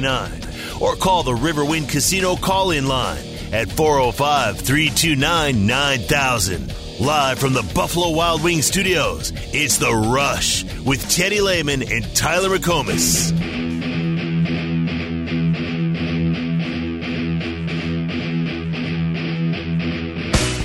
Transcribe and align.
$1.49 0.00 0.80
or 0.80 0.96
call 0.96 1.22
the 1.22 1.32
Riverwind 1.32 1.88
Casino 1.88 2.36
call 2.36 2.70
in 2.70 2.86
line 2.86 3.22
at 3.52 3.70
405 3.70 4.58
329 4.58 5.66
9000. 5.66 6.74
Live 7.00 7.38
from 7.38 7.52
the 7.52 7.62
Buffalo 7.74 8.10
Wild 8.10 8.42
Wings 8.42 8.66
studios, 8.66 9.32
it's 9.54 9.78
The 9.78 9.92
Rush 9.92 10.64
with 10.80 11.08
Teddy 11.08 11.40
Lehman 11.40 11.82
and 11.82 12.04
Tyler 12.16 12.58
McComas. 12.58 13.32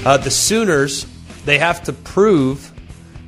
Uh, 0.05 0.17
the 0.17 0.31
Sooners, 0.31 1.05
they 1.45 1.59
have 1.59 1.83
to 1.83 1.93
prove 1.93 2.71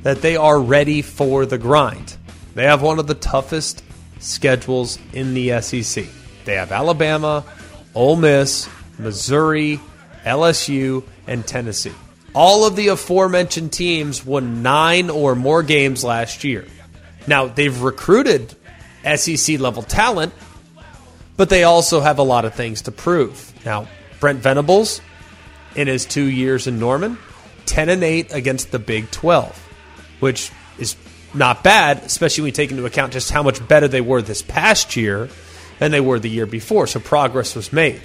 that 0.02 0.20
they 0.20 0.36
are 0.36 0.60
ready 0.60 1.00
for 1.00 1.46
the 1.46 1.58
grind. 1.58 2.16
They 2.54 2.64
have 2.64 2.82
one 2.82 2.98
of 2.98 3.06
the 3.06 3.14
toughest 3.14 3.82
schedules 4.26 4.98
in 5.12 5.34
the 5.34 5.60
SEC. 5.60 6.04
They 6.44 6.54
have 6.54 6.72
Alabama, 6.72 7.44
Ole 7.94 8.16
Miss, 8.16 8.68
Missouri, 8.98 9.80
LSU, 10.24 11.04
and 11.26 11.46
Tennessee. 11.46 11.94
All 12.34 12.66
of 12.66 12.76
the 12.76 12.88
aforementioned 12.88 13.72
teams 13.72 14.24
won 14.24 14.62
nine 14.62 15.08
or 15.08 15.34
more 15.34 15.62
games 15.62 16.04
last 16.04 16.44
year. 16.44 16.66
Now, 17.26 17.46
they've 17.46 17.82
recruited 17.82 18.54
SEC 19.16 19.58
level 19.58 19.82
talent, 19.82 20.34
but 21.36 21.48
they 21.48 21.64
also 21.64 22.00
have 22.00 22.18
a 22.18 22.22
lot 22.22 22.44
of 22.44 22.54
things 22.54 22.82
to 22.82 22.92
prove. 22.92 23.52
Now, 23.64 23.88
Brent 24.20 24.40
Venables, 24.40 25.00
in 25.74 25.88
his 25.88 26.04
two 26.04 26.24
years 26.24 26.66
in 26.66 26.78
Norman, 26.78 27.18
10 27.66 27.88
and 27.88 28.02
8 28.02 28.32
against 28.32 28.70
the 28.70 28.78
Big 28.78 29.10
12, 29.10 29.56
which 30.20 30.50
not 31.36 31.62
bad, 31.62 31.98
especially 31.98 32.42
when 32.42 32.48
you 32.48 32.52
take 32.52 32.70
into 32.70 32.86
account 32.86 33.12
just 33.12 33.30
how 33.30 33.42
much 33.42 33.66
better 33.66 33.88
they 33.88 34.00
were 34.00 34.22
this 34.22 34.42
past 34.42 34.96
year 34.96 35.28
than 35.78 35.90
they 35.90 36.00
were 36.00 36.18
the 36.18 36.30
year 36.30 36.46
before. 36.46 36.86
So 36.86 37.00
progress 37.00 37.54
was 37.54 37.72
made. 37.72 38.00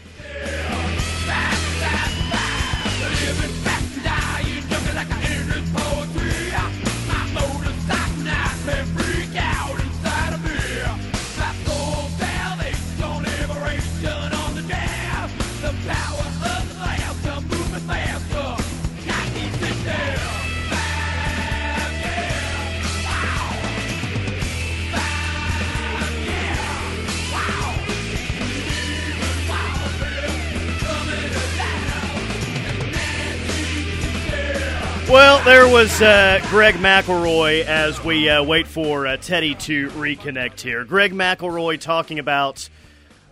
Well, 35.12 35.44
there 35.44 35.67
was 35.67 36.02
uh, 36.02 36.40
Greg 36.52 36.76
McElroy 36.76 37.66
as 37.66 38.02
we 38.02 38.30
uh, 38.30 38.44
wait 38.44 38.66
for 38.66 39.06
uh, 39.06 39.18
Teddy 39.18 39.56
to 39.56 39.90
reconnect 39.90 40.62
here. 40.62 40.86
Greg 40.86 41.12
McElroy 41.12 41.81
talking 41.81 42.18
about 42.18 42.70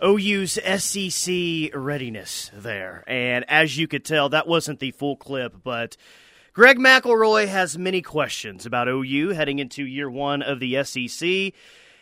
OU's 0.03 0.59
SEC 0.61 1.71
readiness 1.73 2.52
there. 2.53 3.05
And 3.08 3.45
as 3.47 3.77
you 3.77 3.88
could 3.88 4.03
tell, 4.03 4.27
that 4.27 4.45
wasn't 4.45 4.80
the 4.81 4.91
full 4.91 5.16
clip, 5.16 5.63
but 5.63 5.95
Greg 6.52 6.77
McElroy 6.77 7.47
has 7.47 7.77
many 7.77 8.02
questions 8.02 8.66
about 8.66 8.89
OU 8.89 9.30
heading 9.30 9.59
into 9.59 9.86
year 9.86 10.09
one 10.09 10.41
of 10.41 10.59
the 10.59 10.83
SEC. 10.83 11.53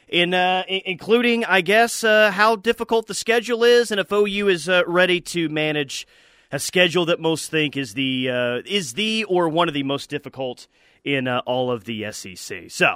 In, 0.09 0.33
uh, 0.33 0.63
including, 0.67 1.45
I 1.45 1.61
guess, 1.61 2.03
uh, 2.03 2.31
how 2.31 2.55
difficult 2.55 3.05
the 3.05 3.13
schedule 3.13 3.63
is, 3.63 3.91
and 3.91 3.99
if 3.99 4.11
OU 4.11 4.47
is 4.47 4.67
uh, 4.67 4.81
ready 4.87 5.21
to 5.21 5.49
manage 5.49 6.07
a 6.51 6.59
schedule 6.59 7.05
that 7.05 7.19
most 7.19 7.51
think 7.51 7.75
is 7.75 7.93
the 7.93 8.29
uh, 8.29 8.61
is 8.65 8.93
the 8.93 9.23
or 9.25 9.49
one 9.49 9.67
of 9.67 9.73
the 9.73 9.83
most 9.83 10.09
difficult 10.09 10.67
in 11.03 11.27
uh, 11.27 11.41
all 11.45 11.71
of 11.71 11.85
the 11.85 12.11
SEC. 12.11 12.69
So, 12.69 12.95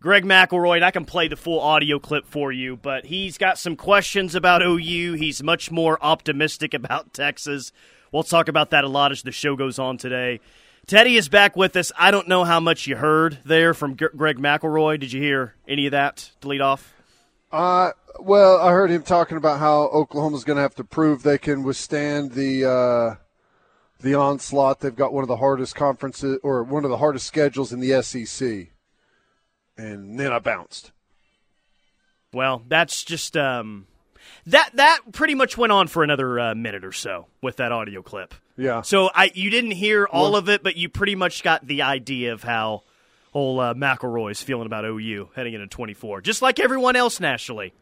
Greg 0.00 0.24
McElroy, 0.24 0.76
and 0.76 0.84
I 0.84 0.90
can 0.90 1.04
play 1.04 1.28
the 1.28 1.36
full 1.36 1.60
audio 1.60 1.98
clip 1.98 2.26
for 2.26 2.50
you, 2.50 2.76
but 2.76 3.06
he's 3.06 3.36
got 3.36 3.58
some 3.58 3.76
questions 3.76 4.34
about 4.34 4.62
OU. 4.62 5.14
He's 5.14 5.42
much 5.42 5.70
more 5.70 5.98
optimistic 6.02 6.72
about 6.72 7.12
Texas. 7.12 7.72
We'll 8.12 8.22
talk 8.22 8.48
about 8.48 8.70
that 8.70 8.84
a 8.84 8.88
lot 8.88 9.12
as 9.12 9.22
the 9.22 9.32
show 9.32 9.56
goes 9.56 9.78
on 9.78 9.98
today. 9.98 10.40
Teddy 10.86 11.16
is 11.16 11.28
back 11.28 11.54
with 11.54 11.76
us. 11.76 11.92
I 11.98 12.10
don't 12.10 12.26
know 12.26 12.44
how 12.44 12.58
much 12.58 12.86
you 12.86 12.96
heard 12.96 13.38
there 13.44 13.74
from 13.74 13.96
G- 13.96 14.06
Greg 14.16 14.38
McElroy. 14.38 14.98
Did 14.98 15.12
you 15.12 15.20
hear 15.20 15.54
any 15.68 15.86
of 15.86 15.92
that 15.92 16.30
to 16.40 16.48
lead 16.48 16.60
off? 16.62 16.92
Uh, 17.52 17.92
well, 18.18 18.58
I 18.58 18.72
heard 18.72 18.90
him 18.90 19.02
talking 19.02 19.36
about 19.36 19.60
how 19.60 19.82
Oklahoma's 19.88 20.44
going 20.44 20.56
to 20.56 20.62
have 20.62 20.74
to 20.76 20.84
prove 20.84 21.22
they 21.22 21.38
can 21.38 21.62
withstand 21.62 22.32
the 22.32 22.64
uh, 22.64 23.14
the 24.00 24.14
onslaught. 24.14 24.80
They've 24.80 24.94
got 24.94 25.12
one 25.12 25.22
of 25.22 25.28
the 25.28 25.36
hardest 25.36 25.74
conferences 25.74 26.38
or 26.42 26.62
one 26.62 26.84
of 26.84 26.90
the 26.90 26.98
hardest 26.98 27.26
schedules 27.26 27.72
in 27.72 27.80
the 27.80 28.02
SEC. 28.02 28.68
And 29.76 30.18
then 30.18 30.32
I 30.32 30.38
bounced. 30.38 30.92
Well, 32.32 32.62
that's 32.68 33.02
just 33.02 33.36
um, 33.36 33.86
that 34.46 34.70
that 34.74 35.00
pretty 35.12 35.34
much 35.34 35.56
went 35.56 35.72
on 35.72 35.88
for 35.88 36.02
another 36.02 36.38
uh, 36.38 36.54
minute 36.54 36.84
or 36.84 36.92
so 36.92 37.26
with 37.42 37.56
that 37.56 37.72
audio 37.72 38.02
clip. 38.02 38.34
Yeah. 38.56 38.82
So 38.82 39.10
I 39.14 39.30
you 39.34 39.50
didn't 39.50 39.72
hear 39.72 40.06
all 40.06 40.32
well, 40.32 40.36
of 40.36 40.48
it, 40.48 40.62
but 40.62 40.76
you 40.76 40.88
pretty 40.88 41.14
much 41.14 41.42
got 41.42 41.66
the 41.66 41.82
idea 41.82 42.32
of 42.32 42.42
how 42.42 42.82
old 43.32 43.60
uh, 43.60 43.74
McElroy's 43.74 44.42
feeling 44.42 44.66
about 44.66 44.84
OU 44.84 45.30
heading 45.34 45.54
into 45.54 45.66
24, 45.66 46.20
just 46.20 46.42
like 46.42 46.60
everyone 46.60 46.96
else 46.96 47.20
nationally. 47.20 47.72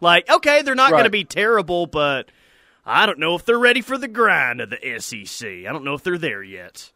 Like, 0.00 0.28
okay, 0.30 0.62
they're 0.62 0.74
not 0.74 0.92
right. 0.92 0.98
going 0.98 1.04
to 1.04 1.10
be 1.10 1.24
terrible, 1.24 1.86
but 1.86 2.30
I 2.84 3.06
don't 3.06 3.18
know 3.18 3.34
if 3.34 3.44
they're 3.44 3.58
ready 3.58 3.80
for 3.80 3.98
the 3.98 4.08
grind 4.08 4.60
of 4.60 4.70
the 4.70 5.00
SEC. 5.00 5.48
I 5.48 5.72
don't 5.72 5.84
know 5.84 5.94
if 5.94 6.02
they're 6.02 6.18
there 6.18 6.42
yet. 6.42 6.92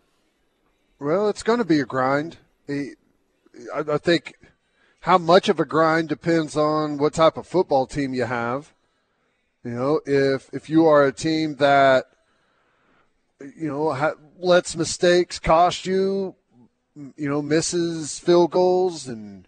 Well, 0.98 1.28
it's 1.28 1.42
going 1.42 1.58
to 1.58 1.64
be 1.64 1.80
a 1.80 1.86
grind. 1.86 2.36
I 2.68 3.98
think 3.98 4.34
how 5.00 5.18
much 5.18 5.48
of 5.48 5.58
a 5.58 5.64
grind 5.64 6.08
depends 6.08 6.56
on 6.56 6.98
what 6.98 7.14
type 7.14 7.36
of 7.36 7.46
football 7.46 7.86
team 7.86 8.14
you 8.14 8.24
have. 8.24 8.74
You 9.64 9.72
know, 9.72 10.00
if 10.06 10.48
if 10.52 10.70
you 10.70 10.86
are 10.86 11.04
a 11.04 11.12
team 11.12 11.56
that 11.56 12.06
you 13.40 13.68
know 13.68 14.14
lets 14.38 14.76
mistakes 14.76 15.38
cost 15.38 15.86
you, 15.86 16.34
you 16.94 17.28
know, 17.28 17.42
misses 17.42 18.18
field 18.18 18.50
goals 18.52 19.08
and 19.08 19.46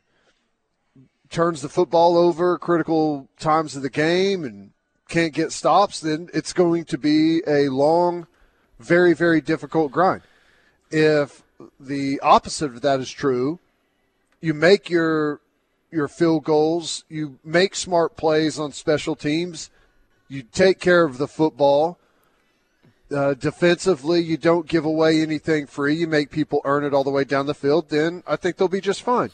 turns 1.33 1.63
the 1.63 1.69
football 1.69 2.17
over 2.17 2.59
critical 2.59 3.29
times 3.39 3.75
of 3.75 3.83
the 3.83 3.91
game 3.91 4.45
and 4.45 4.71
can't 5.09 5.35
get 5.35 5.51
stops, 5.51 6.01
then 6.01 6.29
it's 6.33 6.53
going 6.53 6.85
to 6.85 6.99
be 6.99 7.43
a 7.47 7.69
long, 7.69 8.27
very, 8.79 9.15
very 9.15 9.41
difficult 9.41 9.91
grind. 9.91 10.23
If 10.91 11.43
the 11.81 12.21
opposite 12.21 12.75
of 12.75 12.83
that 12.83 13.01
is 13.01 13.11
true, 13.11 13.59
you 14.41 14.55
make 14.55 14.91
your 14.91 15.41
your 15.91 16.09
field 16.09 16.45
goals, 16.45 17.05
you 17.11 17.39
make 17.45 17.75
smart 17.75 18.17
plays 18.17 18.59
on 18.59 18.73
special 18.73 19.15
teams, 19.15 19.69
you 20.29 20.43
take 20.43 20.81
care 20.81 21.05
of 21.05 21.19
the 21.19 21.29
football. 21.29 21.99
Uh, 23.15 23.35
defensively, 23.35 24.21
you 24.21 24.39
don't 24.39 24.67
give 24.67 24.87
away 24.87 25.21
anything 25.21 25.67
free. 25.67 25.95
You 25.95 26.07
make 26.07 26.31
people 26.31 26.63
earn 26.65 26.83
it 26.83 26.95
all 26.95 27.05
the 27.05 27.11
way 27.11 27.25
down 27.25 27.45
the 27.45 27.55
field. 27.55 27.91
Then 27.91 28.23
I 28.27 28.37
think 28.37 28.57
they'll 28.57 28.69
be 28.69 28.81
just 28.81 29.03
fine 29.03 29.31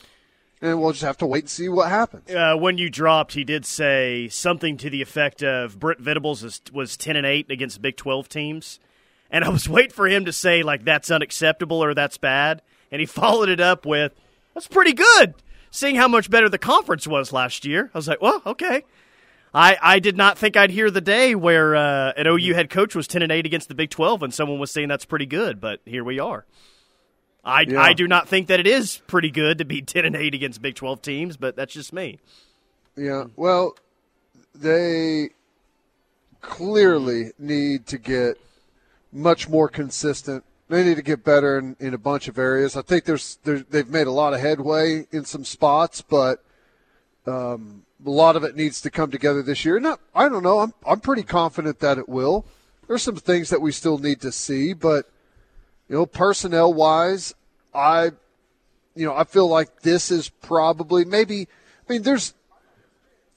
and 0.60 0.80
we'll 0.80 0.92
just 0.92 1.04
have 1.04 1.18
to 1.18 1.26
wait 1.26 1.44
and 1.44 1.50
see 1.50 1.68
what 1.68 1.88
happens. 1.88 2.30
Uh, 2.30 2.56
when 2.56 2.78
you 2.78 2.90
dropped, 2.90 3.34
he 3.34 3.44
did 3.44 3.64
say 3.64 4.28
something 4.28 4.76
to 4.78 4.90
the 4.90 5.02
effect 5.02 5.42
of 5.42 5.78
Brent 5.78 6.00
Venables 6.00 6.42
was, 6.42 6.60
was 6.72 6.96
ten 6.96 7.16
and 7.16 7.26
eight 7.26 7.50
against 7.50 7.82
Big 7.82 7.96
Twelve 7.96 8.28
teams, 8.28 8.80
and 9.30 9.44
I 9.44 9.48
was 9.48 9.68
waiting 9.68 9.92
for 9.92 10.08
him 10.08 10.24
to 10.24 10.32
say 10.32 10.62
like 10.62 10.84
that's 10.84 11.10
unacceptable 11.10 11.82
or 11.82 11.94
that's 11.94 12.18
bad, 12.18 12.62
and 12.90 13.00
he 13.00 13.06
followed 13.06 13.48
it 13.48 13.60
up 13.60 13.86
with 13.86 14.12
that's 14.54 14.68
pretty 14.68 14.92
good, 14.92 15.34
seeing 15.70 15.96
how 15.96 16.08
much 16.08 16.30
better 16.30 16.48
the 16.48 16.58
conference 16.58 17.06
was 17.06 17.32
last 17.32 17.64
year. 17.64 17.90
I 17.94 17.98
was 17.98 18.08
like, 18.08 18.20
well, 18.20 18.42
okay. 18.44 18.84
I, 19.54 19.78
I 19.80 19.98
did 19.98 20.14
not 20.14 20.36
think 20.36 20.58
I'd 20.58 20.70
hear 20.70 20.90
the 20.90 21.00
day 21.00 21.34
where 21.34 21.74
uh, 21.74 22.12
an 22.18 22.26
OU 22.26 22.52
head 22.52 22.68
coach 22.68 22.94
was 22.94 23.08
ten 23.08 23.22
and 23.22 23.32
eight 23.32 23.46
against 23.46 23.68
the 23.68 23.74
Big 23.74 23.90
Twelve, 23.90 24.22
and 24.22 24.32
someone 24.34 24.58
was 24.58 24.70
saying 24.70 24.88
that's 24.88 25.06
pretty 25.06 25.26
good, 25.26 25.60
but 25.60 25.80
here 25.86 26.04
we 26.04 26.18
are. 26.18 26.44
I, 27.44 27.62
yeah. 27.62 27.80
I 27.80 27.92
do 27.92 28.06
not 28.06 28.28
think 28.28 28.48
that 28.48 28.60
it 28.60 28.66
is 28.66 29.00
pretty 29.06 29.30
good 29.30 29.58
to 29.58 29.64
be 29.64 29.82
10 29.82 30.04
and 30.04 30.16
8 30.16 30.34
against 30.34 30.62
Big 30.62 30.74
12 30.74 31.02
teams, 31.02 31.36
but 31.36 31.56
that's 31.56 31.72
just 31.72 31.92
me. 31.92 32.18
Yeah. 32.96 33.24
Well, 33.36 33.76
they 34.54 35.30
clearly 36.40 37.32
need 37.38 37.86
to 37.86 37.98
get 37.98 38.36
much 39.12 39.48
more 39.48 39.68
consistent. 39.68 40.44
They 40.68 40.84
need 40.84 40.96
to 40.96 41.02
get 41.02 41.24
better 41.24 41.58
in, 41.58 41.76
in 41.80 41.94
a 41.94 41.98
bunch 41.98 42.28
of 42.28 42.38
areas. 42.38 42.76
I 42.76 42.82
think 42.82 43.04
there's, 43.04 43.38
there's 43.44 43.64
they've 43.64 43.88
made 43.88 44.06
a 44.06 44.12
lot 44.12 44.34
of 44.34 44.40
headway 44.40 45.06
in 45.10 45.24
some 45.24 45.44
spots, 45.44 46.02
but 46.02 46.44
um, 47.26 47.84
a 48.04 48.10
lot 48.10 48.36
of 48.36 48.44
it 48.44 48.56
needs 48.56 48.80
to 48.82 48.90
come 48.90 49.10
together 49.10 49.42
this 49.42 49.64
year. 49.64 49.80
Not, 49.80 50.00
I 50.14 50.28
don't 50.28 50.42
know. 50.42 50.58
I'm 50.58 50.74
I'm 50.86 51.00
pretty 51.00 51.22
confident 51.22 51.80
that 51.80 51.98
it 51.98 52.08
will. 52.08 52.44
There's 52.86 53.02
some 53.02 53.16
things 53.16 53.50
that 53.50 53.60
we 53.60 53.72
still 53.72 53.98
need 53.98 54.20
to 54.22 54.32
see, 54.32 54.72
but 54.72 55.10
you 55.88 55.96
know, 55.96 56.06
personnel 56.06 56.72
wise, 56.72 57.34
I, 57.74 58.12
you 58.94 59.06
know, 59.06 59.14
I 59.14 59.24
feel 59.24 59.48
like 59.48 59.82
this 59.82 60.10
is 60.10 60.28
probably 60.28 61.04
maybe. 61.04 61.48
I 61.88 61.92
mean, 61.92 62.02
there's 62.02 62.34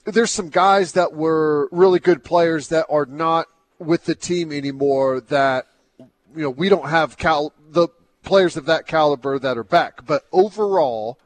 there's 0.05 0.31
some 0.31 0.49
guys 0.49 0.93
that 0.93 1.13
were 1.13 1.69
really 1.71 1.99
good 1.99 2.23
players 2.23 2.67
that 2.69 2.87
are 2.89 3.05
not 3.05 3.47
with 3.79 4.05
the 4.05 4.15
team 4.15 4.51
anymore. 4.51 5.21
That 5.21 5.67
you 5.97 6.43
know 6.43 6.49
we 6.49 6.69
don't 6.69 6.89
have 6.89 7.17
cal 7.17 7.53
the 7.69 7.87
players 8.23 8.57
of 8.57 8.65
that 8.65 8.87
caliber 8.87 9.39
that 9.39 9.57
are 9.57 9.63
back. 9.63 10.05
But 10.05 10.23
overall, 10.31 11.19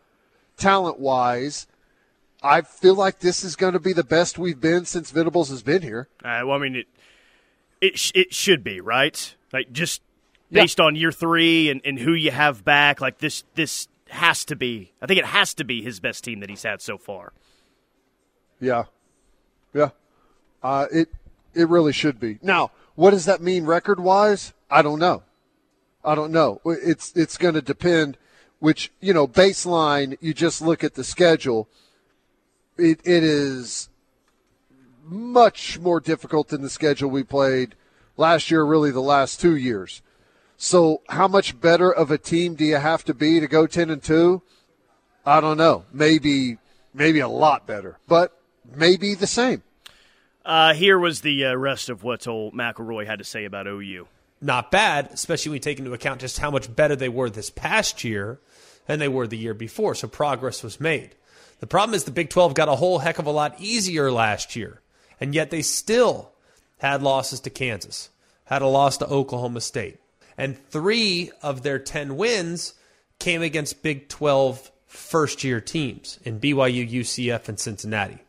talent 0.57 1.00
wise, 1.00 1.68
I 2.44 2.62
feel 2.62 2.95
like 2.95 3.19
this 3.19 3.44
is 3.44 3.56
going 3.56 3.74
to 3.74 3.80
be 3.80 3.94
the 3.94 4.04
best 4.04 4.38
we've 4.38 4.62
been 4.62 4.86
since 4.86 5.12
Venables 5.12 5.50
has 5.50 5.63
been 5.63 5.81
here. 5.81 6.07
Uh, 6.24 6.42
well, 6.45 6.51
I 6.51 6.60
mean, 6.60 6.75
it 6.75 6.88
it 7.81 7.98
sh- 7.98 8.12
it 8.13 8.33
should 8.33 8.63
be 8.63 8.80
right. 8.80 9.36
Like 9.51 9.71
just 9.71 10.01
based 10.51 10.80
yeah. 10.80 10.86
on 10.86 10.95
year 10.95 11.12
three 11.12 11.69
and, 11.69 11.81
and 11.83 12.00
who 12.00 12.13
you 12.13 12.31
have 12.31 12.63
back, 12.63 13.01
like 13.01 13.19
this 13.19 13.44
this 13.56 13.88
has 14.09 14.45
to 14.45 14.56
be. 14.56 14.94
I 15.01 15.06
think 15.06 15.19
it 15.19 15.25
has 15.25 15.53
to 15.56 15.63
be 15.63 15.81
his 15.81 16.00
best 16.00 16.24
team 16.24 16.39
that 16.39 16.50
he's 16.50 16.63
had 16.63 16.81
so 16.81 16.97
far. 16.97 17.33
Yeah, 18.59 18.86
yeah. 19.74 19.89
Uh, 20.63 20.88
it 20.92 21.09
it 21.53 21.69
really 21.69 21.94
should 21.94 22.19
be. 22.19 22.39
Now, 22.42 22.71
what 22.95 23.12
does 23.12 23.25
that 23.25 23.42
mean 23.42 23.65
record 23.65 24.00
wise? 24.00 24.53
I 24.69 24.81
don't 24.81 25.00
know. 25.00 25.24
I 26.03 26.15
don't 26.15 26.31
know. 26.31 26.62
It's 26.65 27.12
it's 27.15 27.38
going 27.38 27.56
to 27.56 27.62
depend. 27.62 28.18
Which 28.59 28.92
you 29.01 29.13
know, 29.13 29.27
baseline. 29.27 30.18
You 30.21 30.33
just 30.33 30.62
look 30.62 30.83
at 30.83 30.95
the 30.95 31.03
schedule. 31.03 31.68
It 32.77 33.00
it 33.03 33.24
is 33.24 33.89
much 35.03 35.77
more 35.80 36.00
difficult 36.00 36.47
than 36.47 36.62
the 36.62 36.69
schedule 36.69 37.09
we 37.09 37.24
played 37.24 37.75
last 38.18 38.50
year. 38.50 38.63
Really, 38.63 38.92
the 38.92 39.01
last 39.01 39.42
two 39.42 39.56
years. 39.56 40.01
So, 40.57 41.02
how 41.10 41.28
much 41.28 41.60
better 41.60 41.92
of 41.92 42.12
a 42.12 42.18
team 42.18 42.56
do 42.56 42.63
you 42.63 42.78
have 42.78 43.04
to 43.06 43.13
be 43.13 43.40
to 43.40 43.48
go 43.48 43.68
ten 43.68 43.90
and 43.90 44.02
two? 44.02 44.42
I 45.25 45.42
don't 45.42 45.57
know. 45.57 45.86
Maybe 45.92 46.57
maybe 46.94 47.19
a 47.19 47.28
lot 47.28 47.68
better, 47.68 48.00
but 48.07 48.38
maybe 48.74 49.16
the 49.16 49.28
same. 49.28 49.63
Uh, 50.46 50.74
here 50.74 51.00
was 51.00 51.22
the 51.22 51.46
uh, 51.46 51.56
rest 51.56 51.90
of 51.90 52.04
what 52.04 52.28
old 52.28 52.54
McElroy 52.54 53.06
had 53.07 53.19
to 53.19 53.25
say 53.25 53.46
about 53.46 53.68
OU. 53.68 54.07
Not 54.42 54.69
bad, 54.69 55.10
especially 55.12 55.50
when 55.50 55.56
you 55.56 55.62
take 55.62 55.80
into 55.80 55.94
account 55.94 56.22
just 56.22 56.40
how 56.40 56.52
much 56.52 56.74
better 56.74 56.96
they 56.96 57.10
were 57.10 57.30
this 57.30 57.50
past 57.50 58.04
year 58.04 58.40
than 58.86 59.00
they 59.00 59.07
were 59.07 59.25
the 59.25 59.38
year 59.38 59.56
before. 59.56 59.96
So 59.96 60.07
progress 60.07 60.62
was 60.62 60.80
made. 60.80 61.16
The 61.60 61.68
problem 61.68 61.96
is 61.96 62.04
the 62.04 62.12
Big 62.12 62.30
12 62.30 62.54
got 62.54 62.69
a 62.69 62.75
whole 62.75 63.00
heck 63.00 63.18
of 63.18 63.25
a 63.25 63.31
lot 63.31 63.56
easier 63.60 64.12
last 64.12 64.56
year, 64.56 64.81
and 65.19 65.34
yet 65.34 65.50
they 65.50 65.63
still 65.63 66.31
had 66.78 67.02
losses 67.02 67.40
to 67.42 67.50
Kansas, 67.50 68.10
had 68.46 68.62
a 68.62 68.68
loss 68.68 68.98
to 68.98 69.07
Oklahoma 69.07 69.62
State, 69.62 69.98
and 70.37 70.57
three 70.69 71.31
of 71.41 71.63
their 71.63 71.79
10 71.79 72.17
wins 72.17 72.73
came 73.19 73.41
against 73.41 73.83
Big 73.83 74.09
12 74.09 74.71
first 74.85 75.43
year 75.43 75.61
teams 75.61 76.19
in 76.23 76.39
BYU, 76.39 76.89
UCF, 76.89 77.49
and 77.49 77.59
Cincinnati. 77.59 78.19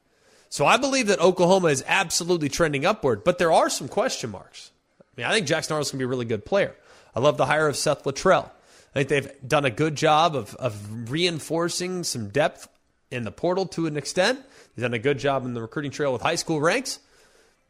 So 0.48 0.64
I 0.64 0.76
believe 0.76 1.08
that 1.08 1.20
Oklahoma 1.20 1.68
is 1.68 1.84
absolutely 1.86 2.48
trending 2.48 2.86
upward, 2.86 3.24
but 3.24 3.38
there 3.38 3.52
are 3.52 3.68
some 3.68 3.88
question 3.88 4.30
marks. 4.30 4.70
I 5.00 5.04
mean, 5.16 5.26
I 5.26 5.32
think 5.32 5.46
Jackson 5.46 5.74
Arnold's 5.74 5.90
going 5.90 5.98
to 5.98 6.02
be 6.02 6.06
a 6.06 6.08
really 6.08 6.24
good 6.24 6.44
player. 6.44 6.74
I 7.14 7.20
love 7.20 7.36
the 7.36 7.46
hire 7.46 7.68
of 7.68 7.76
Seth 7.76 8.04
Littrell. 8.04 8.50
I 8.94 9.04
think 9.04 9.08
they've 9.08 9.48
done 9.48 9.64
a 9.64 9.70
good 9.70 9.96
job 9.96 10.36
of, 10.36 10.54
of 10.56 11.10
reinforcing 11.10 12.04
some 12.04 12.28
depth 12.28 12.68
in 13.10 13.24
the 13.24 13.30
portal 13.30 13.66
to 13.66 13.86
an 13.86 13.96
extent. 13.96 14.40
They've 14.74 14.82
done 14.82 14.94
a 14.94 14.98
good 14.98 15.18
job 15.18 15.44
in 15.44 15.54
the 15.54 15.60
recruiting 15.60 15.90
trail 15.90 16.12
with 16.12 16.22
high 16.22 16.34
school 16.36 16.60
ranks. 16.60 16.98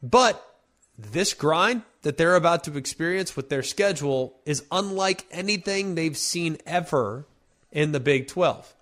But 0.01 0.43
this 0.97 1.33
grind 1.33 1.83
that 2.07 2.17
they're 2.17 2.35
about 2.35 2.63
to 2.63 2.77
experience 2.77 3.35
with 3.35 3.49
their 3.49 3.61
schedule 3.61 4.39
is 4.45 4.63
unlike 4.71 5.25
anything 5.29 5.95
they've 5.95 6.17
seen 6.17 6.57
ever 6.65 7.27
in 7.69 7.91
the 7.91 7.99
Big 7.99 8.27
12. 8.27 8.73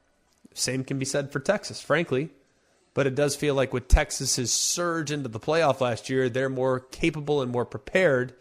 Same 0.54 0.84
can 0.84 1.00
be 1.00 1.06
said 1.06 1.32
for 1.32 1.40
Texas, 1.40 1.82
frankly 1.82 2.30
but 2.96 3.06
it 3.06 3.14
does 3.14 3.36
feel 3.36 3.54
like 3.54 3.74
with 3.74 3.88
Texas's 3.88 4.52
surge 4.52 5.12
into 5.12 5.28
the 5.30 5.40
playoff 5.40 5.82
last 5.82 6.10
year, 6.10 6.30
they're 6.30 6.50
more 6.50 6.80
capable 6.80 7.42
and 7.42 7.52
more 7.52 7.66
prepared 7.66 8.34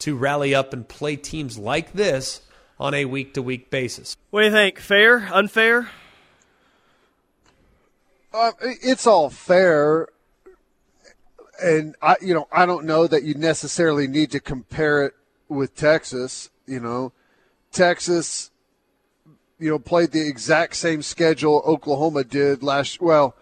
to 0.00 0.16
rally 0.16 0.54
up 0.54 0.72
and 0.72 0.88
play 0.88 1.14
teams 1.16 1.58
like 1.58 1.92
this 1.92 2.40
on 2.80 2.94
a 2.94 3.04
week 3.04 3.34
to 3.34 3.42
week 3.42 3.70
basis. 3.70 4.16
What 4.30 4.40
do 4.40 4.46
you 4.46 4.52
think? 4.52 4.80
Fair? 4.80 5.28
Unfair? 5.30 5.90
Uh, 8.32 8.52
it's 8.60 9.06
all 9.06 9.28
fair. 9.28 10.08
And 11.62 11.94
I, 12.00 12.16
you 12.20 12.34
know, 12.34 12.48
I 12.50 12.66
don't 12.66 12.84
know 12.84 13.06
that 13.06 13.22
you 13.22 13.34
necessarily 13.34 14.06
need 14.06 14.30
to 14.32 14.40
compare 14.40 15.04
it 15.04 15.14
with 15.48 15.74
Texas. 15.74 16.50
You 16.66 16.80
know, 16.80 17.12
Texas, 17.72 18.50
you 19.58 19.70
know, 19.70 19.78
played 19.78 20.12
the 20.12 20.26
exact 20.26 20.76
same 20.76 21.02
schedule 21.02 21.62
Oklahoma 21.66 22.24
did 22.24 22.62
last. 22.62 23.00
Well, 23.00 23.34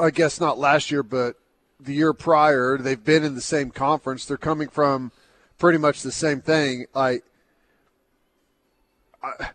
I 0.00 0.10
guess 0.10 0.40
not 0.40 0.58
last 0.58 0.90
year, 0.90 1.02
but 1.02 1.36
the 1.78 1.94
year 1.94 2.12
prior. 2.12 2.78
They've 2.78 3.02
been 3.02 3.24
in 3.24 3.34
the 3.34 3.40
same 3.40 3.70
conference. 3.70 4.24
They're 4.26 4.36
coming 4.36 4.68
from 4.68 5.12
pretty 5.58 5.78
much 5.78 6.02
the 6.02 6.12
same 6.12 6.40
thing. 6.40 6.86
I 6.94 7.20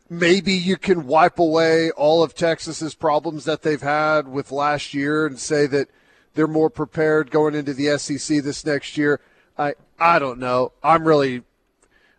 maybe 0.09 0.53
you 0.53 0.77
can 0.77 1.07
wipe 1.07 1.39
away 1.39 1.91
all 1.91 2.23
of 2.23 2.35
Texas's 2.35 2.95
problems 2.95 3.45
that 3.45 3.63
they've 3.63 3.81
had 3.81 4.27
with 4.27 4.51
last 4.51 4.93
year 4.93 5.25
and 5.25 5.39
say 5.39 5.65
that 5.67 5.87
they're 6.35 6.47
more 6.47 6.69
prepared 6.69 7.31
going 7.31 7.55
into 7.55 7.73
the 7.73 7.97
SEC 7.97 8.43
this 8.43 8.65
next 8.65 8.97
year. 8.97 9.19
I 9.57 9.73
I 9.99 10.19
don't 10.19 10.39
know. 10.39 10.73
I'm 10.83 11.07
really 11.07 11.43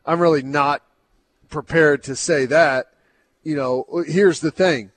I'm 0.04 0.20
really 0.20 0.42
not 0.42 0.82
prepared 1.48 2.02
to 2.04 2.16
say 2.16 2.46
that. 2.46 2.92
You 3.44 3.54
know, 3.56 4.04
here's 4.06 4.40
the 4.40 4.50
thing 4.50 4.90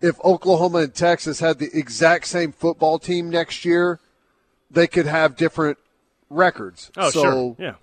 if 0.00 0.18
Oklahoma 0.24 0.78
and 0.78 0.94
Texas 0.94 1.40
had 1.40 1.58
the 1.58 1.70
exact 1.74 2.26
same 2.26 2.52
football 2.52 2.98
team 2.98 3.28
next 3.28 3.64
year, 3.64 4.00
they 4.70 4.86
could 4.86 5.06
have 5.06 5.36
different 5.36 5.78
records. 6.30 6.90
Oh, 6.96 7.10
so, 7.10 7.22
sure. 7.22 7.56
Yeah. 7.58 7.74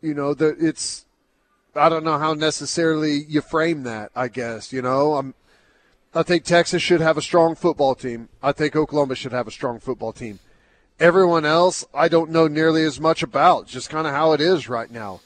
You 0.00 0.14
know, 0.14 0.34
the, 0.34 0.56
it's 0.58 1.04
I 1.74 1.88
don't 1.88 2.04
know 2.04 2.18
how 2.18 2.34
necessarily 2.34 3.24
you 3.28 3.40
frame 3.40 3.84
that. 3.84 4.10
I 4.16 4.28
guess 4.28 4.72
you 4.72 4.82
know. 4.82 5.14
I'm. 5.14 5.34
I 6.14 6.22
think 6.22 6.44
Texas 6.44 6.82
should 6.82 7.00
have 7.00 7.18
a 7.18 7.22
strong 7.22 7.54
football 7.54 7.94
team. 7.94 8.28
I 8.42 8.52
think 8.52 8.74
Oklahoma 8.74 9.14
should 9.14 9.32
have 9.32 9.46
a 9.46 9.52
strong 9.52 9.78
football 9.78 10.12
team. 10.12 10.38
Everyone 10.98 11.44
else, 11.44 11.84
I 11.94 12.08
don't 12.08 12.30
know 12.30 12.48
nearly 12.48 12.82
as 12.82 12.98
much 12.98 13.22
about. 13.22 13.66
Just 13.66 13.90
kind 13.90 14.06
of 14.06 14.14
how 14.14 14.32
it 14.32 14.40
is 14.40 14.68
right 14.68 14.90
now. 14.90 15.20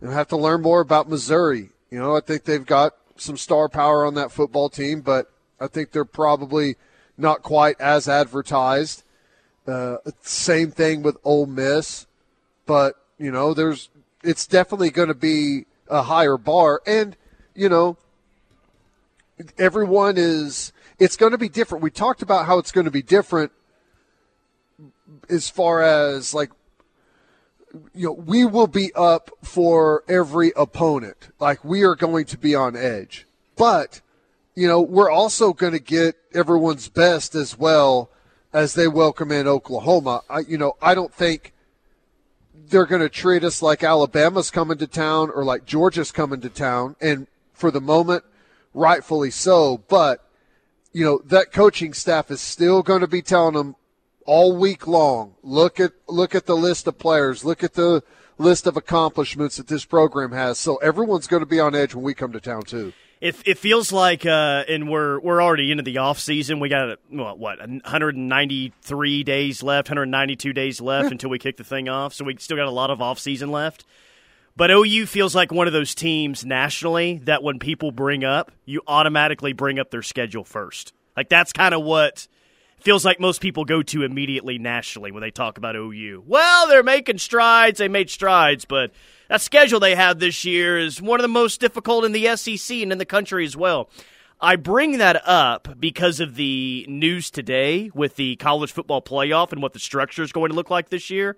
You 0.00 0.08
have 0.08 0.28
to 0.28 0.36
learn 0.36 0.62
more 0.62 0.80
about 0.80 1.08
Missouri. 1.08 1.70
You 1.90 1.98
know, 1.98 2.16
I 2.16 2.20
think 2.20 2.44
they've 2.44 2.64
got 2.64 2.94
some 3.16 3.36
star 3.36 3.68
power 3.68 4.04
on 4.04 4.14
that 4.14 4.32
football 4.32 4.68
team, 4.68 5.00
but 5.00 5.30
I 5.60 5.68
think 5.68 5.92
they're 5.92 6.04
probably 6.04 6.76
not 7.16 7.42
quite 7.42 7.80
as 7.80 8.08
advertised. 8.08 9.02
Uh, 9.66 9.98
same 10.22 10.70
thing 10.70 11.02
with 11.02 11.16
Ole 11.24 11.46
Miss, 11.46 12.06
but 12.66 12.94
you 13.18 13.30
know, 13.30 13.54
there's 13.54 13.88
it's 14.22 14.46
definitely 14.46 14.90
going 14.90 15.08
to 15.08 15.14
be 15.14 15.66
a 15.88 16.02
higher 16.02 16.36
bar, 16.36 16.82
and 16.86 17.16
you 17.54 17.68
know, 17.68 17.96
everyone 19.58 20.14
is. 20.16 20.72
It's 20.98 21.16
going 21.16 21.32
to 21.32 21.38
be 21.38 21.48
different. 21.48 21.84
We 21.84 21.90
talked 21.90 22.22
about 22.22 22.46
how 22.46 22.58
it's 22.58 22.72
going 22.72 22.86
to 22.86 22.90
be 22.90 23.02
different 23.02 23.52
as 25.28 25.50
far 25.50 25.82
as 25.82 26.32
like 26.32 26.50
you 27.94 28.06
know, 28.06 28.12
we 28.12 28.44
will 28.44 28.66
be 28.66 28.92
up 28.94 29.30
for 29.42 30.02
every 30.08 30.52
opponent. 30.56 31.28
Like 31.38 31.64
we 31.64 31.82
are 31.82 31.94
going 31.94 32.24
to 32.26 32.38
be 32.38 32.54
on 32.54 32.76
edge. 32.76 33.26
But 33.56 34.00
you 34.54 34.66
know, 34.66 34.80
we're 34.80 35.10
also 35.10 35.52
going 35.52 35.74
to 35.74 35.78
get 35.78 36.16
everyone's 36.34 36.88
best 36.88 37.34
as 37.34 37.58
well 37.58 38.10
as 38.52 38.74
they 38.74 38.88
welcome 38.88 39.30
in 39.30 39.46
Oklahoma. 39.46 40.22
I, 40.30 40.40
you 40.40 40.56
know, 40.56 40.76
I 40.80 40.94
don't 40.94 41.12
think 41.12 41.52
they're 42.68 42.86
going 42.86 43.02
to 43.02 43.10
treat 43.10 43.44
us 43.44 43.60
like 43.60 43.84
Alabama's 43.84 44.50
coming 44.50 44.78
to 44.78 44.86
town 44.86 45.30
or 45.30 45.44
like 45.44 45.66
Georgia's 45.66 46.10
coming 46.10 46.40
to 46.40 46.48
town. 46.48 46.96
And 47.00 47.26
for 47.52 47.70
the 47.70 47.82
moment, 47.82 48.24
rightfully 48.76 49.30
so. 49.30 49.78
But, 49.88 50.24
you 50.92 51.04
know, 51.04 51.20
that 51.24 51.52
coaching 51.52 51.92
staff 51.92 52.30
is 52.30 52.40
still 52.40 52.82
going 52.82 53.00
to 53.00 53.08
be 53.08 53.22
telling 53.22 53.54
them 53.54 53.74
all 54.26 54.56
week 54.56 54.86
long, 54.86 55.34
look 55.42 55.80
at, 55.80 55.92
look 56.08 56.34
at 56.34 56.46
the 56.46 56.56
list 56.56 56.86
of 56.86 56.98
players, 56.98 57.44
look 57.44 57.64
at 57.64 57.74
the 57.74 58.02
list 58.38 58.66
of 58.66 58.76
accomplishments 58.76 59.56
that 59.56 59.68
this 59.68 59.84
program 59.84 60.32
has. 60.32 60.58
So 60.58 60.76
everyone's 60.76 61.26
going 61.26 61.40
to 61.40 61.46
be 61.46 61.60
on 61.60 61.74
edge 61.74 61.94
when 61.94 62.04
we 62.04 62.14
come 62.14 62.32
to 62.32 62.40
town 62.40 62.62
too. 62.62 62.92
It, 63.18 63.36
it 63.46 63.56
feels 63.56 63.92
like, 63.92 64.26
uh, 64.26 64.64
and 64.68 64.90
we're 64.90 65.18
we're 65.20 65.42
already 65.42 65.70
into 65.70 65.82
the 65.82 65.96
off 65.98 66.18
season. 66.18 66.60
We 66.60 66.68
got 66.68 66.98
what, 67.08 67.38
what 67.38 67.58
193 67.60 69.24
days 69.24 69.62
left, 69.62 69.88
192 69.88 70.52
days 70.52 70.82
left 70.82 71.12
until 71.12 71.30
we 71.30 71.38
kick 71.38 71.56
the 71.56 71.64
thing 71.64 71.88
off. 71.88 72.12
So 72.12 72.26
we 72.26 72.36
still 72.36 72.58
got 72.58 72.66
a 72.66 72.70
lot 72.70 72.90
of 72.90 73.00
off 73.00 73.18
season 73.18 73.50
left. 73.50 73.86
But 74.56 74.70
OU 74.70 75.06
feels 75.06 75.34
like 75.34 75.52
one 75.52 75.66
of 75.66 75.74
those 75.74 75.94
teams 75.94 76.44
nationally 76.44 77.20
that 77.24 77.42
when 77.42 77.58
people 77.58 77.92
bring 77.92 78.24
up, 78.24 78.52
you 78.64 78.80
automatically 78.86 79.52
bring 79.52 79.78
up 79.78 79.90
their 79.90 80.02
schedule 80.02 80.44
first. 80.44 80.94
Like 81.14 81.28
that's 81.28 81.52
kind 81.52 81.74
of 81.74 81.82
what 81.82 82.26
feels 82.80 83.04
like 83.04 83.20
most 83.20 83.40
people 83.40 83.64
go 83.64 83.82
to 83.82 84.02
immediately 84.02 84.58
nationally 84.58 85.12
when 85.12 85.20
they 85.20 85.30
talk 85.30 85.58
about 85.58 85.76
OU. 85.76 86.24
Well, 86.26 86.68
they're 86.68 86.82
making 86.82 87.18
strides. 87.18 87.78
They 87.78 87.88
made 87.88 88.08
strides, 88.08 88.64
but 88.64 88.92
that 89.28 89.42
schedule 89.42 89.80
they 89.80 89.94
have 89.94 90.20
this 90.20 90.44
year 90.44 90.78
is 90.78 91.02
one 91.02 91.20
of 91.20 91.22
the 91.22 91.28
most 91.28 91.60
difficult 91.60 92.04
in 92.04 92.12
the 92.12 92.34
SEC 92.36 92.78
and 92.78 92.92
in 92.92 92.98
the 92.98 93.04
country 93.04 93.44
as 93.44 93.56
well. 93.56 93.90
I 94.40 94.56
bring 94.56 94.98
that 94.98 95.26
up 95.26 95.80
because 95.80 96.20
of 96.20 96.36
the 96.36 96.86
news 96.88 97.30
today 97.30 97.90
with 97.94 98.16
the 98.16 98.36
college 98.36 98.72
football 98.72 99.02
playoff 99.02 99.52
and 99.52 99.62
what 99.62 99.72
the 99.72 99.78
structure 99.78 100.22
is 100.22 100.32
going 100.32 100.50
to 100.50 100.54
look 100.54 100.70
like 100.70 100.90
this 100.90 101.10
year. 101.10 101.36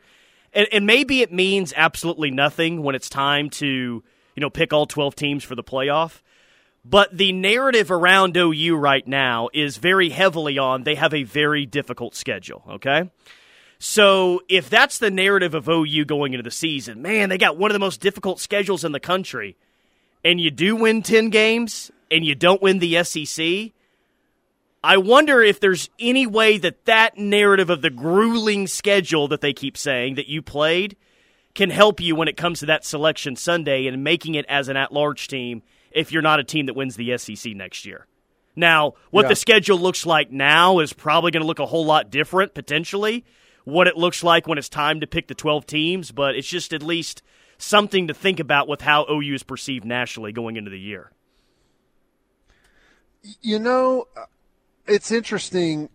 And, 0.53 0.67
and 0.73 0.87
maybe 0.87 1.23
it 1.23 1.33
means 1.33 1.73
absolutely 1.77 2.31
nothing 2.31 2.83
when 2.83 2.95
it's 2.95 3.09
time 3.09 3.51
to, 3.51 3.67
you 3.67 4.41
know, 4.41 4.51
pick 4.51 4.73
all 4.73 4.87
12 4.87 5.15
teams 5.15 5.45
for 5.45 5.55
the 5.55 5.65
playoff. 5.65 6.23
But 6.85 7.17
the 7.17 7.33
narrative 7.33 7.91
around 7.91 8.37
OU 8.37 8.77
right 8.77 9.07
now 9.07 9.49
is 9.53 9.77
very 9.77 10.11
heavily 10.11 10.59
on 10.59 10.85
they 10.85 10.95
have 10.95 11.13
a 11.13 11.25
very 11.25 11.67
difficult 11.67 12.15
schedule, 12.15 12.63
okay? 12.69 13.11
So 13.79 14.41
if 14.49 14.71
that's 14.71 14.99
the 14.99 15.11
narrative 15.11 15.55
of 15.55 15.69
OU 15.69 16.05
going 16.07 16.33
into 16.33 16.43
the 16.43 16.51
season, 16.51 17.03
man, 17.03 17.29
they 17.29 17.39
got 17.39 17.57
one 17.57 17.71
of 17.71 17.75
the 17.75 17.79
most 17.79 18.01
difficult 18.01 18.41
schedules 18.41 18.85
in 18.85 18.93
the 18.93 19.01
country, 19.01 19.57
and 20.25 20.41
you 20.41 20.51
do 20.51 20.77
win 20.77 21.03
10 21.03 21.31
games 21.31 21.91
and 22.11 22.25
you 22.25 22.35
don't 22.35 22.63
win 22.63 22.79
the 22.79 23.05
SEC, 23.05 23.73
I 24.83 24.97
wonder 24.97 25.43
if 25.43 25.59
there's 25.59 25.91
any 25.99 26.27
way 26.27 26.59
that 26.59 26.85
that 26.85 27.19
narrative 27.19 27.71
of 27.71 27.83
the 27.83 27.91
grueling 27.91 28.67
schedule 28.67 29.29
that 29.29 29.41
they 29.41 29.53
keep 29.53 29.77
saying 29.77 30.15
that 30.15 30.29
you 30.29 30.41
played 30.41 30.97
can 31.55 31.71
help 31.71 32.01
you 32.01 32.15
when 32.15 32.29
it 32.29 32.37
comes 32.37 32.61
to 32.61 32.67
that 32.67 32.85
selection 32.85 33.35
Sunday 33.35 33.87
and 33.87 34.05
making 34.05 34.37
it 34.37 34.47
as 34.49 34.69
an 34.69 34.77
at 34.77 34.93
large 34.93 35.27
team 35.27 35.63
if 35.91 36.13
you're 36.13 36.23
not 36.23 36.39
a 36.39 36.45
team 36.45 36.67
that 36.67 36.75
wins 36.75 36.97
the 36.97 37.19
SEC 37.19 37.55
next 37.55 37.85
year. 37.85 38.07
Now, 38.55 38.95
what 39.11 39.23
yeah. 39.23 39.29
the 39.29 39.37
schedule 39.37 39.79
looks 39.79 40.07
like 40.07 40.31
now 40.31 40.79
is 40.79 40.93
probably 40.93 41.31
going 41.31 41.43
to 41.43 41.47
look 41.47 41.59
a 41.59 41.67
whole 41.67 41.85
lot 41.85 42.11
different 42.11 42.55
potentially 42.55 43.25
what 43.65 43.87
it 43.87 43.97
looks 43.97 44.25
like 44.25 44.47
when 44.47 44.59
it's 44.59 44.69
time 44.69 45.01
to 45.01 45.07
pick 45.07 45.29
the 45.29 45.35
12 45.35 45.67
teams, 45.67 46.11
but 46.11 46.35
it's 46.35 46.49
just 46.49 46.73
at 46.73 46.83
least 46.83 47.23
something 47.59 48.09
to 48.09 48.15
think 48.15 48.41
about 48.41 48.67
with 48.67 48.81
how 48.81 49.05
OU 49.11 49.35
is 49.35 49.43
perceived 49.43 49.85
nationally 49.85 50.33
going 50.33 50.57
into 50.57 50.71
the 50.71 50.79
year. 50.79 51.13
You 53.43 53.59
know, 53.59 54.07
it's 54.89 55.13
interesting. 55.13 55.91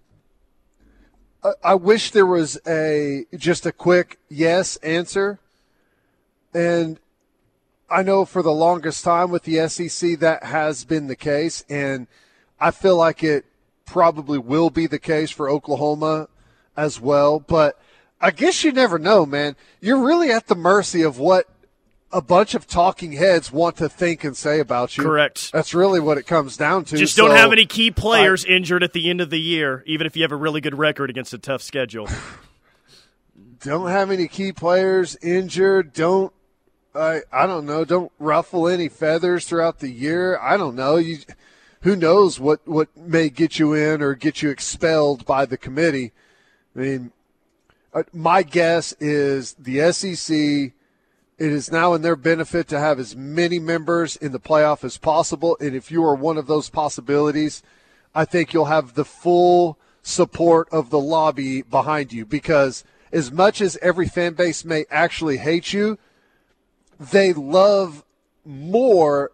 I 1.63 1.75
wish 1.75 2.11
there 2.11 2.25
was 2.25 2.57
a 2.65 3.25
just 3.35 3.65
a 3.65 3.71
quick 3.71 4.19
yes 4.29 4.77
answer. 4.77 5.39
And 6.53 6.99
I 7.89 8.03
know 8.03 8.23
for 8.23 8.41
the 8.41 8.51
longest 8.51 9.03
time 9.03 9.31
with 9.31 9.43
the 9.43 9.67
SEC 9.67 10.19
that 10.19 10.43
has 10.43 10.85
been 10.85 11.07
the 11.07 11.15
case 11.15 11.65
and 11.69 12.07
I 12.59 12.71
feel 12.71 12.95
like 12.95 13.23
it 13.23 13.45
probably 13.85 14.37
will 14.37 14.69
be 14.69 14.87
the 14.87 14.99
case 14.99 15.31
for 15.31 15.49
Oklahoma 15.49 16.29
as 16.77 17.01
well. 17.01 17.39
But 17.39 17.77
I 18.21 18.31
guess 18.31 18.63
you 18.63 18.71
never 18.71 18.97
know, 18.97 19.25
man. 19.25 19.57
You're 19.81 20.05
really 20.05 20.31
at 20.31 20.47
the 20.47 20.55
mercy 20.55 21.01
of 21.01 21.19
what 21.19 21.49
a 22.13 22.21
bunch 22.21 22.53
of 22.53 22.67
talking 22.67 23.13
heads 23.13 23.51
want 23.51 23.75
to 23.77 23.89
think 23.89 24.23
and 24.23 24.37
say 24.37 24.59
about 24.59 24.95
you. 24.95 25.03
Correct. 25.03 25.51
That's 25.51 25.73
really 25.73 25.99
what 25.99 26.17
it 26.17 26.27
comes 26.27 26.55
down 26.55 26.85
to. 26.85 26.97
Just 26.97 27.17
don't 27.17 27.35
have 27.35 27.51
any 27.51 27.65
key 27.65 27.91
players 27.91 28.45
I, 28.45 28.49
injured 28.49 28.83
at 28.83 28.93
the 28.93 29.09
end 29.09 29.19
of 29.19 29.31
the 29.31 29.39
year, 29.39 29.83
even 29.87 30.05
if 30.07 30.15
you 30.15 30.21
have 30.21 30.31
a 30.31 30.37
really 30.37 30.61
good 30.61 30.77
record 30.77 31.09
against 31.09 31.33
a 31.33 31.39
tough 31.39 31.61
schedule. 31.61 32.07
don't 33.61 33.89
have 33.89 34.11
any 34.11 34.27
key 34.27 34.51
players 34.53 35.17
injured. 35.21 35.93
Don't 35.93 36.31
I 36.95 37.21
I 37.31 37.47
don't 37.47 37.65
know, 37.65 37.83
don't 37.83 38.11
ruffle 38.19 38.67
any 38.67 38.87
feathers 38.89 39.47
throughout 39.47 39.79
the 39.79 39.89
year. 39.89 40.37
I 40.39 40.57
don't 40.57 40.75
know. 40.75 40.97
You 40.97 41.17
who 41.81 41.95
knows 41.95 42.39
what 42.39 42.65
what 42.67 42.95
may 42.95 43.29
get 43.29 43.57
you 43.59 43.73
in 43.73 44.01
or 44.01 44.13
get 44.13 44.41
you 44.41 44.49
expelled 44.49 45.25
by 45.25 45.45
the 45.45 45.57
committee. 45.57 46.11
I 46.75 46.79
mean, 46.79 47.11
uh, 47.93 48.03
my 48.13 48.43
guess 48.43 48.93
is 48.99 49.53
the 49.55 49.91
SEC. 49.91 50.73
It 51.37 51.51
is 51.51 51.71
now 51.71 51.93
in 51.93 52.03
their 52.03 52.15
benefit 52.15 52.67
to 52.69 52.79
have 52.79 52.99
as 52.99 53.15
many 53.15 53.59
members 53.59 54.15
in 54.15 54.31
the 54.31 54.39
playoff 54.39 54.83
as 54.83 54.97
possible, 54.97 55.57
and 55.59 55.75
if 55.75 55.91
you 55.91 56.03
are 56.05 56.15
one 56.15 56.37
of 56.37 56.47
those 56.47 56.69
possibilities, 56.69 57.63
I 58.13 58.25
think 58.25 58.53
you'll 58.53 58.65
have 58.65 58.93
the 58.93 59.05
full 59.05 59.79
support 60.03 60.67
of 60.71 60.89
the 60.89 60.99
lobby 60.99 61.61
behind 61.61 62.13
you 62.13 62.25
because 62.25 62.83
as 63.11 63.31
much 63.31 63.61
as 63.61 63.77
every 63.81 64.07
fan 64.07 64.33
base 64.33 64.63
may 64.65 64.85
actually 64.91 65.37
hate 65.37 65.73
you, 65.73 65.97
they 66.99 67.33
love 67.33 68.03
more 68.45 69.31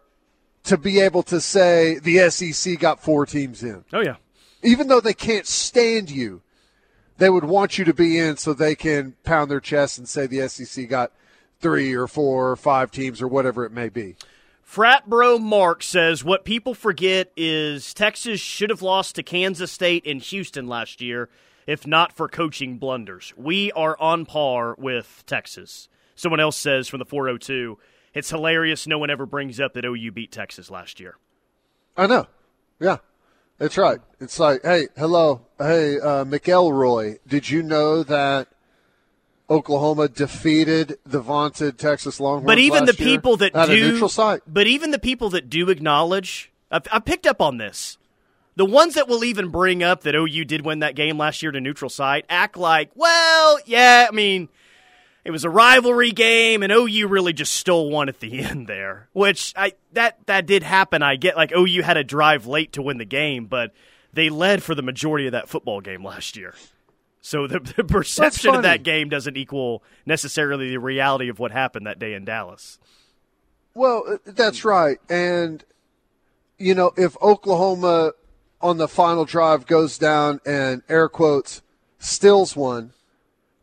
to 0.63 0.77
be 0.77 1.00
able 1.00 1.24
to 1.24 1.41
say 1.41 2.00
the 2.00 2.29
SEC 2.29 2.79
got 2.79 3.01
four 3.01 3.25
teams 3.25 3.63
in. 3.63 3.84
Oh 3.91 4.01
yeah. 4.01 4.18
Even 4.62 4.88
though 4.88 5.01
they 5.01 5.13
can't 5.13 5.48
stand 5.48 6.12
you, 6.12 6.41
they 7.18 7.29
would 7.29 7.46
want 7.46 7.77
you 7.77 7.86
to 7.86 7.94
be 7.94 8.18
in 8.18 8.38
so 8.38 8.53
they 8.53 8.75
can 8.75 9.15
pound 9.24 9.50
their 9.50 9.60
chest 9.60 9.98
and 9.98 10.08
say 10.08 10.27
the 10.27 10.48
SEC 10.48 10.88
got 10.88 11.12
three 11.62 11.94
or 11.94 12.08
four 12.08 12.51
or 12.51 12.56
five 12.56 12.92
teams 12.92 13.22
or 13.22 13.28
whatever 13.28 13.66
it 13.66 13.72
may 13.72 13.89
be. 13.89 14.16
Frat 14.62 15.10
Bro 15.10 15.39
Mark 15.39 15.82
says 15.82 16.24
what 16.24 16.46
people 16.46 16.74
forget 16.74 17.32
is 17.36 17.94
Texas 17.94 18.39
should 18.39 18.70
have 18.70 18.82
lost 18.82 19.16
to 19.16 19.24
Kansas 19.24 19.72
State 19.72 20.06
and 20.06 20.22
Houston 20.22 20.68
last 20.68 21.01
year 21.01 21.30
if 21.70 21.86
not 21.86 22.12
for 22.12 22.28
coaching 22.28 22.80
blunders. 22.80 23.32
We 23.38 23.72
are 23.74 23.96
on 24.00 24.25
par 24.25 24.75
with 24.80 25.24
Texas. 25.28 25.88
Someone 26.16 26.39
else 26.39 26.58
says 26.58 26.88
from 26.88 26.98
the 26.98 27.06
402, 27.06 27.78
it's 28.16 28.32
hilarious 28.32 28.88
no 28.88 28.98
one 28.98 29.12
ever 29.12 29.28
brings 29.28 29.60
up 29.60 29.74
that 29.75 29.86
OU 29.86 30.12
beat 30.13 30.32
Texas 30.32 30.72
last 30.72 31.00
year. 31.00 31.18
I 31.96 32.08
know. 32.08 32.25
Yeah. 32.80 32.98
That's 33.60 33.78
right. 33.78 34.00
It's 34.20 34.39
like, 34.39 34.62
hey, 34.63 34.88
hello, 34.98 35.46
hey, 35.60 36.00
uh, 36.00 36.25
McElroy, 36.25 37.20
did 37.28 37.50
you 37.50 37.62
know 37.62 38.01
that 38.01 38.48
Oklahoma 39.50 40.08
defeated 40.08 41.00
the 41.06 41.20
vaunted 41.20 41.77
Texas 41.77 42.20
Longhorns? 42.20 42.46
But 42.46 42.60
even 42.60 42.86
the 42.86 42.94
people 42.94 43.38
that 43.38 43.53
do, 43.53 43.91
neutral 43.91 44.10
site. 44.10 44.41
but 44.48 44.68
even 44.68 44.91
the 44.91 45.00
people 45.00 45.29
that 45.32 45.50
do 45.50 45.70
acknowledge, 45.70 46.51
I've, 46.72 46.84
I've 46.91 47.06
picked 47.06 47.25
up 47.25 47.41
on 47.41 47.58
this. 47.58 47.98
The 48.56 48.65
ones 48.65 48.96
that 48.96 49.08
will 49.08 49.24
even 49.24 49.50
bring 49.50 49.84
up 49.84 50.01
that 50.01 50.15
OU 50.15 50.46
did 50.46 50.65
win 50.65 50.79
that 50.79 50.96
game 50.96 51.18
last 51.18 51.41
year 51.41 51.51
to 51.51 51.62
neutral 51.62 51.89
site 51.89 52.25
act 52.29 52.58
like, 52.58 52.91
well, 52.94 53.58
yeah, 53.65 54.08
I 54.10 54.13
mean, 54.13 54.50
it 55.24 55.32
was 55.32 55.46
a 55.46 55.50
rivalry 55.50 56.12
game, 56.12 56.63
and 56.63 56.72
OU 56.72 57.08
really 57.08 57.34
just 57.34 57.53
stole 57.56 57.89
one 57.89 58.10
at 58.10 58.20
the 58.20 58.39
end 58.44 58.68
there. 58.68 59.08
Which 59.13 59.53
I 59.56 59.74
that 59.94 60.18
that 60.25 60.46
did 60.46 60.63
happen. 60.63 61.01
I 61.01 61.15
get 61.15 61.38
like 61.38 61.51
OU 61.56 61.84
had 61.84 61.98
a 61.98 62.03
drive 62.03 62.48
late 62.48 62.74
to 62.74 62.82
win 62.82 62.98
the 62.98 63.06
game, 63.06 63.46
but 63.46 63.74
they 64.12 64.29
led 64.29 64.63
for 64.63 64.75
the 64.75 64.82
majority 64.82 65.27
of 65.27 65.34
that 65.34 65.50
football 65.50 65.82
game 65.82 66.03
last 66.03 66.36
year. 66.36 66.53
So 67.22 67.48
the, 67.48 67.60
the 67.78 67.84
perception 67.84 68.56
of 68.56 68.64
that 68.64 68.84
game 68.84 69.10
doesn't 69.10 69.38
equal 69.38 69.84
necessarily 70.06 70.70
the 70.70 70.80
reality 70.80 71.30
of 71.30 71.40
what 71.40 71.52
happened 71.52 71.86
that 71.88 72.00
day 72.00 72.14
in 72.14 72.26
Dallas. 72.26 72.80
Well, 73.74 74.04
uh, 74.08 74.18
that's 74.26 74.66
right, 74.66 74.98
and 75.10 75.64
you 76.58 76.76
know 76.76 76.92
if 76.98 77.16
Oklahoma 77.22 78.14
on 78.62 78.78
the 78.78 78.88
final 78.88 79.26
drive 79.26 79.66
goes 79.66 79.98
down 79.98 80.42
and 80.46 80.82
air 80.90 81.08
quotes 81.08 81.62
stills 82.00 82.56
one 82.56 82.94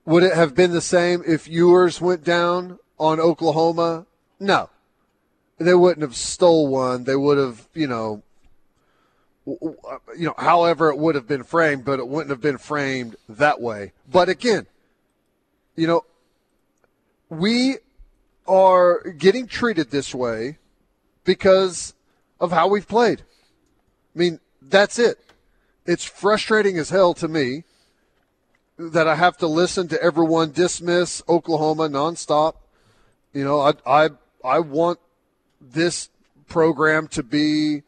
would 0.06 0.22
it 0.22 0.34
have 0.34 0.54
been 0.54 0.70
the 0.70 0.80
same 0.80 1.22
if 1.26 1.48
yours 1.48 2.00
went 2.00 2.22
down 2.24 2.78
on 2.98 3.20
Oklahoma? 3.20 4.06
No. 4.38 4.70
They 5.58 5.74
wouldn't 5.74 6.02
have 6.02 6.14
stole 6.14 6.68
one. 6.68 7.04
They 7.04 7.16
would 7.16 7.38
have, 7.38 7.68
you 7.74 7.88
know, 7.88 8.22
Uh, 9.46 9.98
you 10.16 10.26
know, 10.26 10.34
however 10.38 10.90
it 10.90 10.98
would 10.98 11.14
have 11.14 11.28
been 11.28 11.44
framed, 11.44 11.84
but 11.84 12.00
it 12.00 12.08
wouldn't 12.08 12.30
have 12.30 12.40
been 12.40 12.58
framed 12.58 13.14
that 13.28 13.60
way. 13.60 13.92
But 14.10 14.28
again, 14.28 14.66
you 15.76 15.86
know, 15.86 16.04
we 17.28 17.76
are 18.48 19.02
getting 19.10 19.46
treated 19.46 19.90
this 19.90 20.14
way 20.14 20.58
because 21.24 21.94
of 22.40 22.50
how 22.52 22.68
we've 22.68 22.88
played. 22.88 23.22
I 24.14 24.18
mean, 24.18 24.40
that's 24.60 24.98
it. 24.98 25.18
It's 25.84 26.04
frustrating 26.04 26.78
as 26.78 26.90
hell 26.90 27.14
to 27.14 27.28
me 27.28 27.64
that 28.78 29.06
I 29.06 29.14
have 29.14 29.36
to 29.38 29.46
listen 29.46 29.88
to 29.88 30.02
everyone 30.02 30.52
dismiss 30.52 31.22
Oklahoma 31.28 31.88
nonstop. 31.88 32.54
You 33.32 33.44
know, 33.44 33.60
I 33.60 33.72
I 33.86 34.10
I 34.44 34.58
want 34.60 34.98
this 35.60 36.08
program 36.48 37.08
to 37.08 37.22
be 37.22 37.82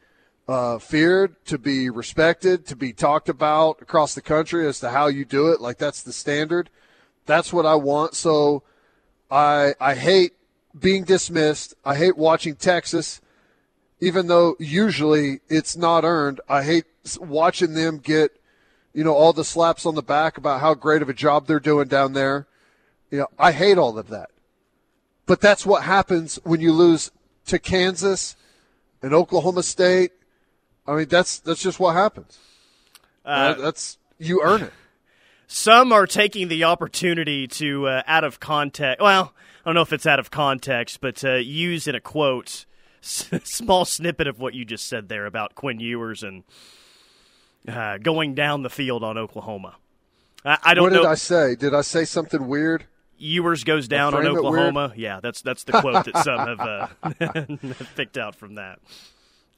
uh, 0.49 0.79
feared, 0.79 1.45
to 1.45 1.59
be 1.59 1.91
respected, 1.91 2.67
to 2.67 2.75
be 2.75 2.93
talked 2.93 3.29
about 3.29 3.83
across 3.83 4.15
the 4.15 4.23
country 4.23 4.67
as 4.67 4.81
to 4.81 4.91
how 4.91 5.07
you 5.07 5.25
do 5.25 5.49
it. 5.53 5.61
Like 5.61 5.79
that's 5.79 6.03
the 6.03 6.13
standard. 6.13 6.71
That's 7.27 7.53
what 7.53 7.67
I 7.67 7.75
want. 7.75 8.15
So 8.15 8.63
I 9.31 9.75
I 9.79 9.95
hate 9.95 10.33
being 10.79 11.05
dismissed. 11.05 11.75
I 11.85 11.97
hate 11.97 12.17
watching 12.17 12.57
Texas, 12.57 13.21
even 14.01 14.27
though 14.27 14.57
usually 14.59 15.41
it's 15.49 15.77
not 15.77 16.05
earned. 16.05 16.41
I 16.49 16.65
hate 16.65 16.87
watching 17.21 17.75
them 17.75 17.99
get 17.99 18.39
you 18.99 19.05
know, 19.05 19.15
all 19.15 19.33
the 19.33 19.45
slaps 19.45 19.87
on 19.87 19.95
the 19.95 20.03
back 20.03 20.39
about 20.39 20.61
how 20.61 20.75
great 20.75 21.03
of 21.03 21.09
a 21.09 21.15
job 21.15 21.47
they're 21.47 21.61
doing 21.61 21.87
down 21.87 22.15
there. 22.15 22.49
You 23.13 23.19
know, 23.19 23.27
I 23.39 23.53
hate 23.53 23.79
all 23.79 23.97
of 23.97 24.09
that. 24.09 24.31
But 25.25 25.41
that's 25.41 25.65
what 25.65 25.85
happens 25.85 26.41
when 26.43 26.61
you 26.61 26.73
lose 26.73 27.13
to 27.47 27.61
Kansas 27.61 28.35
and 29.01 29.15
Oklahoma 29.15 29.63
State. 29.63 30.13
I 30.89 30.97
mean, 30.97 31.09
that's 31.09 31.39
that's 31.41 31.63
just 31.63 31.79
what 31.79 31.95
happens. 31.95 32.39
Uh, 33.25 33.55
that's 33.55 33.99
you 34.19 34.41
earn 34.43 34.63
it. 34.63 34.73
Some 35.47 35.93
are 35.93 36.07
taking 36.07 36.49
the 36.49 36.65
opportunity 36.65 37.47
to, 37.47 37.87
uh, 37.87 38.03
out 38.07 38.23
of 38.23 38.39
context. 38.39 39.01
Well, 39.01 39.33
I 39.65 39.69
don't 39.69 39.75
know 39.75 39.81
if 39.81 39.95
it's 39.95 40.05
out 40.07 40.19
of 40.19 40.31
context, 40.31 41.01
but 41.01 41.25
uh, 41.25 41.37
use 41.37 41.87
in 41.87 41.95
a 41.95 42.01
quote 42.01 42.67
small 43.01 43.85
snippet 43.85 44.27
of 44.27 44.39
what 44.41 44.55
you 44.55 44.65
just 44.65 44.87
said 44.87 45.09
there 45.09 45.25
about 45.27 45.55
Quinn 45.55 45.81
Ewers 45.81 46.23
and 46.23 46.45
uh, 47.67 47.99
going 47.99 48.35
down 48.35 48.63
the 48.63 48.71
field 48.71 49.05
on 49.05 49.17
Oklahoma. 49.17 49.77
I, 50.45 50.59
I 50.63 50.75
don't 50.75 50.85
what 50.85 50.93
did 50.93 51.03
know. 51.03 51.09
I 51.09 51.15
say? 51.15 51.55
Did 51.55 51.75
I 51.75 51.83
say 51.83 52.05
something 52.05 52.47
weird? 52.47 52.85
Ewers 53.19 53.65
goes 53.65 53.89
down 53.89 54.15
on 54.15 54.27
Oklahoma. 54.27 54.93
Yeah, 54.97 55.21
that's 55.21 55.43
that's 55.43 55.65
the 55.65 55.73
quote 55.73 56.05
that 56.05 56.17
some 56.19 56.39
have 56.39 56.61
uh, 56.61 57.85
picked 57.97 58.17
out 58.17 58.37
from 58.37 58.55
that. 58.55 58.79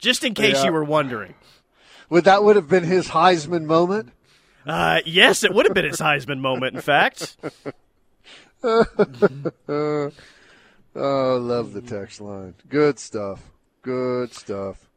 Just 0.01 0.25
in 0.25 0.33
case 0.33 0.57
Yeah. 0.57 0.65
you 0.65 0.71
were 0.73 0.83
wondering. 0.83 1.35
Would 2.09 2.25
that 2.25 2.43
would 2.43 2.57
have 2.57 2.67
been 2.67 2.83
his 2.83 3.07
Heisman 3.07 3.63
moment? 3.63 4.09
Uh, 4.67 4.99
yes, 5.05 5.45
it 5.45 5.53
would 5.53 5.65
have 5.65 5.73
been 5.73 5.85
his 5.85 5.99
Heisman 5.99 6.39
moment. 6.39 6.75
In 6.75 6.81
fact, 6.81 7.37
Oh, 8.63 10.11
love 11.41 11.73
the 11.73 11.81
text 11.81 12.19
line. 12.19 12.55
Good 12.67 12.99
stuff. 12.99 13.41
Good 13.81 14.33
stuff. 14.33 14.89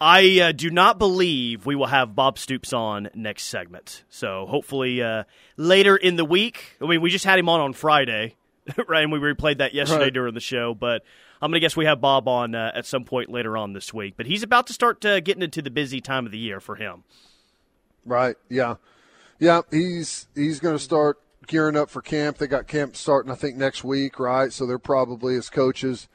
I 0.00 0.40
uh, 0.40 0.52
do 0.52 0.70
not 0.70 0.98
believe 0.98 1.66
we 1.66 1.76
will 1.76 1.86
have 1.86 2.14
Bob 2.14 2.38
Stoops 2.38 2.72
on 2.72 3.08
next 3.14 3.44
segment. 3.44 4.04
So 4.08 4.46
hopefully 4.46 5.02
uh, 5.02 5.24
later 5.56 5.96
in 5.96 6.16
the 6.16 6.24
week. 6.24 6.76
I 6.80 6.86
mean, 6.86 7.00
we 7.00 7.10
just 7.10 7.24
had 7.24 7.38
him 7.38 7.48
on 7.48 7.60
on 7.60 7.72
Friday, 7.72 8.36
right? 8.88 9.02
And 9.02 9.12
we 9.12 9.18
replayed 9.18 9.58
that 9.58 9.74
yesterday 9.74 10.04
Right. 10.04 10.12
during 10.14 10.34
the 10.34 10.40
show. 10.40 10.74
But 10.74 11.02
I'm 11.42 11.50
going 11.50 11.56
to 11.56 11.60
guess 11.60 11.76
we 11.76 11.86
have 11.86 12.00
Bob 12.00 12.28
on 12.28 12.54
uh, 12.54 12.70
at 12.72 12.86
some 12.86 13.04
point 13.04 13.28
later 13.28 13.56
on 13.56 13.72
this 13.72 13.92
week. 13.92 14.14
But 14.16 14.26
he's 14.26 14.44
about 14.44 14.68
to 14.68 14.72
start 14.72 15.04
uh, 15.04 15.18
getting 15.18 15.42
into 15.42 15.60
the 15.60 15.70
busy 15.70 16.00
time 16.00 16.24
of 16.24 16.30
the 16.30 16.38
year 16.38 16.60
for 16.60 16.76
him. 16.76 17.02
Right. 18.06 18.36
Yeah. 18.48 18.76
Yeah. 19.40 19.62
He's 19.70 20.28
he's 20.36 20.60
going 20.60 20.76
to 20.76 20.82
start 20.82 21.18
gearing 21.48 21.76
up 21.76 21.90
for 21.90 22.00
camp. 22.00 22.38
They 22.38 22.46
got 22.46 22.68
camp 22.68 22.94
starting, 22.94 23.32
I 23.32 23.34
think, 23.34 23.56
next 23.56 23.82
week. 23.82 24.20
Right. 24.20 24.52
So 24.52 24.66
they're 24.66 24.78
probably 24.78 25.34
as 25.34 25.50
coaches 25.50 26.08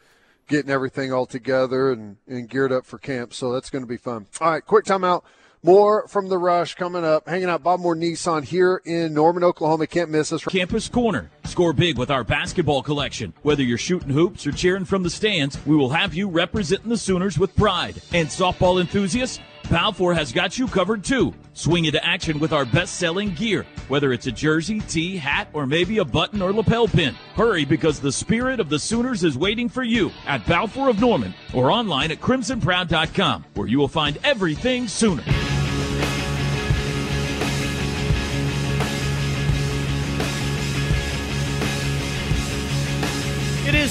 getting 0.48 0.72
everything 0.72 1.12
all 1.12 1.26
together 1.26 1.92
and, 1.92 2.16
and 2.26 2.50
geared 2.50 2.72
up 2.72 2.86
for 2.86 2.98
camp. 2.98 3.34
So 3.34 3.52
that's 3.52 3.70
going 3.70 3.84
to 3.84 3.88
be 3.88 3.98
fun. 3.98 4.28
All 4.40 4.50
right. 4.50 4.66
Quick 4.66 4.86
timeout. 4.86 5.24
More 5.68 6.08
from 6.08 6.30
the 6.30 6.38
rush 6.38 6.76
coming 6.76 7.04
up. 7.04 7.28
Hanging 7.28 7.50
out 7.50 7.62
Bob 7.62 7.82
Moore 7.82 7.94
Nissan 7.94 8.46
here 8.46 8.82
in 8.86 9.14
Norman, 9.14 9.44
Oklahoma. 9.44 9.86
Can't 9.86 10.10
miss 10.10 10.32
us. 10.32 10.42
Campus 10.46 10.88
Corner. 10.88 11.30
Score 11.44 11.74
big 11.74 11.98
with 11.98 12.10
our 12.10 12.24
basketball 12.24 12.82
collection. 12.82 13.34
Whether 13.44 13.64
you're 13.64 13.78
shooting 13.78 14.10
hoops 14.10 14.48
or 14.48 14.54
cheering 14.54 14.86
from 14.86 15.04
the 15.04 15.10
stands, 15.10 15.60
we 15.66 15.76
will 15.76 15.90
have 15.90 16.14
you 16.14 16.30
representing 16.30 16.88
the 16.88 16.98
Sooners 16.98 17.38
with 17.38 17.54
pride. 17.58 18.02
And 18.14 18.30
softball 18.30 18.80
enthusiasts, 18.80 19.42
Balfour 19.70 20.14
has 20.14 20.32
got 20.32 20.58
you 20.58 20.70
covered 20.70 21.04
too. 21.04 21.34
Swing 21.52 21.84
into 21.84 22.02
action 22.06 22.40
with 22.40 22.54
our 22.54 22.64
best-selling 22.64 23.34
gear, 23.34 23.66
whether 23.90 24.14
it's 24.14 24.28
a 24.28 24.32
jersey, 24.32 24.80
tee, 24.80 25.18
hat, 25.18 25.50
or 25.52 25.66
maybe 25.66 25.98
a 25.98 26.06
button 26.06 26.42
or 26.42 26.54
lapel 26.54 26.88
pin. 26.88 27.14
Hurry 27.36 27.66
because 27.66 28.00
the 28.00 28.12
spirit 28.12 28.62
of 28.62 28.70
the 28.70 28.80
Sooners 28.80 29.26
is 29.26 29.38
waiting 29.38 29.68
for 29.68 29.84
you 29.84 30.12
at 30.28 30.46
Balfour 30.48 30.90
of 30.90 31.02
Norman 31.02 31.34
or 31.54 31.72
online 31.72 32.12
at 32.12 32.22
crimsonproud.com, 32.22 33.46
where 33.56 33.68
you 33.68 33.80
will 33.80 33.90
find 33.90 34.18
everything 34.24 34.88
Sooner. 34.88 35.24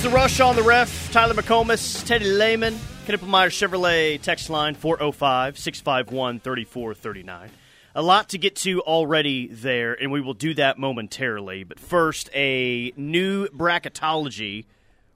The 0.07 0.13
rush 0.13 0.39
on 0.39 0.55
the 0.55 0.63
ref. 0.63 1.11
Tyler 1.11 1.35
McComas, 1.35 2.07
Teddy 2.07 2.27
Lehman, 2.27 2.75
Knippelmier 3.09 3.49
Chevrolet 3.49 4.23
text 4.23 4.49
line 4.49 4.77
405 4.77 5.59
651 5.59 6.39
3439. 6.39 7.51
A 7.97 8.03
lot 8.03 8.29
to 8.29 8.39
get 8.39 8.55
to 8.55 8.81
already 8.83 9.49
there, 9.49 9.95
and 9.95 10.13
we 10.13 10.21
will 10.21 10.33
do 10.33 10.55
that 10.55 10.79
momentarily. 10.79 11.65
But 11.65 11.81
first, 11.81 12.31
a 12.33 12.93
new 12.97 13.49
bracketology 13.49 14.67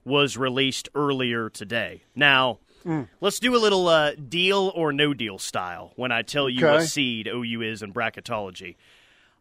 was 0.03 0.35
released 0.35 0.89
earlier 0.93 1.49
today. 1.49 2.03
Now, 2.13 2.59
let's 3.21 3.39
do 3.39 3.55
a 3.55 3.59
little 3.59 3.87
uh, 3.87 4.15
deal 4.15 4.73
or 4.75 4.91
no 4.91 5.13
deal 5.13 5.39
style 5.39 5.93
when 5.95 6.11
I 6.11 6.21
tell 6.21 6.49
you 6.49 6.65
what 6.65 6.83
seed 6.83 7.27
OU 7.27 7.61
is 7.61 7.81
in 7.81 7.93
bracketology. 7.93 8.75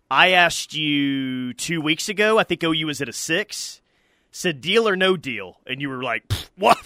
I 0.08 0.30
asked 0.30 0.74
you 0.74 1.54
two 1.54 1.80
weeks 1.80 2.08
ago, 2.08 2.38
I 2.38 2.44
think 2.44 2.62
OU 2.62 2.86
was 2.86 3.02
at 3.02 3.08
a 3.08 3.12
six 3.12 3.79
said 4.30 4.60
deal 4.60 4.88
or 4.88 4.96
no 4.96 5.16
deal, 5.16 5.58
and 5.66 5.80
you 5.80 5.88
were 5.88 6.02
like, 6.02 6.24
"What? 6.56 6.78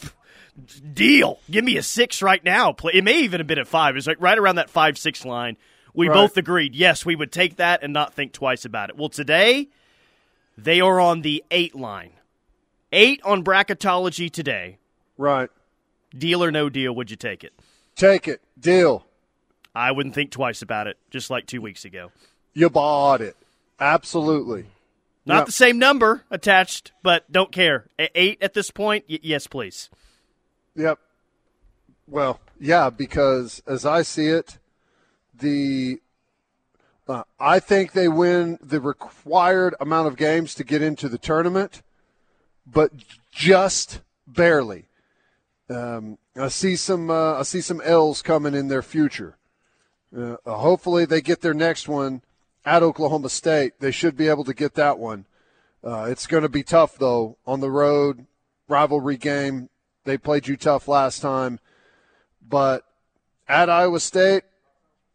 Deal? 0.93 1.41
Give 1.51 1.65
me 1.65 1.77
a 1.77 1.83
six 1.83 2.23
right 2.23 2.43
now." 2.45 2.75
It 2.93 3.05
may 3.05 3.21
even 3.21 3.41
have 3.41 3.47
been 3.47 3.59
a 3.59 3.65
five. 3.65 3.95
It 3.95 3.99
was 3.99 4.07
like 4.07 4.21
right 4.21 4.39
around 4.39 4.57
that 4.57 4.71
five 4.71 4.97
six 4.99 5.25
line. 5.25 5.57
We 5.93 6.09
Right. 6.09 6.15
both 6.15 6.37
agreed, 6.37 6.75
yes, 6.75 7.07
we 7.07 7.15
would 7.15 7.31
take 7.31 7.57
that 7.57 7.83
and 7.85 7.93
not 7.93 8.15
think 8.15 8.33
twice 8.33 8.65
about 8.65 8.91
it. 8.91 8.97
Well, 8.97 9.09
today 9.09 9.69
they 10.59 10.81
are 10.81 10.99
on 11.01 11.23
the 11.23 11.45
eight 11.53 11.75
line. 11.75 12.11
Eight 12.93 13.21
on 13.25 13.45
bracketology 13.45 14.31
today. 14.31 14.79
Right. 15.17 15.51
Deal 16.17 16.43
or 16.43 16.51
no 16.51 16.69
deal? 16.69 16.93
Would 16.95 17.11
you 17.11 17.17
take 17.17 17.45
it? 17.45 17.53
Take 17.97 18.27
it. 18.27 18.41
Deal. 18.59 19.07
I 19.75 19.91
wouldn't 19.93 20.15
think 20.15 20.31
twice 20.33 20.63
about 20.63 20.87
it, 20.89 20.97
just 21.11 21.31
like 21.31 21.47
two 21.47 21.61
weeks 21.61 21.85
ago. 21.85 22.11
You 22.55 22.71
bought 22.71 23.21
it. 23.21 23.37
Absolutely. 23.81 24.67
Not 25.27 25.39
Yep. 25.39 25.47
the 25.47 25.53
same 25.53 25.79
number 25.79 26.25
attached, 26.31 26.93
but 27.03 27.31
don't 27.33 27.51
care. 27.53 27.87
Eight 27.99 28.43
at 28.43 28.55
this 28.55 28.71
point? 28.71 29.05
Y- 29.09 29.21
yes, 29.23 29.47
please. 29.47 29.89
Yep. 30.77 30.99
Well, 32.07 32.41
yeah, 32.61 32.91
because 32.91 33.63
as 33.67 33.87
I 33.87 34.03
see 34.03 34.27
it, 34.27 34.59
the 35.35 36.01
uh, 37.09 37.23
I 37.39 37.59
think 37.61 37.93
they 37.93 38.09
win 38.09 38.59
the 38.63 38.81
required 38.81 39.75
amount 39.81 40.09
of 40.09 40.17
games 40.17 40.55
to 40.55 40.65
get 40.65 40.81
into 40.83 41.09
the 41.09 41.19
tournament, 41.19 41.83
but 42.67 42.93
just 43.31 44.01
barely. 44.27 44.87
Um, 45.71 46.19
I 46.37 46.49
see 46.49 46.77
some 46.77 47.11
uh, 47.11 47.39
I 47.39 47.43
see 47.43 47.61
some 47.63 47.81
L's 47.83 48.21
coming 48.21 48.55
in 48.55 48.69
their 48.69 48.83
future. 48.83 49.37
Uh, 50.17 50.37
hopefully, 50.47 51.05
they 51.07 51.21
get 51.21 51.41
their 51.41 51.55
next 51.55 51.89
one 51.89 52.23
at 52.65 52.83
Oklahoma 52.83 53.29
State. 53.29 53.75
They 53.81 53.91
should 53.91 54.17
be 54.17 54.29
able 54.29 54.45
to 54.45 54.55
get 54.55 54.75
that 54.75 54.99
one. 54.99 55.27
Uh, 55.83 56.07
it's 56.09 56.27
going 56.27 56.43
to 56.43 56.49
be 56.49 56.63
tough 56.63 56.97
though 56.97 57.37
on 57.47 57.61
the 57.61 57.71
road, 57.71 58.27
rivalry 58.69 59.17
game. 59.17 59.69
They 60.05 60.19
played 60.19 60.47
you 60.47 60.57
tough 60.57 60.89
last 60.89 61.21
time, 61.21 61.61
but 62.47 62.85
at 63.49 63.71
Iowa 63.71 64.01
State, 64.01 64.45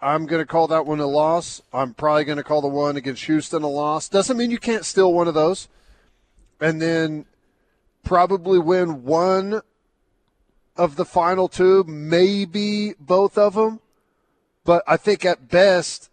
I'm 0.01 0.25
going 0.27 0.41
to 0.41 0.45
call 0.45 0.67
that 0.67 0.85
one 0.85 0.99
a 0.99 1.05
loss. 1.05 1.61
I'm 1.73 1.93
probably 1.93 2.23
going 2.23 2.37
to 2.37 2.43
call 2.43 2.61
the 2.61 2.67
one 2.67 2.95
against 2.95 3.25
Houston 3.25 3.63
a 3.63 3.67
loss. 3.67 4.07
Doesn't 4.07 4.37
mean 4.37 4.51
you 4.51 4.57
can't 4.57 4.85
steal 4.85 5.13
one 5.13 5.27
of 5.27 5.33
those, 5.33 5.67
and 6.61 6.81
then 6.81 7.25
probably 8.03 8.59
win 8.59 9.03
one 9.03 9.61
of 10.77 10.95
the 10.95 11.05
final 11.05 11.49
two, 11.49 11.83
maybe 11.83 12.93
both 12.99 13.37
of 13.37 13.55
them. 13.55 13.81
But 14.63 14.83
I 14.87 14.97
think 14.97 15.25
at 15.25 15.49
best 15.49 16.09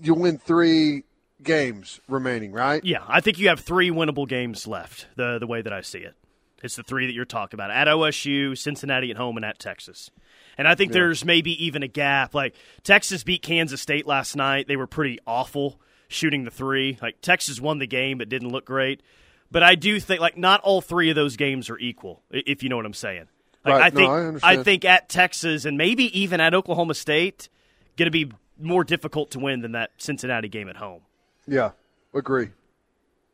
you 0.00 0.14
win 0.14 0.38
three 0.38 1.04
games 1.42 2.00
remaining, 2.08 2.52
right? 2.52 2.84
Yeah, 2.84 3.02
I 3.06 3.20
think 3.20 3.38
you 3.38 3.48
have 3.48 3.60
three 3.60 3.90
winnable 3.90 4.28
games 4.28 4.66
left. 4.66 5.06
The 5.16 5.38
the 5.38 5.46
way 5.46 5.62
that 5.62 5.72
I 5.72 5.80
see 5.80 5.98
it, 6.00 6.14
it's 6.62 6.76
the 6.76 6.82
three 6.82 7.06
that 7.06 7.12
you're 7.12 7.24
talking 7.24 7.56
about: 7.56 7.70
at 7.70 7.88
OSU, 7.88 8.56
Cincinnati 8.56 9.10
at 9.10 9.16
home, 9.16 9.36
and 9.36 9.44
at 9.44 9.58
Texas. 9.58 10.10
And 10.58 10.66
I 10.66 10.74
think 10.74 10.92
there's 10.92 11.24
maybe 11.24 11.64
even 11.66 11.82
a 11.82 11.88
gap. 11.88 12.34
Like 12.34 12.54
Texas 12.82 13.22
beat 13.24 13.42
Kansas 13.42 13.80
State 13.80 14.06
last 14.06 14.36
night; 14.36 14.66
they 14.68 14.76
were 14.76 14.86
pretty 14.86 15.18
awful 15.26 15.80
shooting 16.08 16.44
the 16.44 16.50
three. 16.50 16.98
Like 17.02 17.20
Texas 17.20 17.60
won 17.60 17.78
the 17.78 17.86
game, 17.86 18.18
but 18.18 18.28
didn't 18.28 18.50
look 18.50 18.64
great. 18.64 19.02
But 19.50 19.62
I 19.62 19.74
do 19.74 20.00
think 20.00 20.20
like 20.20 20.36
not 20.36 20.60
all 20.62 20.80
three 20.80 21.10
of 21.10 21.16
those 21.16 21.36
games 21.36 21.68
are 21.70 21.78
equal, 21.78 22.22
if 22.30 22.62
you 22.62 22.68
know 22.68 22.76
what 22.76 22.86
I'm 22.86 22.94
saying. 22.94 23.28
Like, 23.64 23.74
Right. 23.74 23.84
I 23.84 23.88
No, 23.88 23.94
think 23.96 24.10
I 24.10 24.24
understand. 24.26 24.64
think 24.64 24.84
at 24.84 25.08
Texas 25.08 25.64
and 25.64 25.76
maybe 25.76 26.18
even 26.18 26.40
at 26.40 26.54
Oklahoma 26.54 26.94
State, 26.94 27.48
going 27.96 28.06
to 28.06 28.10
be 28.10 28.30
more 28.58 28.84
difficult 28.84 29.30
to 29.32 29.38
win 29.38 29.60
than 29.60 29.72
that 29.72 29.90
Cincinnati 29.98 30.48
game 30.48 30.68
at 30.68 30.76
home. 30.76 31.02
Yeah, 31.46 31.72
agree. 32.14 32.50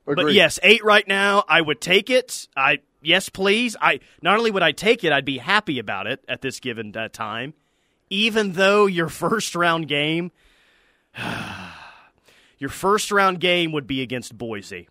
Agree. 0.07 0.25
But 0.25 0.35
yes, 0.35 0.59
eight 0.63 0.85
right 0.85 1.07
now. 1.07 1.45
I 1.49 1.61
would 1.61 1.81
take 1.81 2.11
it. 2.11 2.49
I 2.57 2.81
yes, 3.01 3.29
please. 3.29 3.77
I 3.81 4.01
not 4.21 4.37
only 4.37 4.51
would 4.51 4.63
I 4.63 4.73
take 4.73 5.05
it, 5.05 5.13
I'd 5.13 5.25
be 5.25 5.39
happy 5.39 5.79
about 5.79 6.07
it 6.07 6.25
at 6.29 6.43
this 6.43 6.61
given 6.61 6.97
uh, 6.97 7.09
time. 7.09 7.55
Even 8.11 8.53
though 8.53 8.87
your 8.87 9.09
first 9.09 9.55
round 9.55 9.89
game, 9.89 10.33
your 12.59 12.71
first 12.71 13.13
round 13.13 13.41
game 13.41 13.73
would 13.73 13.87
be 13.87 14.03
against 14.03 14.37
Boise, 14.37 14.89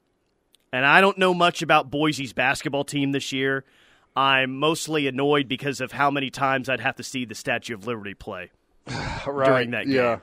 and 0.71 0.85
I 0.85 1.01
don't 1.01 1.17
know 1.17 1.33
much 1.33 1.61
about 1.61 1.91
Boise's 1.91 2.33
basketball 2.33 2.85
team 2.85 3.11
this 3.11 3.31
year. 3.31 3.65
I'm 4.15 4.57
mostly 4.57 5.07
annoyed 5.07 5.47
because 5.47 5.79
of 5.79 5.93
how 5.93 6.11
many 6.11 6.29
times 6.29 6.67
I'd 6.67 6.81
have 6.81 6.97
to 6.97 7.03
see 7.03 7.23
the 7.25 7.35
Statue 7.35 7.73
of 7.73 7.87
Liberty 7.87 8.13
play. 8.13 8.51
right. 9.27 9.45
during 9.47 9.71
that 9.71 9.87
Yeah, 9.87 10.15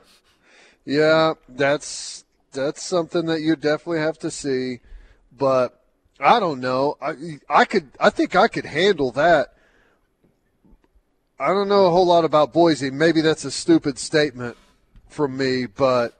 game. 0.85 0.97
yeah, 0.97 1.33
that's 1.47 2.25
that's 2.51 2.83
something 2.83 3.25
that 3.27 3.41
you 3.41 3.55
definitely 3.55 3.99
have 3.99 4.19
to 4.19 4.31
see. 4.31 4.79
But 5.37 5.79
I 6.19 6.39
don't 6.39 6.59
know. 6.59 6.97
I 7.01 7.13
I 7.49 7.65
could. 7.65 7.89
I 7.99 8.09
think 8.09 8.35
I 8.35 8.47
could 8.47 8.65
handle 8.65 9.11
that. 9.11 9.53
I 11.39 11.47
don't 11.49 11.69
know 11.69 11.85
a 11.85 11.91
whole 11.91 12.05
lot 12.05 12.25
about 12.25 12.51
Boise. 12.51 12.91
Maybe 12.91 13.21
that's 13.21 13.45
a 13.45 13.51
stupid 13.51 13.97
statement 13.97 14.57
from 15.07 15.37
me, 15.37 15.65
but 15.65 16.17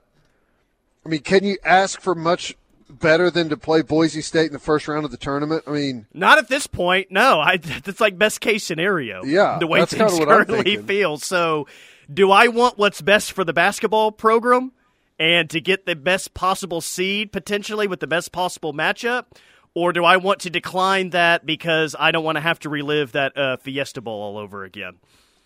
I 1.04 1.08
mean, 1.10 1.20
can 1.20 1.44
you 1.44 1.58
ask 1.64 2.00
for 2.00 2.14
much 2.14 2.56
better 2.88 3.30
than 3.30 3.48
to 3.50 3.56
play 3.56 3.82
Boise 3.82 4.22
State 4.22 4.46
in 4.46 4.52
the 4.54 4.58
first 4.58 4.88
round 4.88 5.04
of 5.04 5.10
the 5.10 5.18
tournament? 5.18 5.64
I 5.66 5.72
mean, 5.72 6.06
not 6.14 6.38
at 6.38 6.48
this 6.48 6.66
point. 6.66 7.10
No, 7.10 7.38
I, 7.38 7.56
that's 7.84 8.00
like 8.00 8.16
best 8.18 8.40
case 8.40 8.64
scenario. 8.64 9.22
Yeah, 9.24 9.58
the 9.60 9.66
way 9.66 9.84
things 9.84 10.18
currently 10.18 10.78
feel. 10.78 11.18
So, 11.18 11.66
do 12.12 12.30
I 12.30 12.48
want 12.48 12.78
what's 12.78 13.00
best 13.00 13.32
for 13.32 13.44
the 13.44 13.52
basketball 13.52 14.12
program 14.12 14.72
and 15.18 15.48
to 15.50 15.60
get 15.60 15.86
the 15.86 15.94
best 15.94 16.34
possible 16.34 16.80
seed 16.80 17.32
potentially 17.32 17.86
with 17.86 18.00
the 18.00 18.06
best 18.06 18.32
possible 18.32 18.72
matchup? 18.72 19.26
Or 19.72 19.92
do 19.92 20.04
I 20.04 20.16
want 20.16 20.40
to 20.40 20.50
decline 20.50 21.10
that 21.10 21.46
because 21.46 21.94
I 21.96 22.10
don't 22.10 22.24
want 22.24 22.36
to 22.36 22.40
have 22.40 22.58
to 22.60 22.68
relive 22.68 23.12
that 23.12 23.36
uh, 23.38 23.56
Fiesta 23.58 24.00
Bowl 24.00 24.20
all 24.20 24.36
over 24.36 24.64
again? 24.64 24.96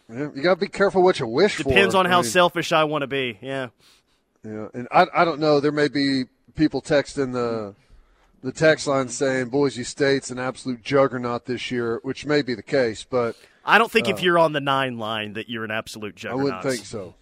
Yeah, 0.09 0.29
you 0.35 0.42
got 0.42 0.55
to 0.55 0.61
be 0.61 0.68
careful 0.68 1.03
what 1.03 1.18
you 1.20 1.27
wish 1.27 1.59
Depends 1.59 1.62
for. 1.64 1.74
Depends 1.74 1.94
on 1.94 2.07
how 2.07 2.22
mean, 2.22 2.31
selfish 2.31 2.72
I 2.72 2.85
want 2.85 3.03
to 3.03 3.07
be. 3.07 3.38
Yeah. 3.42 3.68
Yeah, 4.42 4.68
and 4.72 4.88
I, 4.90 5.07
I 5.14 5.24
don't 5.24 5.40
know. 5.40 5.61
There 5.61 5.72
may 5.72 5.88
be 5.88 6.24
people 6.55 6.81
texting 6.81 7.33
the 7.33 7.74
the 8.45 8.53
text 8.53 8.87
line 8.87 9.09
saying 9.09 9.49
Boise 9.49 9.85
State's 9.85 10.31
an 10.31 10.39
absolute 10.39 10.83
juggernaut 10.83 11.47
this 11.47 11.71
year, 11.71 11.99
which 12.03 12.27
may 12.27 12.43
be 12.43 12.55
the 12.55 12.63
case, 12.63 13.03
but 13.03 13.37
I 13.65 13.79
don't 13.79 13.91
think 13.91 14.07
uh, 14.07 14.11
if 14.11 14.23
you're 14.23 14.39
on 14.39 14.53
the 14.53 14.61
nine 14.61 14.99
line 14.99 15.33
that 15.33 15.49
you're 15.49 15.65
an 15.65 15.71
absolute 15.71 16.15
juggernaut. 16.15 16.41
I 16.41 16.45
wouldn't 16.45 16.63
think 16.63 16.87
so. 16.87 17.15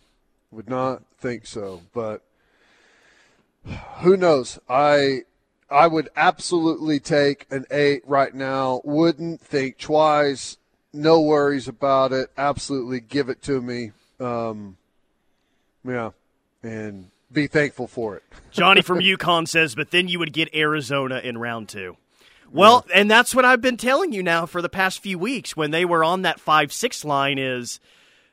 Would 0.51 0.69
not 0.69 1.05
think 1.19 1.47
so, 1.47 1.83
but 1.95 2.23
who 4.01 4.17
knows? 4.17 4.59
I 4.69 5.21
I 5.71 5.87
would 5.87 6.09
absolutely 6.17 6.99
take 6.99 7.47
an 7.53 7.67
eight 7.71 8.03
right 8.05 8.35
now. 8.35 8.81
Wouldn't 8.83 9.41
think 9.41 9.79
twice. 9.79 10.59
No 10.93 11.21
worries 11.21 11.69
about 11.69 12.13
it. 12.13 12.31
Absolutely 12.37 12.99
give 12.99 13.29
it 13.29 13.43
to 13.43 13.63
me. 13.63 13.93
Um, 14.19 14.77
yeah, 15.85 16.11
and 16.65 17.13
be 17.33 17.47
thankful 17.47 17.87
for 17.87 18.16
it. 18.16 18.23
Johnny 18.51 18.83
from 18.83 18.99
UConn 19.01 19.49
says, 19.49 19.75
but 19.75 19.90
then 19.90 20.09
you 20.09 20.18
would 20.18 20.33
get 20.33 20.55
Arizona 20.55 21.18
in 21.18 21.38
round 21.38 21.68
two. 21.68 21.97
Well, 22.51 22.85
yeah. 22.88 23.01
and 23.01 23.11
that's 23.11 23.35
what 23.35 23.45
I've 23.45 23.62
been 23.62 23.79
telling 23.79 24.12
you 24.12 24.23
now 24.23 24.47
for 24.47 24.61
the 24.61 24.68
past 24.68 25.01
few 25.01 25.18
weeks 25.18 25.57
when 25.57 25.71
they 25.71 25.85
were 25.85 26.05
on 26.05 26.23
that 26.23 26.38
5 26.38 26.73
6 26.73 27.05
line 27.05 27.38
is, 27.38 27.81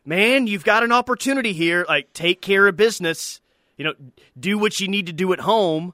man, 0.05 0.45
you've 0.45 0.65
got 0.65 0.83
an 0.83 0.91
opportunity 0.91 1.53
here. 1.53 1.85
Like, 1.87 2.11
take 2.13 2.41
care 2.41 2.67
of 2.67 2.75
business. 2.75 3.39
You 3.77 3.85
know, 3.85 3.93
do 4.37 4.57
what 4.57 4.79
you 4.81 4.89
need 4.89 5.07
to 5.07 5.13
do 5.13 5.31
at 5.31 5.39
home. 5.39 5.93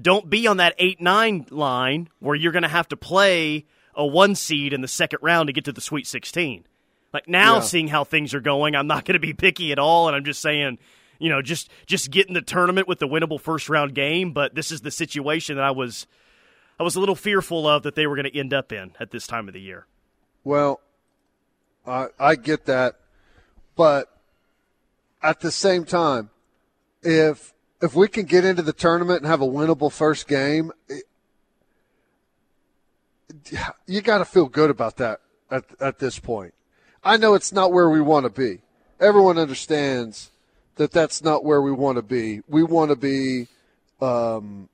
Don't 0.00 0.30
be 0.30 0.46
on 0.46 0.56
that 0.56 0.74
8 0.78 1.00
9 1.00 1.46
line 1.50 2.08
where 2.18 2.34
you're 2.34 2.52
going 2.52 2.62
to 2.62 2.68
have 2.68 2.88
to 2.88 2.96
play 2.96 3.66
a 3.94 4.06
one 4.06 4.34
seed 4.34 4.72
in 4.72 4.80
the 4.80 4.88
second 4.88 5.18
round 5.22 5.48
to 5.48 5.52
get 5.52 5.64
to 5.66 5.72
the 5.72 5.80
Sweet 5.80 6.06
16. 6.06 6.64
Like, 7.12 7.28
now, 7.28 7.56
yeah. 7.56 7.60
seeing 7.60 7.88
how 7.88 8.04
things 8.04 8.34
are 8.34 8.40
going, 8.40 8.74
I'm 8.74 8.86
not 8.86 9.04
going 9.04 9.14
to 9.14 9.26
be 9.26 9.32
picky 9.32 9.72
at 9.72 9.78
all. 9.78 10.06
And 10.06 10.16
I'm 10.16 10.24
just 10.24 10.40
saying, 10.42 10.78
you 11.18 11.28
know, 11.28 11.42
just 11.42 11.70
just 11.86 12.10
get 12.10 12.28
in 12.28 12.34
the 12.34 12.42
tournament 12.42 12.88
with 12.88 12.98
the 12.98 13.08
winnable 13.08 13.40
first 13.40 13.68
round 13.68 13.94
game. 13.94 14.32
But 14.32 14.54
this 14.54 14.70
is 14.70 14.80
the 14.80 14.90
situation 14.90 15.56
that 15.56 15.64
I 15.64 15.70
was 15.70 16.06
I 16.78 16.82
was 16.82 16.96
a 16.96 17.00
little 17.00 17.14
fearful 17.14 17.66
of 17.66 17.82
that 17.84 17.94
they 17.94 18.06
were 18.06 18.16
going 18.16 18.30
to 18.30 18.38
end 18.38 18.52
up 18.52 18.72
in 18.72 18.92
at 19.00 19.10
this 19.10 19.26
time 19.26 19.48
of 19.48 19.54
the 19.54 19.60
year. 19.60 19.86
Well, 20.44 20.80
I 21.86 22.06
I 22.18 22.34
get 22.36 22.66
that, 22.66 22.96
but 23.76 24.08
at 25.22 25.40
the 25.40 25.50
same 25.50 25.84
time, 25.84 26.30
if 27.02 27.54
if 27.82 27.94
we 27.94 28.08
can 28.08 28.24
get 28.24 28.44
into 28.44 28.62
the 28.62 28.72
tournament 28.72 29.20
and 29.20 29.26
have 29.26 29.40
a 29.40 29.46
winnable 29.46 29.92
first 29.92 30.28
game, 30.28 30.72
it, 30.88 31.04
you 33.86 34.00
got 34.00 34.18
to 34.18 34.24
feel 34.24 34.46
good 34.46 34.70
about 34.70 34.96
that 34.98 35.20
at 35.50 35.64
at 35.80 35.98
this 35.98 36.18
point. 36.18 36.54
I 37.02 37.16
know 37.16 37.34
it's 37.34 37.52
not 37.52 37.72
where 37.72 37.88
we 37.88 38.00
want 38.00 38.24
to 38.24 38.30
be. 38.30 38.62
Everyone 38.98 39.38
understands 39.38 40.30
that 40.76 40.92
that's 40.92 41.22
not 41.22 41.44
where 41.44 41.60
we 41.60 41.72
want 41.72 41.96
to 41.96 42.02
be. 42.02 42.42
We 42.48 42.62
want 42.62 42.90
to 42.90 42.96
be, 42.96 43.48
um, 44.00 44.68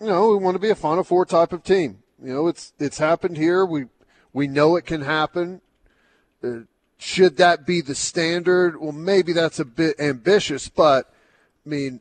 you 0.00 0.06
know, 0.06 0.30
we 0.30 0.36
want 0.36 0.54
to 0.54 0.60
be 0.60 0.70
a 0.70 0.74
Final 0.74 1.04
Four 1.04 1.24
type 1.24 1.52
of 1.52 1.64
team. 1.64 2.02
You 2.22 2.34
know, 2.34 2.48
it's 2.48 2.72
it's 2.78 2.98
happened 2.98 3.36
here. 3.36 3.64
We 3.64 3.86
we 4.32 4.46
know 4.46 4.76
it 4.76 4.84
can 4.84 5.02
happen. 5.02 5.60
Uh, 6.42 6.60
should 6.98 7.36
that 7.36 7.64
be 7.64 7.80
the 7.80 7.94
standard? 7.94 8.80
Well, 8.80 8.92
maybe 8.92 9.32
that's 9.32 9.60
a 9.60 9.64
bit 9.64 9.98
ambitious, 10.00 10.68
but 10.68 11.12
I 11.64 11.68
mean, 11.68 12.00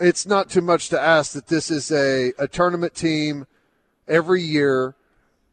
it's 0.00 0.26
not 0.26 0.50
too 0.50 0.60
much 0.60 0.88
to 0.88 1.00
ask 1.00 1.32
that 1.32 1.46
this 1.46 1.70
is 1.70 1.92
a, 1.92 2.32
a 2.38 2.48
tournament 2.48 2.94
team 2.94 3.46
every 4.08 4.42
year 4.42 4.96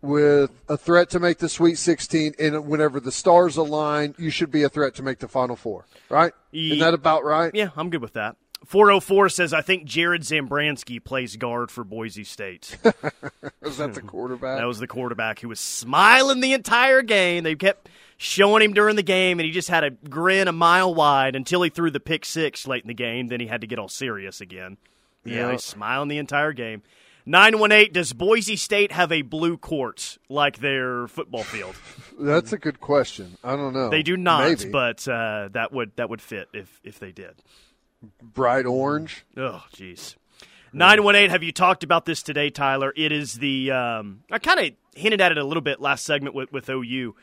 with 0.02 0.52
a 0.68 0.78
threat 0.78 1.10
to 1.12 1.20
make 1.20 1.40
the 1.40 1.50
Sweet 1.50 1.78
16, 1.78 2.36
and 2.40 2.68
whenever 2.68 3.00
the 3.00 3.12
stars 3.12 3.58
align, 3.58 4.16
you 4.18 4.30
should 4.30 4.52
be 4.52 4.64
a 4.64 4.70
threat 4.70 4.96
to 4.96 5.04
make 5.04 5.20
the 5.20 5.28
Final 5.28 5.56
Four, 5.56 5.86
right? 6.10 6.34
Isn't 6.54 6.80
that 6.80 6.94
about 6.94 7.24
right? 7.24 7.54
Yeah, 7.54 7.70
I'm 7.76 7.90
good 7.90 8.02
with 8.02 8.14
that. 8.14 8.36
404 8.66 9.30
says, 9.30 9.54
I 9.54 9.62
think 9.62 9.86
Jared 9.86 10.22
Zabransky 10.22 11.04
plays 11.04 11.38
guard 11.38 11.72
for 11.72 11.84
Boise 11.84 12.24
State. 12.24 12.78
was 13.62 13.78
that 13.78 13.94
the 13.94 14.02
quarterback? 14.02 14.60
that 14.60 14.68
was 14.68 14.80
the 14.80 14.88
quarterback 14.88 15.40
who 15.40 15.48
was 15.48 15.60
smiling 15.60 16.42
the 16.42 16.54
entire 16.54 17.02
game. 17.02 17.44
They 17.44 17.56
kept 17.56 17.90
showing 18.18 18.62
him 18.62 18.74
during 18.74 18.96
the 18.98 19.04
game, 19.04 19.40
and 19.40 19.46
he 19.46 19.52
just 19.52 19.70
had 19.70 19.84
a 19.86 19.92
grin 19.92 20.48
a 20.48 20.52
mile 20.52 20.94
wide 20.94 21.36
until 21.36 21.62
he 21.62 21.70
threw 21.70 21.90
the 21.90 22.02
pick 22.02 22.26
six 22.26 22.68
late 22.68 22.84
in 22.84 22.90
the 22.90 22.94
game. 22.94 23.28
Then 23.28 23.40
he 23.40 23.48
had 23.48 23.62
to 23.62 23.68
get 23.68 23.80
all 23.80 23.88
serious 23.88 24.42
again. 24.42 24.78
Yeah, 25.24 25.36
yeah. 25.36 25.52
he's 25.54 25.64
smiling 25.64 26.10
the 26.10 26.18
entire 26.18 26.54
game. 26.54 26.84
918, 27.30 27.94
does 27.94 28.12
Boise 28.14 28.56
State 28.56 28.92
have 28.92 29.12
a 29.12 29.22
blue 29.22 29.56
court 29.56 30.18
like 30.30 30.58
their 30.58 31.08
football 31.08 31.44
field? 31.44 31.76
That's 32.20 32.54
a 32.54 32.58
good 32.58 32.80
question. 32.80 33.38
I 33.44 33.56
don't 33.56 33.72
know. 33.72 33.92
They 33.92 34.02
do 34.02 34.18
not, 34.18 34.50
Maybe. 34.50 34.72
but 34.72 35.08
uh, 35.08 35.50
that 35.52 35.72
would 35.72 35.96
that 35.98 36.10
would 36.10 36.24
fit 36.24 36.50
if 36.54 36.82
if 36.84 36.98
they 36.98 37.12
did. 37.12 37.36
Bright 38.20 38.66
orange. 38.66 39.26
Oh, 39.38 39.64
jeez. 39.72 40.16
918, 40.74 41.30
have 41.30 41.44
you 41.44 41.52
talked 41.52 41.84
about 41.84 42.06
this 42.06 42.24
today, 42.24 42.50
Tyler? 42.50 42.94
It 42.96 43.12
is 43.12 43.34
the, 43.34 43.72
um, 43.72 44.22
I 44.30 44.38
kind 44.38 44.60
of 44.60 44.72
hinted 44.96 45.20
at 45.20 45.32
it 45.32 45.38
a 45.40 45.44
little 45.44 45.62
bit 45.62 45.82
last 45.82 46.06
segment 46.06 46.36
with, 46.36 46.54
with 46.54 46.70
OU, 46.70 47.16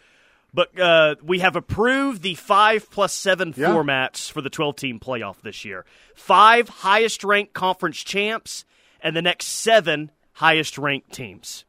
but 0.52 0.78
uh, 0.78 1.14
we 1.22 1.38
have 1.38 1.54
approved 1.54 2.22
the 2.22 2.34
five 2.34 2.90
plus 2.90 3.12
seven 3.12 3.54
yeah. 3.56 3.68
formats 3.68 4.30
for 4.30 4.42
the 4.42 4.50
12 4.50 4.74
team 4.76 4.98
playoff 4.98 5.42
this 5.42 5.64
year. 5.64 5.84
Five 6.16 6.68
highest 6.68 7.22
ranked 7.22 7.52
conference 7.52 7.98
champs 7.98 8.64
and 9.00 9.16
the 9.16 9.22
next 9.22 9.46
seven 9.46 10.10
highest 10.32 10.78
ranked 10.78 11.12
teams. 11.12 11.64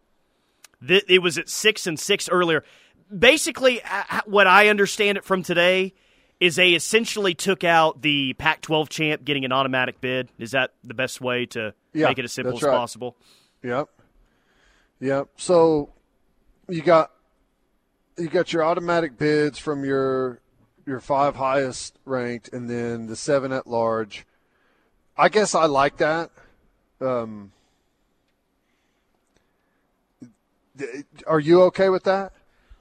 It 0.87 1.21
was 1.21 1.37
at 1.37 1.49
six 1.49 1.87
and 1.87 1.99
six 1.99 2.29
earlier. 2.29 2.63
Basically, 3.17 3.81
what 4.25 4.47
I 4.47 4.67
understand 4.67 5.17
it 5.17 5.23
from 5.23 5.41
today 5.41 5.93
is 6.39 6.55
they 6.55 6.73
essentially 6.73 7.33
took 7.33 7.63
out 7.63 8.01
the 8.01 8.33
Pac 8.33 8.61
12 8.61 8.89
champ 8.89 9.23
getting 9.23 9.43
an 9.43 9.51
automatic 9.51 9.99
bid. 10.01 10.29
Is 10.37 10.51
that 10.51 10.73
the 10.83 10.93
best 10.93 11.19
way 11.19 11.47
to 11.47 11.73
yeah, 11.93 12.07
make 12.07 12.19
it 12.19 12.25
as 12.25 12.31
simple 12.31 12.55
as 12.55 12.63
right. 12.63 12.71
possible? 12.71 13.17
Yep. 13.63 13.89
Yep. 14.99 15.29
So 15.37 15.89
you 16.67 16.81
got 16.81 17.11
you 18.17 18.27
got 18.27 18.53
your 18.53 18.63
automatic 18.63 19.17
bids 19.17 19.57
from 19.57 19.83
your 19.83 20.41
your 20.85 20.99
five 20.99 21.35
highest 21.35 21.97
ranked 22.05 22.49
and 22.53 22.69
then 22.69 23.07
the 23.07 23.15
seven 23.15 23.51
at 23.51 23.67
large. 23.67 24.25
I 25.17 25.29
guess 25.29 25.55
I 25.55 25.65
like 25.65 25.97
that. 25.97 26.29
Um, 26.99 27.51
are 31.25 31.39
you 31.39 31.63
okay 31.63 31.89
with 31.89 32.03
that? 32.03 32.33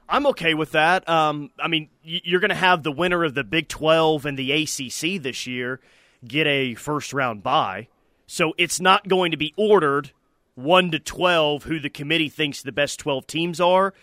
I'm 0.09 0.25
okay 0.27 0.53
with 0.53 0.71
that. 0.71 1.07
Um, 1.09 1.51
I 1.59 1.67
mean, 1.67 1.89
you're 2.01 2.39
going 2.39 2.49
to 2.49 2.55
have 2.55 2.83
the 2.83 2.91
winner 2.91 3.23
of 3.23 3.33
the 3.33 3.43
Big 3.43 3.67
12 3.67 4.25
and 4.25 4.39
the 4.39 4.51
ACC 4.51 5.21
this 5.21 5.45
year 5.45 5.81
get 6.25 6.47
a 6.47 6.75
first 6.75 7.13
round 7.13 7.43
bye. 7.43 7.87
So 8.25 8.53
it's 8.57 8.79
not 8.79 9.07
going 9.07 9.31
to 9.31 9.37
be 9.37 9.53
ordered 9.57 10.11
1 10.55 10.91
to 10.91 10.99
12 10.99 11.63
who 11.63 11.79
the 11.79 11.89
committee 11.89 12.29
thinks 12.29 12.61
the 12.61 12.71
best 12.71 12.99
12 12.99 13.27
teams 13.27 13.59
are. 13.59 13.93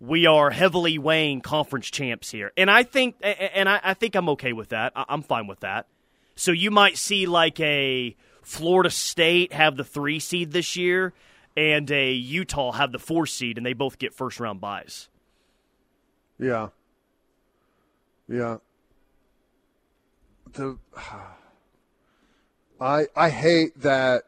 We 0.00 0.26
are 0.26 0.50
heavily 0.50 0.98
weighing 0.98 1.40
conference 1.40 1.90
champs 1.90 2.30
here. 2.30 2.52
And 2.56 2.70
I 2.70 2.82
think 2.82 3.16
and 3.22 3.68
I, 3.68 3.94
think 3.94 4.14
I'm 4.14 4.28
okay 4.30 4.52
with 4.52 4.68
that. 4.68 4.92
I'm 4.94 5.22
fine 5.22 5.46
with 5.46 5.60
that. 5.60 5.86
So 6.36 6.52
you 6.52 6.70
might 6.70 6.98
see 6.98 7.26
like 7.26 7.58
a 7.60 8.16
Florida 8.44 8.90
State 8.90 9.52
have 9.52 9.76
the 9.76 9.84
three 9.84 10.20
seed 10.20 10.52
this 10.52 10.76
year, 10.76 11.12
and 11.56 11.90
a 11.90 12.12
Utah 12.12 12.72
have 12.72 12.92
the 12.92 12.98
four 12.98 13.26
seed, 13.26 13.56
and 13.56 13.66
they 13.66 13.72
both 13.72 13.98
get 13.98 14.14
first 14.14 14.38
round 14.38 14.60
buys. 14.60 15.08
Yeah. 16.38 16.68
Yeah. 18.28 18.58
The 20.52 20.78
I 22.80 23.06
I 23.16 23.30
hate 23.30 23.80
that 23.80 24.24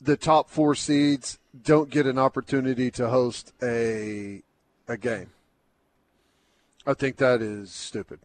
the 0.00 0.16
top 0.16 0.48
four 0.48 0.74
seeds 0.74 1.38
don't 1.62 1.90
get 1.90 2.06
an 2.06 2.18
opportunity 2.18 2.90
to 2.92 3.08
host 3.08 3.52
a 3.62 4.42
a 4.88 4.96
game. 4.96 5.30
I 6.86 6.94
think 6.94 7.18
that 7.18 7.42
is 7.42 7.70
stupid. 7.70 8.20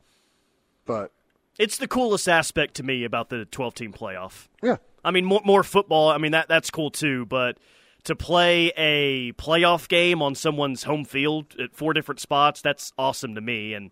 But 0.85 1.11
it's 1.57 1.77
the 1.77 1.87
coolest 1.87 2.27
aspect 2.27 2.75
to 2.75 2.83
me 2.83 3.03
about 3.03 3.29
the 3.29 3.45
12 3.45 3.75
team 3.75 3.93
playoff. 3.93 4.47
Yeah. 4.61 4.77
I 5.03 5.11
mean, 5.11 5.25
more, 5.25 5.41
more 5.45 5.63
football. 5.63 6.09
I 6.09 6.17
mean, 6.17 6.31
that 6.31 6.47
that's 6.47 6.69
cool 6.69 6.91
too. 6.91 7.25
But 7.25 7.57
to 8.05 8.15
play 8.15 8.71
a 8.75 9.33
playoff 9.33 9.87
game 9.87 10.21
on 10.21 10.35
someone's 10.35 10.83
home 10.83 11.05
field 11.05 11.55
at 11.59 11.75
four 11.75 11.93
different 11.93 12.19
spots, 12.19 12.61
that's 12.61 12.91
awesome 12.97 13.35
to 13.35 13.41
me. 13.41 13.73
And 13.73 13.91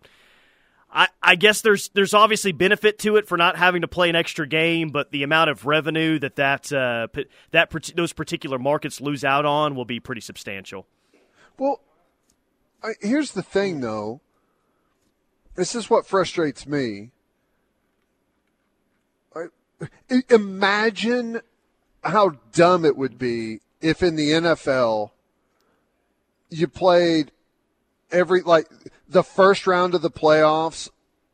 I, 0.92 1.08
I 1.22 1.36
guess 1.36 1.60
there's 1.60 1.88
there's 1.90 2.14
obviously 2.14 2.52
benefit 2.52 2.98
to 3.00 3.16
it 3.16 3.26
for 3.26 3.36
not 3.36 3.56
having 3.56 3.82
to 3.82 3.88
play 3.88 4.08
an 4.08 4.16
extra 4.16 4.46
game, 4.46 4.90
but 4.90 5.10
the 5.10 5.22
amount 5.22 5.50
of 5.50 5.66
revenue 5.66 6.18
that 6.20 6.36
that 6.36 6.72
uh, 6.72 7.08
that 7.52 7.72
those 7.96 8.12
particular 8.12 8.58
markets 8.58 9.00
lose 9.00 9.24
out 9.24 9.44
on 9.44 9.74
will 9.74 9.84
be 9.84 10.00
pretty 10.00 10.20
substantial. 10.20 10.86
Well, 11.58 11.80
I, 12.82 12.92
here's 13.00 13.32
the 13.32 13.42
thing, 13.42 13.80
though. 13.80 14.20
This 15.54 15.74
is 15.74 15.88
what 15.88 16.06
frustrates 16.06 16.66
me. 16.66 17.10
Imagine 20.30 21.40
how 22.02 22.36
dumb 22.52 22.84
it 22.84 22.96
would 22.96 23.18
be 23.18 23.60
if 23.80 24.02
in 24.02 24.16
the 24.16 24.30
NFL 24.30 25.10
you 26.50 26.68
played 26.68 27.32
every 28.10 28.42
like 28.42 28.68
the 29.08 29.22
first 29.22 29.66
round 29.66 29.94
of 29.94 30.02
the 30.02 30.10
playoffs, 30.10 30.88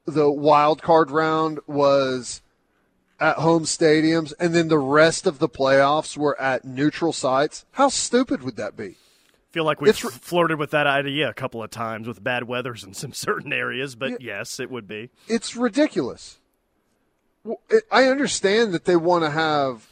the 0.07 0.31
wild 0.31 0.83
card 0.83 1.11
round 1.11 1.61
was 1.67 2.43
at 3.19 3.37
home 3.37 3.65
stadiums, 3.65 4.33
and 4.41 4.55
then 4.55 4.69
the 4.69 4.79
rest 4.79 5.27
of 5.27 5.39
the 5.39 5.49
playoffs 5.49 6.17
were 6.17 6.41
at 6.41 6.65
neutral 6.65 7.13
sites. 7.13 7.67
How 7.73 7.89
stupid 7.89 8.43
would 8.43 8.57
that 8.57 8.77
be? 8.77 8.97
feel 9.51 9.65
like 9.65 9.81
we've 9.81 9.97
flirted 9.97 10.59
with 10.59 10.71
that 10.71 10.87
idea 10.87 11.29
a 11.29 11.35
couple 11.35 11.63
of 11.63 11.71
times 11.71 12.07
with 12.07 12.23
bad 12.23 12.45
weathers 12.45 12.85
in 12.85 12.95
some 12.95 13.13
certain 13.13 13.53
areas, 13.53 13.95
but 13.95 14.11
yeah, 14.11 14.39
yes, 14.39 14.61
it 14.61 14.71
would 14.71 14.87
be. 14.87 15.11
It's 15.29 15.57
ridiculous. 15.57 16.39
I 17.91 18.05
understand 18.05 18.73
that 18.75 18.85
they 18.85 18.97
want 18.97 19.25
to 19.25 19.31
have 19.31 19.89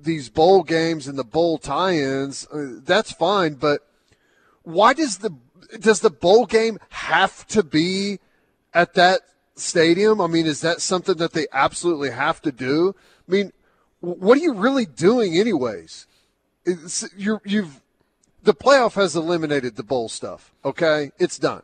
these 0.00 0.28
bowl 0.28 0.62
games 0.62 1.08
and 1.08 1.18
the 1.18 1.24
bowl 1.24 1.58
tie-ins. 1.58 2.46
Uh, 2.46 2.80
that's 2.84 3.12
fine, 3.12 3.54
but 3.54 3.80
why 4.62 4.92
does 4.92 5.18
the 5.18 5.30
does 5.80 6.00
the 6.00 6.10
bowl 6.10 6.46
game 6.46 6.78
have 6.90 7.46
to 7.48 7.62
be 7.62 8.20
at 8.72 8.94
that 8.94 9.20
stadium? 9.56 10.20
I 10.20 10.26
mean, 10.26 10.46
is 10.46 10.60
that 10.60 10.80
something 10.80 11.16
that 11.16 11.32
they 11.32 11.46
absolutely 11.52 12.10
have 12.10 12.40
to 12.42 12.52
do? 12.52 12.94
I 13.28 13.32
mean, 13.32 13.52
what 14.00 14.38
are 14.38 14.42
you 14.42 14.52
really 14.52 14.86
doing, 14.86 15.36
anyways? 15.36 16.06
You're, 17.16 17.40
you've 17.44 17.80
the 18.42 18.54
playoff 18.54 18.94
has 18.94 19.16
eliminated 19.16 19.76
the 19.76 19.82
bowl 19.82 20.08
stuff. 20.08 20.52
Okay, 20.64 21.10
it's 21.18 21.38
done. 21.38 21.62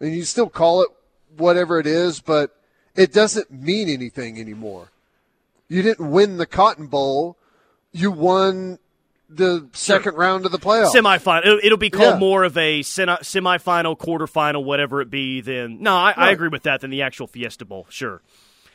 And 0.00 0.14
you 0.14 0.24
still 0.24 0.48
call 0.48 0.82
it 0.82 0.88
whatever 1.36 1.78
it 1.78 1.86
is, 1.86 2.20
but 2.20 2.54
it 2.94 3.12
doesn't 3.12 3.50
mean 3.50 3.88
anything 3.88 4.38
anymore. 4.38 4.90
You 5.68 5.82
didn't 5.82 6.10
win 6.10 6.36
the 6.36 6.46
Cotton 6.46 6.86
Bowl. 6.86 7.36
You 7.92 8.10
won 8.10 8.78
the 9.28 9.68
second 9.72 10.12
sure. 10.12 10.20
round 10.20 10.46
of 10.46 10.52
the 10.52 10.58
playoff. 10.58 10.92
Semifinal. 10.92 11.44
It'll, 11.44 11.60
it'll 11.62 11.78
be 11.78 11.90
called 11.90 12.14
yeah. 12.14 12.18
more 12.18 12.44
of 12.44 12.56
a 12.56 12.82
semi- 12.82 13.16
semifinal, 13.16 13.98
quarterfinal, 13.98 14.64
whatever 14.64 15.00
it 15.00 15.10
be. 15.10 15.40
Than 15.40 15.82
no, 15.82 15.94
I, 15.94 16.08
right. 16.08 16.18
I, 16.18 16.30
agree 16.30 16.48
with 16.48 16.64
that. 16.64 16.80
Than 16.80 16.90
the 16.90 17.02
actual 17.02 17.26
Fiesta 17.26 17.64
Bowl, 17.64 17.86
sure. 17.88 18.22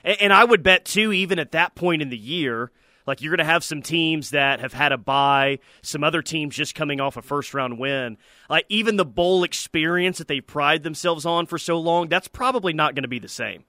And, 0.04 0.22
and, 0.22 0.34
I 0.34 0.44
would 0.44 0.64
bet 0.64 0.86
too, 0.86 1.14
even 1.14 1.40
at 1.40 1.52
that 1.52 1.76
point 1.76 2.02
in 2.02 2.10
the 2.10 2.18
year, 2.18 2.72
like 3.06 3.22
you're 3.22 3.32
going 3.32 3.46
to 3.46 3.52
have 3.52 3.64
some 3.64 3.82
teams 3.82 4.32
that 4.32 4.60
have 4.60 4.74
had 4.74 4.92
a 4.92 4.98
bye, 4.98 5.60
some 5.82 6.04
other 6.04 6.22
teams 6.22 6.56
just 6.56 6.76
coming 6.76 7.00
off 7.00 7.18
a 7.18 7.22
first 7.22 7.54
round 7.54 7.78
win. 7.80 8.18
Like 8.50 8.66
even 8.70 8.96
the 8.96 9.06
bowl 9.06 9.44
experience 9.44 10.18
that 10.18 10.28
they 10.28 10.42
pride 10.42 10.84
themselves 10.84 11.26
on 11.26 11.46
for 11.46 11.58
so 11.58 11.80
long, 11.80 12.08
that's 12.08 12.28
probably 12.28 12.74
not 12.74 12.96
going 12.96 13.04
to 13.04 13.10
be 13.10 13.20
the 13.20 13.28
same. 13.28 13.66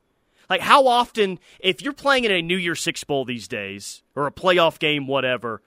Like 0.50 0.60
how 0.60 0.88
often, 0.88 1.38
if 1.60 1.80
you're 1.80 1.92
playing 1.92 2.24
in 2.24 2.32
a 2.32 2.42
New 2.42 2.56
Year 2.56 2.74
Six 2.74 3.04
bowl 3.04 3.24
these 3.24 3.48
days 3.48 4.02
or 4.14 4.26
a 4.26 4.32
playoff 4.32 4.78
game, 4.78 5.06
whatever 5.06 5.62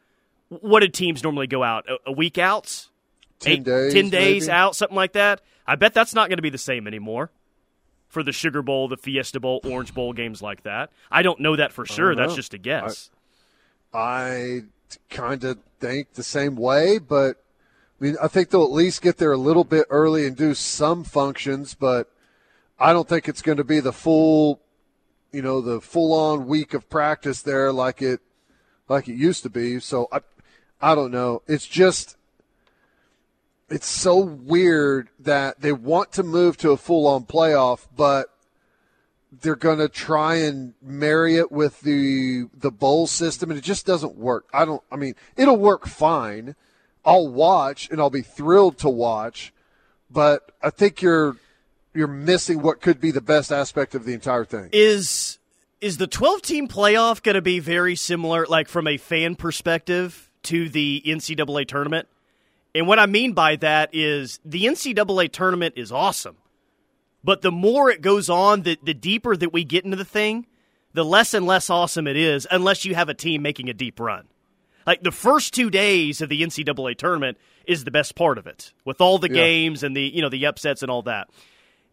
what 0.62 0.82
did 0.82 0.94
teams 0.94 1.24
normally 1.24 1.48
go 1.48 1.64
out? 1.64 1.86
A, 1.90 1.98
a 2.08 2.12
week 2.12 2.38
out? 2.38 2.88
Ten 3.40 3.54
Eight, 3.54 3.64
days. 3.64 3.94
Ten 3.94 4.10
days 4.10 4.48
maybe? 4.48 4.52
out, 4.52 4.76
something 4.76 4.96
like 4.96 5.14
that. 5.14 5.42
I 5.66 5.76
bet 5.76 5.94
that's 5.94 6.14
not 6.14 6.30
going 6.30 6.38
to 6.38 6.44
be 6.44 6.50
the 6.50 6.58
same 6.58 6.88
anymore 6.88 7.32
for 8.08 8.22
the 8.22 8.32
Sugar 8.32 8.62
Bowl, 8.62 8.88
the 8.88 8.98
Fiesta 8.98 9.40
Bowl, 9.40 9.60
Orange 9.64 9.94
Bowl 9.94 10.14
games 10.14 10.42
like 10.42 10.64
that. 10.64 10.92
I 11.12 11.24
don't 11.24 11.40
know 11.40 11.56
that 11.56 11.72
for 11.72 11.86
sure. 11.86 12.16
That's 12.16 12.36
just 12.36 12.54
a 12.54 12.58
guess. 12.58 13.10
I, 13.94 14.00
I 14.00 14.62
kind 15.10 15.44
of 15.44 15.58
think 15.80 16.14
the 16.14 16.24
same 16.24 16.56
way, 16.56 17.00
but 17.00 17.44
I 18.00 18.04
mean, 18.04 18.16
I 18.22 18.28
think 18.28 18.50
they'll 18.50 18.64
at 18.64 18.72
least 18.72 19.02
get 19.02 19.18
there 19.18 19.32
a 19.32 19.38
little 19.38 19.64
bit 19.64 19.88
early 19.90 20.28
and 20.28 20.36
do 20.36 20.54
some 20.54 21.04
functions, 21.04 21.74
but 21.74 22.12
I 22.80 22.94
don't 22.94 23.08
think 23.08 23.28
it's 23.28 23.42
going 23.42 23.58
to 23.58 23.64
be 23.64 23.80
the 23.80 23.94
full, 23.94 24.60
you 25.34 25.42
know, 25.42 25.60
the 25.60 25.82
full 25.82 26.14
on 26.14 26.48
week 26.48 26.74
of 26.74 26.90
practice 26.90 27.42
there 27.42 27.74
like 27.74 28.02
it 28.02 28.22
like 28.88 29.10
it 29.10 29.16
used 29.16 29.44
to 29.44 29.50
be. 29.50 29.80
So 29.80 30.08
I 30.12 30.22
I 30.80 30.96
don't 30.96 31.12
know. 31.12 31.42
It's 31.48 31.66
just 31.66 32.16
it's 33.70 33.88
so 33.88 34.18
weird 34.18 35.10
that 35.20 35.60
they 35.60 35.74
want 35.74 36.12
to 36.14 36.24
move 36.24 36.56
to 36.58 36.72
a 36.72 36.78
full 36.78 37.08
on 37.08 37.24
playoff, 37.24 37.88
but 37.96 38.28
they're 39.42 39.56
going 39.56 39.80
to 39.80 39.90
try 39.90 40.36
and 40.36 40.76
marry 40.82 41.38
it 41.38 41.52
with 41.52 41.82
the 41.82 42.46
the 42.54 42.72
bowl 42.72 43.08
system 43.08 43.50
and 43.50 43.58
it 43.58 43.64
just 43.64 43.88
doesn't 43.88 44.16
work. 44.16 44.46
I 44.54 44.66
don't 44.66 44.84
I 44.92 44.96
mean, 44.96 45.16
it'll 45.36 45.58
work 45.58 45.88
fine. 45.88 46.56
I'll 47.04 47.28
watch 47.28 47.90
and 47.90 48.00
I'll 48.00 48.12
be 48.12 48.22
thrilled 48.22 48.78
to 48.80 48.90
watch, 48.90 49.52
but 50.12 50.52
I 50.62 50.70
think 50.70 51.02
you're 51.02 51.38
you're 51.94 52.08
missing 52.08 52.62
what 52.62 52.82
could 52.82 53.00
be 53.00 53.12
the 53.12 53.22
best 53.22 53.52
aspect 53.52 53.96
of 53.96 54.06
the 54.06 54.14
entire 54.14 54.46
thing. 54.46 54.70
Is 54.72 55.40
is 55.82 55.98
the 55.98 56.08
12 56.08 56.42
team 56.42 56.68
playoff 56.68 57.22
going 57.22 57.36
to 57.36 57.42
be 57.42 57.60
very 57.60 57.96
similar, 57.96 58.46
like 58.48 58.68
from 58.68 58.88
a 58.88 58.98
fan 58.98 59.36
perspective, 59.36 60.30
to 60.44 60.70
the 60.70 61.04
NCAA 61.06 61.68
tournament? 61.68 62.08
And 62.74 62.88
what 62.88 63.00
I 63.00 63.06
mean 63.06 63.34
by 63.34 63.58
that 63.58 63.90
is 63.94 64.40
the 64.46 64.64
NCAA 64.64 65.32
tournament 65.32 65.76
is 65.78 65.92
awesome. 65.92 66.38
But 67.24 67.42
the 67.42 67.52
more 67.52 67.90
it 67.90 68.02
goes 68.02 68.30
on, 68.30 68.64
the, 68.64 68.78
the 68.84 68.94
deeper 68.94 69.36
that 69.36 69.54
we 69.54 69.64
get 69.64 69.86
into 69.86 69.96
the 69.96 70.06
thing, 70.06 70.48
the 70.94 71.06
less 71.06 71.34
and 71.34 71.46
less 71.46 71.70
awesome 71.70 72.08
it 72.08 72.18
is, 72.18 72.48
unless 72.50 72.86
you 72.86 72.96
have 72.96 73.10
a 73.10 73.14
team 73.14 73.42
making 73.42 73.70
a 73.70 73.74
deep 73.74 74.00
run. 74.00 74.26
Like 74.86 75.04
the 75.04 75.12
first 75.12 75.54
two 75.54 75.70
days 75.70 76.22
of 76.22 76.30
the 76.30 76.42
NCAA 76.42 76.98
tournament 76.98 77.38
is 77.66 77.84
the 77.84 77.92
best 77.92 78.16
part 78.16 78.38
of 78.38 78.48
it, 78.48 78.74
with 78.84 79.00
all 79.00 79.18
the 79.18 79.30
yeah. 79.30 79.36
games 79.36 79.84
and 79.84 79.96
the 79.96 80.02
you 80.02 80.22
know 80.22 80.30
the 80.30 80.46
upsets 80.46 80.82
and 80.82 80.92
all 80.92 81.04
that. 81.04 81.30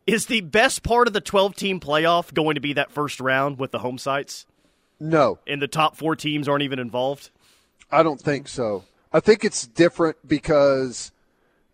Is 0.06 0.26
the 0.26 0.40
best 0.40 0.82
part 0.82 1.06
of 1.06 1.12
the 1.12 1.20
12 1.20 1.54
team 1.54 1.80
playoff 1.80 2.32
going 2.34 2.54
to 2.54 2.60
be 2.60 2.72
that 2.72 2.90
first 2.90 3.20
round 3.20 3.58
with 3.58 3.70
the 3.70 3.80
home 3.80 3.98
sites? 3.98 4.46
No. 4.98 5.38
And 5.46 5.60
the 5.62 5.68
top 5.68 5.96
four 5.96 6.16
teams 6.16 6.48
aren't 6.48 6.62
even 6.62 6.78
involved? 6.78 7.30
I 7.90 8.02
don't 8.02 8.20
think 8.20 8.48
so. 8.48 8.84
I 9.12 9.20
think 9.20 9.44
it's 9.44 9.66
different 9.66 10.16
because 10.26 11.12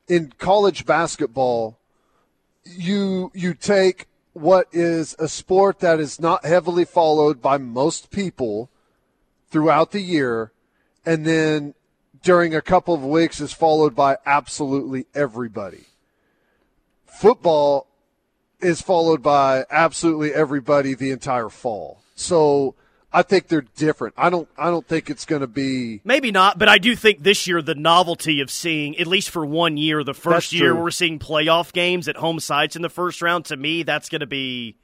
in 0.08 0.32
college 0.38 0.86
basketball, 0.86 1.78
you 2.64 3.30
you 3.34 3.54
take 3.54 4.06
what 4.32 4.68
is 4.72 5.14
a 5.18 5.28
sport 5.28 5.80
that 5.80 6.00
is 6.00 6.20
not 6.20 6.44
heavily 6.44 6.84
followed 6.84 7.40
by 7.40 7.58
most 7.58 8.10
people 8.10 8.70
throughout 9.50 9.92
the 9.92 10.00
year, 10.00 10.52
and 11.04 11.26
then 11.26 11.74
during 12.22 12.54
a 12.54 12.62
couple 12.62 12.94
of 12.94 13.04
weeks 13.04 13.40
is 13.40 13.52
followed 13.52 13.94
by 13.94 14.16
absolutely 14.26 15.06
everybody. 15.14 15.84
Football 17.06 17.86
is 18.60 18.80
followed 18.80 19.22
by 19.22 19.64
absolutely 19.70 20.32
everybody 20.32 20.94
the 20.94 21.10
entire 21.10 21.48
fall. 21.48 22.00
So 22.14 22.74
I 23.12 23.22
think 23.22 23.48
they're 23.48 23.64
different. 23.76 24.14
I 24.16 24.30
don't 24.30 24.48
I 24.56 24.70
don't 24.70 24.86
think 24.86 25.10
it's 25.10 25.24
going 25.24 25.40
to 25.40 25.46
be 25.46 26.00
Maybe 26.04 26.30
not, 26.30 26.58
but 26.58 26.68
I 26.68 26.78
do 26.78 26.96
think 26.96 27.22
this 27.22 27.46
year 27.46 27.62
the 27.62 27.74
novelty 27.74 28.40
of 28.40 28.50
seeing 28.50 28.98
at 28.98 29.06
least 29.06 29.30
for 29.30 29.44
one 29.44 29.76
year 29.76 30.04
the 30.04 30.14
first 30.14 30.52
year 30.52 30.74
we're 30.74 30.90
seeing 30.90 31.18
playoff 31.18 31.72
games 31.72 32.08
at 32.08 32.16
home 32.16 32.40
sites 32.40 32.76
in 32.76 32.82
the 32.82 32.88
first 32.88 33.22
round 33.22 33.46
to 33.46 33.56
me 33.56 33.82
that's 33.82 34.08
going 34.08 34.20
to 34.20 34.26
be 34.26 34.76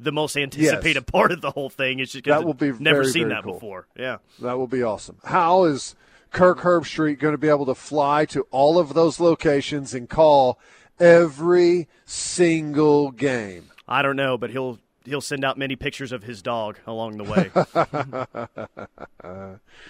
the 0.00 0.12
most 0.12 0.36
anticipated 0.36 1.04
yes. 1.06 1.10
part 1.10 1.32
of 1.32 1.40
the 1.40 1.50
whole 1.50 1.70
thing. 1.70 2.00
It's 2.00 2.12
just 2.12 2.24
that 2.24 2.44
will 2.44 2.54
be 2.54 2.72
never 2.72 3.02
very, 3.02 3.12
seen 3.12 3.22
very 3.24 3.34
that 3.34 3.44
cool. 3.44 3.54
before. 3.54 3.86
Yeah, 3.96 4.18
that 4.40 4.58
will 4.58 4.66
be 4.66 4.82
awesome. 4.82 5.18
How 5.24 5.64
is 5.64 5.94
Kirk 6.32 6.58
Herbstreit 6.60 7.18
going 7.18 7.32
to 7.32 7.38
be 7.38 7.48
able 7.48 7.66
to 7.66 7.74
fly 7.74 8.24
to 8.26 8.46
all 8.50 8.78
of 8.78 8.94
those 8.94 9.20
locations 9.20 9.94
and 9.94 10.08
call 10.08 10.58
every 10.98 11.88
single 12.04 13.10
game. 13.10 13.70
I 13.86 14.02
don't 14.02 14.16
know, 14.16 14.38
but 14.38 14.50
he'll 14.50 14.78
he'll 15.04 15.20
send 15.20 15.44
out 15.44 15.58
many 15.58 15.76
pictures 15.76 16.12
of 16.12 16.22
his 16.22 16.42
dog 16.42 16.78
along 16.86 17.18
the 17.18 17.24
way. 17.24 17.50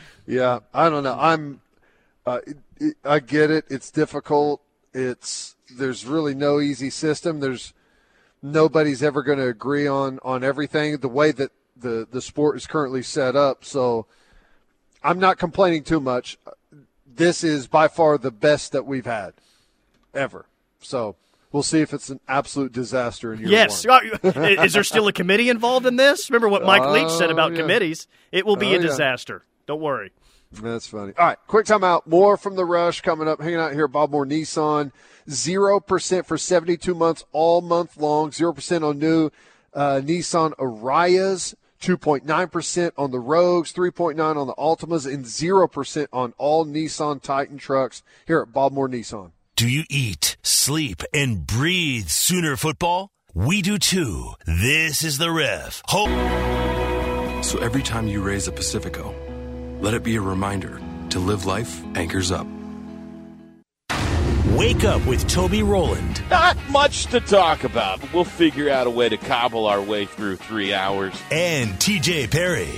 yeah, 0.27 0.61
I 0.73 0.91
don't 0.91 1.05
know. 1.05 1.17
I'm 1.19 1.61
uh, 2.27 2.41
I 3.05 3.21
get 3.21 3.51
it. 3.51 3.67
It's 3.69 3.91
difficult. 3.91 4.63
It's 4.93 5.57
there's 5.77 6.07
really 6.07 6.35
no 6.35 6.61
easy 6.61 6.91
system. 6.91 7.41
There's 7.41 7.73
nobody's 8.43 9.03
ever 9.03 9.23
going 9.23 9.39
to 9.39 9.49
agree 9.49 9.87
on 9.87 10.19
on 10.23 10.45
everything 10.45 10.99
the 10.99 11.09
way 11.09 11.33
that 11.33 11.53
the 11.77 12.07
the 12.11 12.23
sport 12.23 12.57
is 12.57 12.67
currently 12.67 13.03
set 13.03 13.37
up. 13.37 13.65
So 13.65 14.07
I'm 15.03 15.19
not 15.19 15.39
complaining 15.39 15.85
too 15.85 16.01
much. 16.01 16.39
This 17.07 17.45
is 17.45 17.69
by 17.69 17.89
far 17.89 18.19
the 18.19 18.33
best 18.33 18.73
that 18.73 18.87
we've 18.87 19.07
had 19.07 19.35
ever. 20.15 20.47
So 20.85 21.17
we'll 21.53 21.63
see 21.63 21.81
if 21.81 21.93
it's 21.93 22.11
an 22.11 22.21
absolute 22.29 22.73
disaster 22.73 23.33
in 23.33 23.41
year 23.41 23.49
yes. 23.49 23.87
one. 23.87 24.11
Is 24.23 24.73
there 24.73 24.85
still 24.85 25.09
a 25.09 25.13
committee 25.13 25.49
involved 25.49 25.87
in 25.87 25.97
this? 25.97 26.31
Remember 26.31 26.49
what 26.49 26.65
Mike 26.65 26.87
Leach 26.87 27.11
said 27.11 27.31
about 27.31 27.53
uh, 27.53 27.55
yeah. 27.55 27.61
committees? 27.61 28.07
It 28.33 28.47
will 28.47 28.57
be 28.57 28.75
uh, 28.75 28.79
a 28.79 28.83
disaster. 28.83 29.45
Yeah. 29.45 29.63
Don't 29.67 29.81
worry. 29.81 30.13
That's 30.53 30.87
funny. 30.87 31.13
All 31.19 31.27
right, 31.27 31.39
quick 31.47 31.67
timeout. 31.67 32.07
More 32.07 32.37
from 32.37 32.55
the 32.55 32.65
rush 32.65 33.01
coming 33.01 33.29
up. 33.29 33.41
Hanging 33.41 33.59
out 33.59 33.73
here 33.73 33.89
Bob 33.89 34.11
Moore 34.11 34.27
Nissan. 34.27 34.93
Zero 35.29 35.81
percent 35.81 36.27
for 36.27 36.39
seventy-two 36.39 36.95
months, 36.95 37.25
all 37.33 37.61
month 37.61 37.97
long. 37.97 38.31
Zero 38.31 38.53
percent 38.53 38.85
on 38.85 38.99
new 38.99 39.31
uh, 39.73 40.01
Nissan 40.03 40.53
Ariyas. 40.57 41.55
2.9% 41.83 42.93
on 42.97 43.11
the 43.11 43.21
Rogues, 43.21 43.71
3.9 43.75 44.19
on 44.19 44.47
the 44.47 44.55
Altimas, 44.55 45.13
and 45.13 45.27
0% 45.27 46.07
on 46.15 46.33
all 46.39 46.65
Nissan 46.65 47.21
Titan 47.21 47.59
trucks 47.59 48.03
here 48.27 48.41
at 48.41 48.55
Bob 48.55 48.73
Moore 48.73 48.89
Nissan. 48.89 49.33
Do 49.57 49.69
you 49.69 49.85
eat, 49.89 50.37
sleep, 50.43 51.03
and 51.13 51.47
breathe 51.47 52.09
Sooner 52.09 52.57
football? 52.57 53.11
We 53.35 53.63
do 53.63 53.79
too. 53.79 54.33
This 54.47 55.05
is 55.05 55.19
the 55.19 55.31
ref. 55.31 55.81
Ho- 55.87 57.41
So 57.43 57.59
every 57.59 57.83
time 57.83 58.09
you 58.09 58.21
raise 58.23 58.49
a 58.49 58.53
Pacifico, 58.53 59.15
let 59.81 59.95
it 59.95 60.03
be 60.03 60.17
a 60.17 60.21
reminder 60.21 60.81
to 61.11 61.19
live 61.21 61.47
life 61.47 61.83
anchors 61.95 62.33
up. 62.33 62.47
Wake 64.57 64.85
up 64.85 65.05
with 65.07 65.27
Toby 65.27 65.65
Rowland 65.65 66.23
Not 66.31 66.57
much 66.71 67.07
to 67.07 67.19
talk 67.21 67.65
about. 67.65 68.01
But 68.01 68.13
We'll 68.15 68.25
figure 68.25 68.71
out 68.71 68.87
a 68.87 68.91
way 68.91 69.09
to 69.09 69.17
cobble 69.17 69.67
our 69.67 69.81
way 69.81 70.05
through 70.07 70.37
three 70.37 70.73
hours. 70.73 71.13
and 71.31 71.71
TJ 71.75 72.31
Perry. 72.31 72.69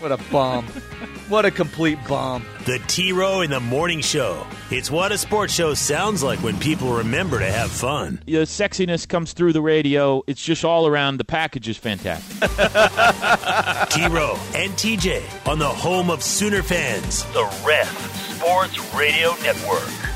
What 0.00 0.12
a 0.12 0.16
bomb. 0.30 0.66
what 1.30 1.44
a 1.44 1.50
complete 1.50 1.98
bomb. 2.06 2.44
The 2.66 2.80
T 2.88 3.12
Row 3.12 3.40
in 3.40 3.50
the 3.50 3.60
Morning 3.60 4.00
Show. 4.00 4.46
It's 4.70 4.90
what 4.90 5.12
a 5.12 5.18
sports 5.18 5.52
show 5.54 5.74
sounds 5.74 6.22
like 6.22 6.40
when 6.40 6.58
people 6.58 6.92
remember 6.92 7.38
to 7.38 7.50
have 7.50 7.70
fun. 7.70 8.20
The 8.26 8.42
sexiness 8.42 9.08
comes 9.08 9.32
through 9.32 9.52
the 9.52 9.62
radio. 9.62 10.22
It's 10.26 10.44
just 10.44 10.64
all 10.64 10.86
around. 10.86 11.18
The 11.18 11.24
package 11.24 11.68
is 11.68 11.76
fantastic. 11.78 12.40
T 13.90 14.06
Row 14.08 14.36
and 14.54 14.72
TJ 14.72 15.48
on 15.48 15.58
the 15.58 15.68
home 15.68 16.10
of 16.10 16.22
Sooner 16.22 16.62
fans, 16.62 17.24
the 17.32 17.44
Ref 17.64 18.36
Sports 18.36 18.94
Radio 18.94 19.34
Network. 19.42 20.09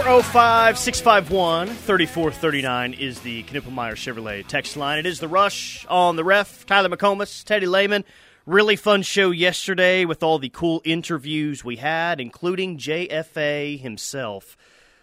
Four 0.00 0.06
zero 0.06 0.22
five 0.22 0.78
six 0.78 0.98
five 0.98 1.30
one 1.30 1.68
thirty 1.68 2.06
four 2.06 2.32
thirty 2.32 2.62
nine 2.62 2.94
is 2.94 3.20
the 3.20 3.42
Knippelmier 3.42 3.92
Chevrolet 3.92 4.46
text 4.46 4.78
line. 4.78 4.98
It 4.98 5.04
is 5.04 5.20
the 5.20 5.28
rush 5.28 5.84
on 5.90 6.16
the 6.16 6.24
ref. 6.24 6.64
Tyler 6.64 6.88
McComas, 6.88 7.44
Teddy 7.44 7.66
Lehman. 7.66 8.06
Really 8.46 8.76
fun 8.76 9.02
show 9.02 9.30
yesterday 9.30 10.06
with 10.06 10.22
all 10.22 10.38
the 10.38 10.48
cool 10.48 10.80
interviews 10.86 11.62
we 11.62 11.76
had, 11.76 12.18
including 12.18 12.78
JFA 12.78 13.78
himself, 13.78 14.56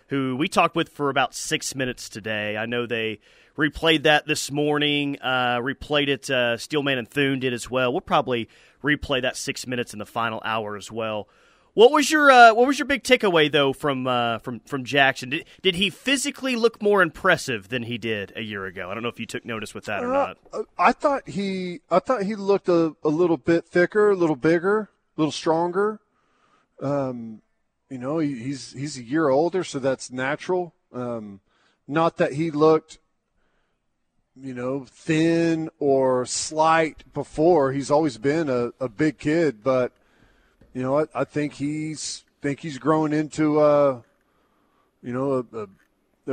who 0.07 0.35
we 0.35 0.47
talked 0.47 0.75
with 0.75 0.89
for 0.89 1.11
about 1.11 1.35
six 1.35 1.75
minutes 1.75 2.09
today. 2.09 2.57
I 2.57 2.65
know 2.65 2.87
they 2.87 3.19
replayed 3.55 4.01
that 4.03 4.25
this 4.25 4.49
morning, 4.49 5.19
uh, 5.21 5.59
replayed 5.59 6.07
it. 6.07 6.27
Uh, 6.27 6.57
Steelman 6.57 6.97
and 6.97 7.07
Thune 7.07 7.39
did 7.39 7.53
as 7.53 7.69
well. 7.69 7.91
We'll 7.91 8.01
probably 8.01 8.49
replay 8.83 9.21
that 9.21 9.37
six 9.37 9.67
minutes 9.67 9.93
in 9.93 9.99
the 9.99 10.07
final 10.07 10.41
hour 10.43 10.75
as 10.75 10.91
well. 10.91 11.29
What 11.77 11.91
was 11.91 12.09
your 12.09 12.31
uh, 12.31 12.55
what 12.55 12.65
was 12.65 12.79
your 12.79 12.87
big 12.87 13.03
takeaway 13.03 13.51
though 13.51 13.71
from 13.71 14.07
uh, 14.07 14.39
from 14.39 14.61
from 14.61 14.83
Jackson? 14.83 15.29
Did, 15.29 15.45
did 15.61 15.75
he 15.75 15.91
physically 15.91 16.55
look 16.55 16.81
more 16.81 17.03
impressive 17.03 17.69
than 17.69 17.83
he 17.83 17.99
did 17.99 18.33
a 18.35 18.41
year 18.41 18.65
ago? 18.65 18.89
I 18.89 18.95
don't 18.95 19.03
know 19.03 19.09
if 19.09 19.19
you 19.19 19.27
took 19.27 19.45
notice 19.45 19.75
with 19.75 19.85
that 19.85 20.03
or 20.03 20.07
not. 20.07 20.39
Uh, 20.51 20.63
I 20.79 20.91
thought 20.91 21.29
he, 21.29 21.81
I 21.91 21.99
thought 21.99 22.23
he 22.23 22.33
looked 22.33 22.67
a, 22.67 22.95
a 23.03 23.09
little 23.09 23.37
bit 23.37 23.67
thicker, 23.67 24.09
a 24.09 24.15
little 24.15 24.35
bigger, 24.35 24.89
a 24.89 25.21
little 25.21 25.31
stronger. 25.31 25.99
Um, 26.81 27.43
you 27.91 27.99
know, 27.99 28.17
he, 28.17 28.39
he's 28.39 28.73
he's 28.73 28.97
a 28.97 29.03
year 29.03 29.29
older, 29.29 29.63
so 29.63 29.77
that's 29.77 30.09
natural. 30.09 30.73
Um, 30.91 31.41
not 31.87 32.17
that 32.17 32.33
he 32.33 32.49
looked, 32.49 32.97
you 34.35 34.55
know, 34.55 34.87
thin 34.89 35.69
or 35.77 36.25
slight 36.25 37.03
before. 37.13 37.71
He's 37.71 37.91
always 37.91 38.17
been 38.17 38.49
a, 38.49 38.71
a 38.79 38.89
big 38.89 39.19
kid, 39.19 39.63
but 39.63 39.91
you 40.77 40.83
know, 40.83 40.99
I, 40.99 41.05
I 41.15 41.23
think 41.23 41.53
he's 41.53 42.23
think 42.39 42.59
he's 42.59 42.77
growing 42.77 43.11
into, 43.11 43.59
uh, 43.59 44.01
you 45.01 45.11
know, 45.11 45.43
a, 45.51 45.57
a, 45.57 45.67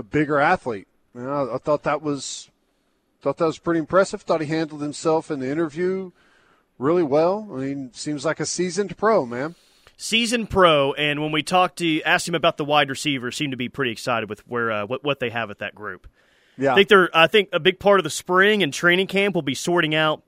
a 0.01 0.03
bigger 0.03 0.39
athlete. 0.39 0.87
You 1.15 1.23
know, 1.23 1.49
I, 1.49 1.55
I 1.55 1.59
thought 1.59 1.85
that 1.85 2.03
was 2.03 2.51
thought 3.23 3.39
that 3.39 3.47
was 3.47 3.57
pretty 3.57 3.81
impressive. 3.81 4.21
Thought 4.21 4.43
he 4.43 4.47
handled 4.47 4.83
himself 4.83 5.31
in 5.31 5.41
the 5.41 5.51
interview 5.51 6.11
really 6.79 7.03
well. 7.03 7.49
I 7.55 7.61
mean, 7.61 7.91
seems 7.95 8.27
like 8.27 8.39
a 8.39 8.45
seasoned 8.45 8.99
pro, 8.99 9.25
man. 9.25 9.55
Seasoned 9.97 10.51
pro, 10.51 10.93
and 10.93 11.23
when 11.23 11.33
we 11.33 11.43
talked 11.43 11.79
to 11.79 12.03
asked 12.03 12.29
him 12.29 12.35
about 12.35 12.59
the 12.59 12.67
wide 12.67 12.91
receiver, 12.91 13.31
seemed 13.31 13.53
to 13.53 13.57
be 13.57 13.71
pretty 13.71 13.93
excited 13.93 14.29
with 14.29 14.47
where 14.47 14.71
uh, 14.71 14.85
what 14.85 15.03
what 15.03 15.21
they 15.21 15.31
have 15.31 15.49
at 15.49 15.61
that 15.61 15.75
group. 15.75 16.07
Yeah, 16.59 16.73
I 16.73 16.75
think 16.75 16.89
they're. 16.91 17.09
I 17.17 17.29
think 17.29 17.49
a 17.55 17.61
big 17.61 17.79
part 17.79 17.99
of 17.99 18.05
the 18.05 18.11
spring 18.11 18.63
and 18.63 18.75
training 18.75 19.07
camp 19.07 19.35
will 19.35 19.41
be 19.41 19.55
sorting 19.55 19.95
out 19.95 20.23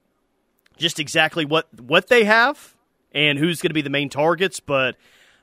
just 0.78 0.98
exactly 0.98 1.44
what 1.44 1.68
what 1.78 2.08
they 2.08 2.24
have 2.24 2.75
and 3.16 3.38
who's 3.38 3.60
going 3.60 3.70
to 3.70 3.74
be 3.74 3.82
the 3.82 3.90
main 3.90 4.08
targets. 4.08 4.60
But 4.60 4.96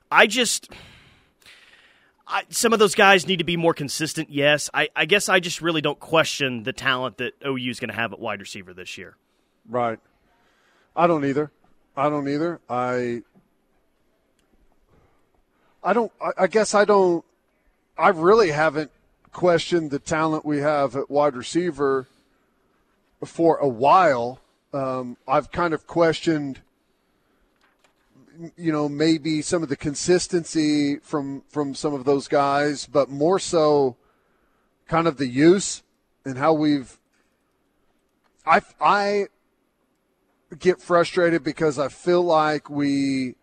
I 0.09 0.27
just. 0.27 0.71
I, 2.25 2.43
some 2.47 2.71
of 2.71 2.79
those 2.79 2.95
guys 2.95 3.27
need 3.27 3.39
to 3.39 3.43
be 3.43 3.57
more 3.57 3.73
consistent. 3.73 4.29
Yes, 4.29 4.69
I, 4.73 4.87
I 4.95 5.03
guess 5.03 5.27
I 5.27 5.41
just 5.41 5.61
really 5.61 5.81
don't 5.81 5.99
question 5.99 6.63
the 6.63 6.71
talent 6.71 7.17
that 7.17 7.33
OU 7.45 7.69
is 7.69 7.79
going 7.81 7.89
to 7.89 7.95
have 7.95 8.13
at 8.13 8.19
wide 8.19 8.39
receiver 8.39 8.73
this 8.73 8.97
year. 8.97 9.17
right. 9.67 9.99
I 10.95 11.07
don't 11.07 11.25
either. 11.25 11.51
I 11.97 12.07
don't 12.07 12.29
either. 12.29 12.61
I. 12.69 13.23
I 15.83 15.91
don't. 15.91 16.11
I, 16.37 16.47
guess 16.47 16.73
I 16.73 16.85
don't. 16.85 17.25
I 17.97 18.09
really 18.09 18.51
haven't 18.51 18.91
questioned 19.31 19.89
the 19.91 19.99
talent 19.99 20.45
we 20.45 20.59
have 20.59 20.95
at 20.95 21.09
wide 21.09 21.35
receiver 21.35 22.07
for 23.25 23.57
a 23.57 23.67
while. 23.67 24.39
Um, 24.71 25.17
I've 25.27 25.51
kind 25.51 25.73
of 25.73 25.87
questioned, 25.87 26.61
you 28.57 28.71
know, 28.71 28.89
maybe 28.89 29.41
some 29.41 29.63
of 29.63 29.69
the 29.69 29.75
consistency 29.75 30.97
from 30.97 31.43
from 31.49 31.75
some 31.75 31.93
of 31.93 32.05
those 32.05 32.27
guys, 32.27 32.85
but 32.85 33.09
more 33.09 33.39
so, 33.39 33.95
kind 34.87 35.07
of 35.07 35.17
the 35.17 35.27
use 35.27 35.83
and 36.25 36.37
how 36.37 36.53
we've. 36.53 36.99
I 38.45 38.61
I 38.81 39.27
get 40.59 40.81
frustrated 40.81 41.43
because 41.43 41.79
I 41.79 41.87
feel 41.87 42.21
like 42.21 42.69
we 42.69 43.35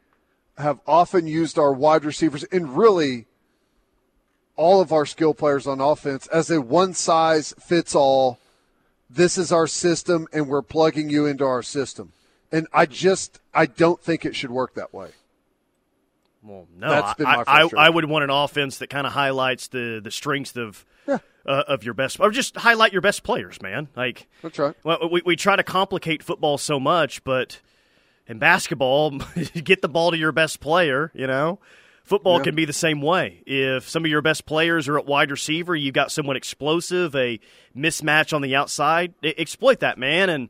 have 0.58 0.80
often 0.86 1.26
used 1.26 1.58
our 1.58 1.72
wide 1.72 2.04
receivers 2.04 2.44
and 2.44 2.76
really 2.76 3.26
all 4.56 4.80
of 4.80 4.92
our 4.92 5.06
skill 5.06 5.32
players 5.32 5.66
on 5.66 5.80
offense 5.80 6.26
as 6.26 6.50
a 6.50 6.60
one 6.60 6.92
size 6.94 7.54
fits 7.58 7.94
all. 7.94 8.38
This 9.08 9.38
is 9.38 9.50
our 9.50 9.66
system, 9.66 10.28
and 10.32 10.48
we're 10.48 10.62
plugging 10.62 11.10
you 11.10 11.26
into 11.26 11.44
our 11.44 11.62
system. 11.62 12.12
And 12.52 12.68
I 12.72 12.86
just 12.86 13.39
I 13.52 13.66
don't 13.66 14.00
think 14.02 14.24
it 14.24 14.36
should 14.36 14.50
work 14.50 14.74
that 14.74 14.92
way. 14.94 15.10
Well, 16.42 16.66
no, 16.74 16.88
That's 16.88 17.14
been 17.14 17.26
I, 17.26 17.44
I. 17.46 17.68
I 17.76 17.90
would 17.90 18.06
want 18.06 18.24
an 18.24 18.30
offense 18.30 18.78
that 18.78 18.88
kind 18.88 19.06
of 19.06 19.12
highlights 19.12 19.68
the 19.68 20.00
the 20.02 20.10
strengths 20.10 20.56
of 20.56 20.86
uh, 21.06 21.18
of 21.44 21.84
your 21.84 21.92
best, 21.94 22.18
or 22.18 22.30
just 22.30 22.56
highlight 22.56 22.92
your 22.92 23.02
best 23.02 23.22
players, 23.24 23.60
man. 23.60 23.88
Like 23.94 24.26
That's 24.42 24.58
right. 24.58 24.74
well, 24.82 25.10
we 25.12 25.20
we 25.24 25.36
try 25.36 25.56
to 25.56 25.62
complicate 25.62 26.22
football 26.22 26.56
so 26.56 26.80
much, 26.80 27.22
but 27.24 27.60
in 28.26 28.38
basketball, 28.38 29.10
get 29.64 29.82
the 29.82 29.88
ball 29.88 30.12
to 30.12 30.16
your 30.16 30.32
best 30.32 30.60
player. 30.60 31.10
You 31.14 31.26
know, 31.26 31.58
football 32.04 32.38
Yeah. 32.38 32.44
can 32.44 32.54
be 32.54 32.64
the 32.64 32.72
same 32.72 33.02
way. 33.02 33.42
If 33.44 33.86
some 33.86 34.06
of 34.06 34.10
your 34.10 34.22
best 34.22 34.46
players 34.46 34.88
are 34.88 34.98
at 34.98 35.04
wide 35.04 35.30
receiver, 35.30 35.76
you've 35.76 35.94
got 35.94 36.10
someone 36.10 36.36
explosive, 36.36 37.14
a 37.16 37.38
mismatch 37.76 38.32
on 38.32 38.40
the 38.40 38.56
outside. 38.56 39.12
Exploit 39.22 39.80
that, 39.80 39.98
man, 39.98 40.30
and. 40.30 40.48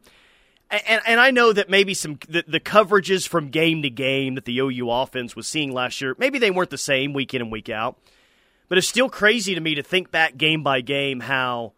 And, 0.71 1.03
and 1.05 1.21
I 1.21 1.33
know 1.33 1.53
that 1.53 1.69
maybe 1.69 1.95
some 1.95 2.19
the, 2.29 2.45
the 2.47 2.61
coverages 2.61 3.27
from 3.27 3.49
game 3.49 3.83
to 3.83 3.91
game 3.91 4.37
that 4.37 4.45
the 4.45 4.59
OU 4.59 4.89
offense 4.91 5.35
was 5.35 5.49
seeing 5.49 5.73
last 5.73 6.01
year, 6.01 6.15
maybe 6.19 6.39
they 6.39 6.51
weren't 6.51 6.71
the 6.71 6.79
same 6.79 7.13
week 7.13 7.35
in 7.35 7.43
and 7.43 7.51
week 7.51 7.69
out. 7.69 7.99
But 8.69 8.79
it's 8.79 8.87
still 8.87 9.09
crazy 9.09 9.55
to 9.57 9.61
me 9.61 9.75
to 9.75 9.83
think 9.83 10.13
back 10.13 10.37
game 10.37 10.63
by 10.63 10.81
game 10.81 11.21
how 11.21 11.73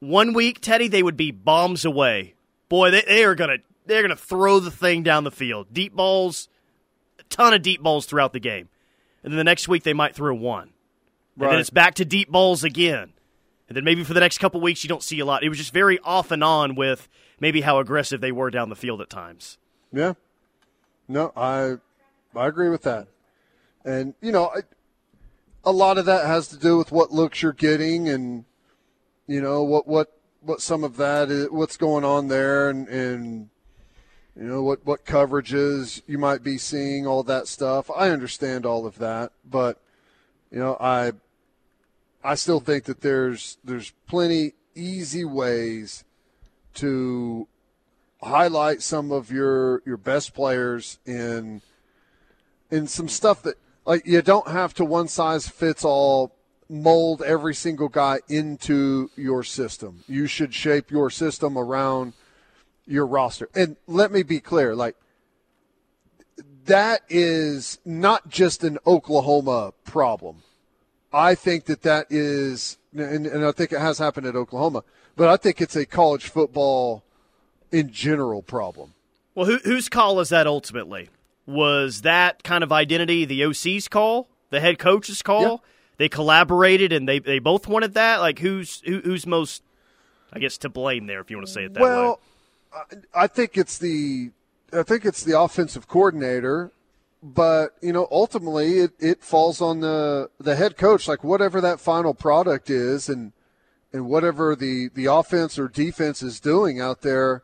one 0.00 0.34
week, 0.34 0.60
Teddy, 0.60 0.88
they 0.88 1.02
would 1.02 1.16
be 1.16 1.30
bombs 1.30 1.86
away. 1.86 2.34
Boy, 2.68 2.90
they, 2.90 3.02
they 3.02 3.24
are 3.24 3.34
gonna 3.34 3.58
they're 3.86 4.02
gonna 4.02 4.16
throw 4.16 4.60
the 4.60 4.70
thing 4.70 5.02
down 5.02 5.24
the 5.24 5.30
field. 5.30 5.68
Deep 5.72 5.94
balls, 5.94 6.48
a 7.18 7.22
ton 7.24 7.54
of 7.54 7.62
deep 7.62 7.82
balls 7.82 8.04
throughout 8.04 8.34
the 8.34 8.40
game. 8.40 8.68
And 9.22 9.32
then 9.32 9.38
the 9.38 9.44
next 9.44 9.66
week 9.66 9.82
they 9.82 9.94
might 9.94 10.14
throw 10.14 10.34
one. 10.34 10.70
And 11.46 11.52
then 11.52 11.60
it's 11.60 11.70
back 11.70 11.94
to 11.94 12.04
deep 12.04 12.30
balls 12.30 12.64
again. 12.64 13.12
And 13.68 13.76
then 13.76 13.84
maybe 13.84 14.04
for 14.04 14.14
the 14.14 14.20
next 14.20 14.38
couple 14.38 14.60
weeks 14.60 14.84
you 14.84 14.88
don't 14.88 15.02
see 15.02 15.18
a 15.20 15.24
lot. 15.24 15.42
It 15.42 15.48
was 15.48 15.58
just 15.58 15.72
very 15.72 15.98
off 16.00 16.30
and 16.30 16.44
on 16.44 16.74
with 16.74 17.08
maybe 17.40 17.62
how 17.62 17.78
aggressive 17.78 18.20
they 18.20 18.32
were 18.32 18.50
down 18.50 18.68
the 18.68 18.76
field 18.76 19.00
at 19.00 19.10
times. 19.10 19.58
Yeah. 19.92 20.14
No, 21.08 21.32
I 21.36 21.76
I 22.34 22.46
agree 22.46 22.68
with 22.68 22.82
that. 22.82 23.08
And 23.84 24.14
you 24.20 24.32
know, 24.32 24.46
I, 24.54 24.60
a 25.64 25.72
lot 25.72 25.98
of 25.98 26.06
that 26.06 26.26
has 26.26 26.48
to 26.48 26.56
do 26.56 26.76
with 26.76 26.92
what 26.92 27.12
looks 27.12 27.42
you're 27.42 27.52
getting 27.52 28.08
and 28.08 28.44
you 29.26 29.40
know 29.40 29.62
what 29.62 29.86
what 29.86 30.12
what 30.40 30.60
some 30.60 30.84
of 30.84 30.96
that 30.96 31.30
is 31.30 31.50
what's 31.50 31.76
going 31.76 32.04
on 32.04 32.28
there 32.28 32.68
and 32.70 32.88
and 32.88 33.48
You 34.36 34.44
know 34.44 34.62
what 34.62 34.84
what 34.84 35.04
coverages 35.06 36.02
you 36.06 36.18
might 36.18 36.42
be 36.42 36.58
seeing, 36.58 37.06
all 37.06 37.22
that 37.22 37.48
stuff. 37.48 37.90
I 37.90 38.10
understand 38.10 38.66
all 38.66 38.86
of 38.86 38.98
that, 38.98 39.32
but 39.44 39.80
you 40.50 40.58
know, 40.58 40.76
I 40.78 41.12
I 42.22 42.34
still 42.34 42.60
think 42.60 42.84
that 42.84 43.00
there's 43.00 43.56
there's 43.64 43.92
plenty 44.06 44.52
easy 44.74 45.24
ways 45.24 46.04
to 46.76 47.48
highlight 48.22 48.82
some 48.82 49.12
of 49.12 49.30
your 49.30 49.82
your 49.84 49.96
best 49.96 50.34
players 50.34 50.98
in 51.06 51.60
in 52.70 52.86
some 52.86 53.08
stuff 53.08 53.42
that 53.42 53.56
like 53.84 54.06
you 54.06 54.22
don't 54.22 54.48
have 54.48 54.74
to 54.74 54.84
one 54.84 55.08
size 55.08 55.48
fits 55.48 55.84
all 55.84 56.32
mold 56.68 57.22
every 57.22 57.54
single 57.54 57.88
guy 57.88 58.20
into 58.28 59.10
your 59.16 59.42
system. 59.44 60.02
You 60.08 60.26
should 60.26 60.52
shape 60.52 60.90
your 60.90 61.10
system 61.10 61.56
around 61.56 62.14
your 62.86 63.06
roster. 63.06 63.48
And 63.54 63.76
let 63.86 64.10
me 64.10 64.22
be 64.22 64.40
clear, 64.40 64.74
like 64.74 64.96
that 66.64 67.02
is 67.08 67.78
not 67.84 68.28
just 68.28 68.64
an 68.64 68.78
Oklahoma 68.86 69.72
problem. 69.84 70.42
I 71.12 71.34
think 71.34 71.64
that 71.66 71.82
that 71.82 72.08
is, 72.10 72.78
and, 72.92 73.26
and 73.26 73.44
I 73.44 73.52
think 73.52 73.72
it 73.72 73.80
has 73.80 73.98
happened 73.98 74.26
at 74.26 74.34
Oklahoma, 74.34 74.82
but 75.16 75.28
I 75.28 75.36
think 75.36 75.60
it's 75.60 75.76
a 75.76 75.86
college 75.86 76.28
football 76.28 77.02
in 77.72 77.90
general 77.90 78.42
problem. 78.42 78.94
Well, 79.34 79.46
who, 79.46 79.58
whose 79.58 79.88
call 79.88 80.20
is 80.20 80.28
that 80.30 80.46
ultimately? 80.46 81.08
Was 81.46 82.02
that 82.02 82.42
kind 82.42 82.64
of 82.64 82.72
identity 82.72 83.24
the 83.24 83.44
OC's 83.44 83.88
call, 83.88 84.28
the 84.50 84.60
head 84.60 84.78
coach's 84.78 85.22
call? 85.22 85.42
Yeah. 85.42 85.56
They 85.98 86.08
collaborated 86.08 86.92
and 86.92 87.08
they, 87.08 87.18
they 87.18 87.38
both 87.38 87.66
wanted 87.66 87.94
that. 87.94 88.20
Like 88.20 88.38
who's 88.38 88.82
who, 88.84 89.00
who's 89.00 89.26
most, 89.26 89.62
I 90.32 90.38
guess, 90.38 90.58
to 90.58 90.68
blame 90.68 91.06
there 91.06 91.20
if 91.20 91.30
you 91.30 91.36
want 91.36 91.46
to 91.46 91.52
say 91.52 91.64
it 91.64 91.74
that 91.74 91.80
well, 91.80 92.02
way. 92.02 92.18
Well, 92.72 93.02
I 93.14 93.26
think 93.26 93.56
it's 93.56 93.78
the 93.78 94.30
I 94.72 94.82
think 94.82 95.04
it's 95.04 95.22
the 95.22 95.40
offensive 95.40 95.88
coordinator 95.88 96.72
but 97.22 97.70
you 97.80 97.92
know 97.92 98.06
ultimately 98.10 98.78
it, 98.78 98.92
it 98.98 99.22
falls 99.22 99.60
on 99.60 99.80
the 99.80 100.30
the 100.38 100.54
head 100.54 100.76
coach 100.76 101.08
like 101.08 101.24
whatever 101.24 101.60
that 101.60 101.80
final 101.80 102.14
product 102.14 102.70
is 102.70 103.08
and 103.08 103.32
and 103.92 104.06
whatever 104.06 104.54
the 104.54 104.90
the 104.94 105.06
offense 105.06 105.58
or 105.58 105.68
defense 105.68 106.22
is 106.22 106.40
doing 106.40 106.80
out 106.80 107.02
there 107.02 107.42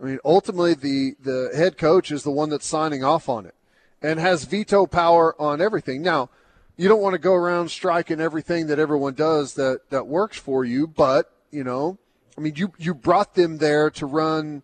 i 0.00 0.04
mean 0.04 0.18
ultimately 0.24 0.74
the 0.74 1.14
the 1.22 1.50
head 1.54 1.76
coach 1.78 2.10
is 2.10 2.22
the 2.22 2.30
one 2.30 2.50
that's 2.50 2.66
signing 2.66 3.02
off 3.02 3.28
on 3.28 3.46
it 3.46 3.54
and 4.02 4.18
has 4.18 4.44
veto 4.44 4.86
power 4.86 5.38
on 5.38 5.60
everything. 5.60 6.00
Now 6.00 6.30
you 6.76 6.88
don't 6.88 7.02
want 7.02 7.12
to 7.12 7.18
go 7.18 7.34
around 7.34 7.70
striking 7.70 8.20
everything 8.20 8.66
that 8.68 8.78
everyone 8.78 9.14
does 9.14 9.54
that 9.54 9.90
that 9.90 10.06
works 10.06 10.38
for 10.38 10.64
you 10.64 10.86
but 10.86 11.30
you 11.50 11.62
know 11.62 11.98
i 12.38 12.40
mean 12.40 12.54
you 12.56 12.72
you 12.78 12.94
brought 12.94 13.34
them 13.34 13.58
there 13.58 13.90
to 13.90 14.06
run 14.06 14.62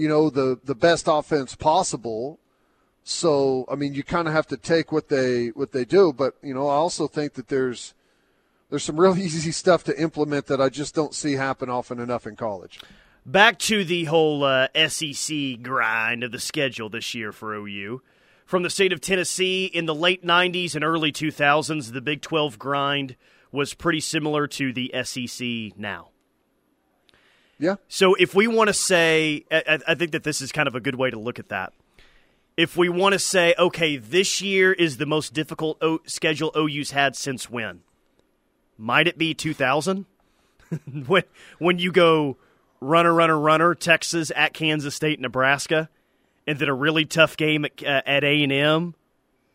you 0.00 0.08
know 0.08 0.30
the 0.30 0.58
the 0.64 0.74
best 0.74 1.04
offense 1.08 1.54
possible. 1.54 2.38
So 3.04 3.66
I 3.70 3.74
mean, 3.74 3.92
you 3.92 4.02
kind 4.02 4.26
of 4.26 4.32
have 4.32 4.46
to 4.46 4.56
take 4.56 4.90
what 4.90 5.10
they 5.10 5.48
what 5.48 5.72
they 5.72 5.84
do, 5.84 6.10
but 6.10 6.36
you 6.42 6.54
know, 6.54 6.68
I 6.68 6.76
also 6.76 7.06
think 7.06 7.34
that 7.34 7.48
there's 7.48 7.92
there's 8.70 8.84
some 8.84 8.98
really 8.98 9.22
easy 9.24 9.52
stuff 9.52 9.84
to 9.84 10.00
implement 10.00 10.46
that 10.46 10.60
I 10.60 10.68
just 10.68 10.94
don't 10.94 11.14
see 11.14 11.34
happen 11.34 11.68
often 11.68 11.98
enough 11.98 12.26
in 12.26 12.36
college. 12.36 12.80
Back 13.26 13.58
to 13.60 13.84
the 13.84 14.04
whole 14.04 14.44
uh, 14.44 14.68
SEC 14.88 15.62
grind 15.62 16.24
of 16.24 16.32
the 16.32 16.38
schedule 16.40 16.88
this 16.88 17.14
year 17.14 17.32
for 17.32 17.54
OU. 17.54 18.02
From 18.46 18.62
the 18.62 18.70
state 18.70 18.92
of 18.92 19.00
Tennessee 19.00 19.66
in 19.66 19.86
the 19.86 19.94
late 19.94 20.24
90s 20.24 20.74
and 20.74 20.82
early 20.82 21.12
2000s, 21.12 21.92
the 21.92 22.00
Big 22.00 22.22
12 22.22 22.58
grind 22.58 23.16
was 23.52 23.74
pretty 23.74 24.00
similar 24.00 24.46
to 24.46 24.72
the 24.72 24.92
SEC 25.04 25.78
now. 25.78 26.08
Yeah. 27.58 27.76
So 27.88 28.14
if 28.14 28.34
we 28.34 28.46
want 28.46 28.68
to 28.68 28.74
say, 28.74 29.44
I, 29.50 29.78
I 29.86 29.94
think 29.94 30.12
that 30.12 30.24
this 30.24 30.40
is 30.40 30.50
kind 30.50 30.66
of 30.66 30.74
a 30.74 30.80
good 30.80 30.94
way 30.94 31.10
to 31.10 31.18
look 31.18 31.38
at 31.38 31.50
that 31.50 31.74
if 32.60 32.76
we 32.76 32.90
want 32.90 33.14
to 33.14 33.18
say, 33.18 33.54
okay, 33.58 33.96
this 33.96 34.42
year 34.42 34.70
is 34.72 34.98
the 34.98 35.06
most 35.06 35.32
difficult 35.32 35.78
o- 35.80 36.00
schedule 36.04 36.52
OU's 36.54 36.90
had 36.90 37.16
since 37.16 37.48
when? 37.48 37.80
Might 38.80 39.06
it 39.06 39.18
be 39.18 39.34
2000? 39.34 40.06
when 41.06 41.22
when 41.58 41.78
you 41.78 41.92
go 41.92 42.36
runner, 42.80 43.12
runner, 43.12 43.38
runner, 43.38 43.74
Texas 43.74 44.32
at 44.34 44.54
Kansas 44.54 44.94
State, 44.94 45.20
Nebraska, 45.20 45.88
and 46.46 46.58
then 46.58 46.68
a 46.68 46.74
really 46.74 47.04
tough 47.04 47.36
game 47.36 47.64
at, 47.64 47.84
uh, 47.84 48.02
at 48.06 48.24
A&M, 48.24 48.94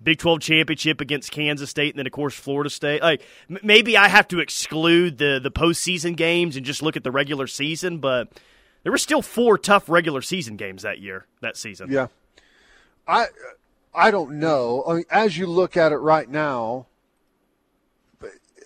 Big 0.03 0.19
12 0.19 0.41
championship 0.41 1.01
against 1.01 1.31
Kansas 1.31 1.69
State, 1.69 1.93
and 1.93 1.99
then, 1.99 2.05
of 2.05 2.11
course, 2.11 2.35
Florida 2.35 2.69
State. 2.69 3.01
Like, 3.01 3.23
m- 3.49 3.57
maybe 3.63 3.97
I 3.97 4.09
have 4.09 4.27
to 4.27 4.39
exclude 4.39 5.17
the, 5.17 5.39
the 5.41 5.49
postseason 5.49 6.15
games 6.15 6.55
and 6.55 6.65
just 6.65 6.83
look 6.83 6.95
at 6.95 7.03
the 7.03 7.11
regular 7.11 7.47
season, 7.47 7.97
but 7.97 8.29
there 8.83 8.91
were 8.91 8.97
still 8.99 9.23
four 9.23 9.57
tough 9.57 9.89
regular 9.89 10.21
season 10.21 10.57
games 10.57 10.83
that 10.83 10.99
year, 10.99 11.25
that 11.41 11.57
season. 11.57 11.91
Yeah. 11.91 12.07
I 13.07 13.27
I 13.93 14.11
don't 14.11 14.39
know. 14.39 14.83
I 14.87 14.93
mean, 14.95 15.05
as 15.09 15.37
you 15.37 15.47
look 15.47 15.77
at 15.77 15.91
it 15.91 15.97
right 15.97 16.29
now, 16.29 16.87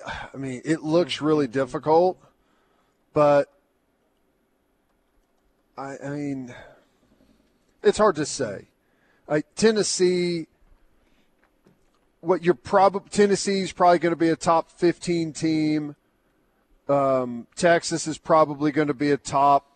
I 0.33 0.37
mean, 0.37 0.61
it 0.65 0.81
looks 0.81 1.21
really 1.21 1.47
difficult, 1.47 2.19
but 3.13 3.51
I, 5.77 5.95
I 6.03 6.09
mean, 6.09 6.53
it's 7.83 7.97
hard 7.97 8.15
to 8.17 8.25
say. 8.25 8.67
Like 9.27 9.45
Tennessee, 9.55 10.47
what 12.21 12.43
you're 12.43 12.53
probably 12.53 13.09
Tennessee's 13.09 13.71
probably 13.71 13.99
going 13.99 14.11
to 14.11 14.17
be 14.17 14.29
a 14.29 14.35
top 14.35 14.71
15 14.71 15.33
team. 15.33 15.95
Um, 16.87 17.47
Texas 17.55 18.07
is 18.07 18.17
probably 18.17 18.71
going 18.71 18.87
to 18.87 18.93
be 18.93 19.11
a 19.11 19.17
top. 19.17 19.67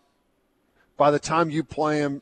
By 0.98 1.12
the 1.12 1.20
time 1.20 1.50
you 1.50 1.64
play 1.64 2.02
them, 2.02 2.22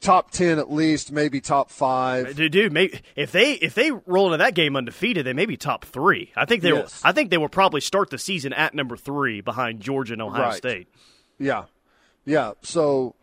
top 0.00 0.30
ten 0.30 0.58
at 0.58 0.70
least, 0.70 1.12
maybe 1.12 1.40
top 1.40 1.70
five. 1.70 2.26
Uh, 2.26 2.32
dude, 2.32 2.52
dude 2.52 2.72
maybe, 2.72 3.00
if 3.16 3.32
they 3.32 3.52
if 3.52 3.74
they 3.74 3.90
roll 3.90 4.26
into 4.26 4.38
that 4.38 4.54
game 4.54 4.76
undefeated, 4.76 5.26
they 5.26 5.32
may 5.32 5.46
be 5.46 5.56
top 5.56 5.84
three. 5.84 6.32
I 6.36 6.44
think 6.44 6.62
they 6.62 6.72
yes. 6.72 7.02
will, 7.02 7.08
I 7.08 7.12
think 7.12 7.30
they 7.30 7.38
will 7.38 7.48
probably 7.48 7.80
start 7.80 8.10
the 8.10 8.18
season 8.18 8.52
at 8.52 8.74
number 8.74 8.96
three 8.96 9.40
behind 9.40 9.80
Georgia 9.80 10.14
and 10.14 10.22
Ohio 10.22 10.42
right. 10.42 10.56
State. 10.56 10.88
Yeah, 11.38 11.64
yeah. 12.24 12.52
So, 12.62 13.14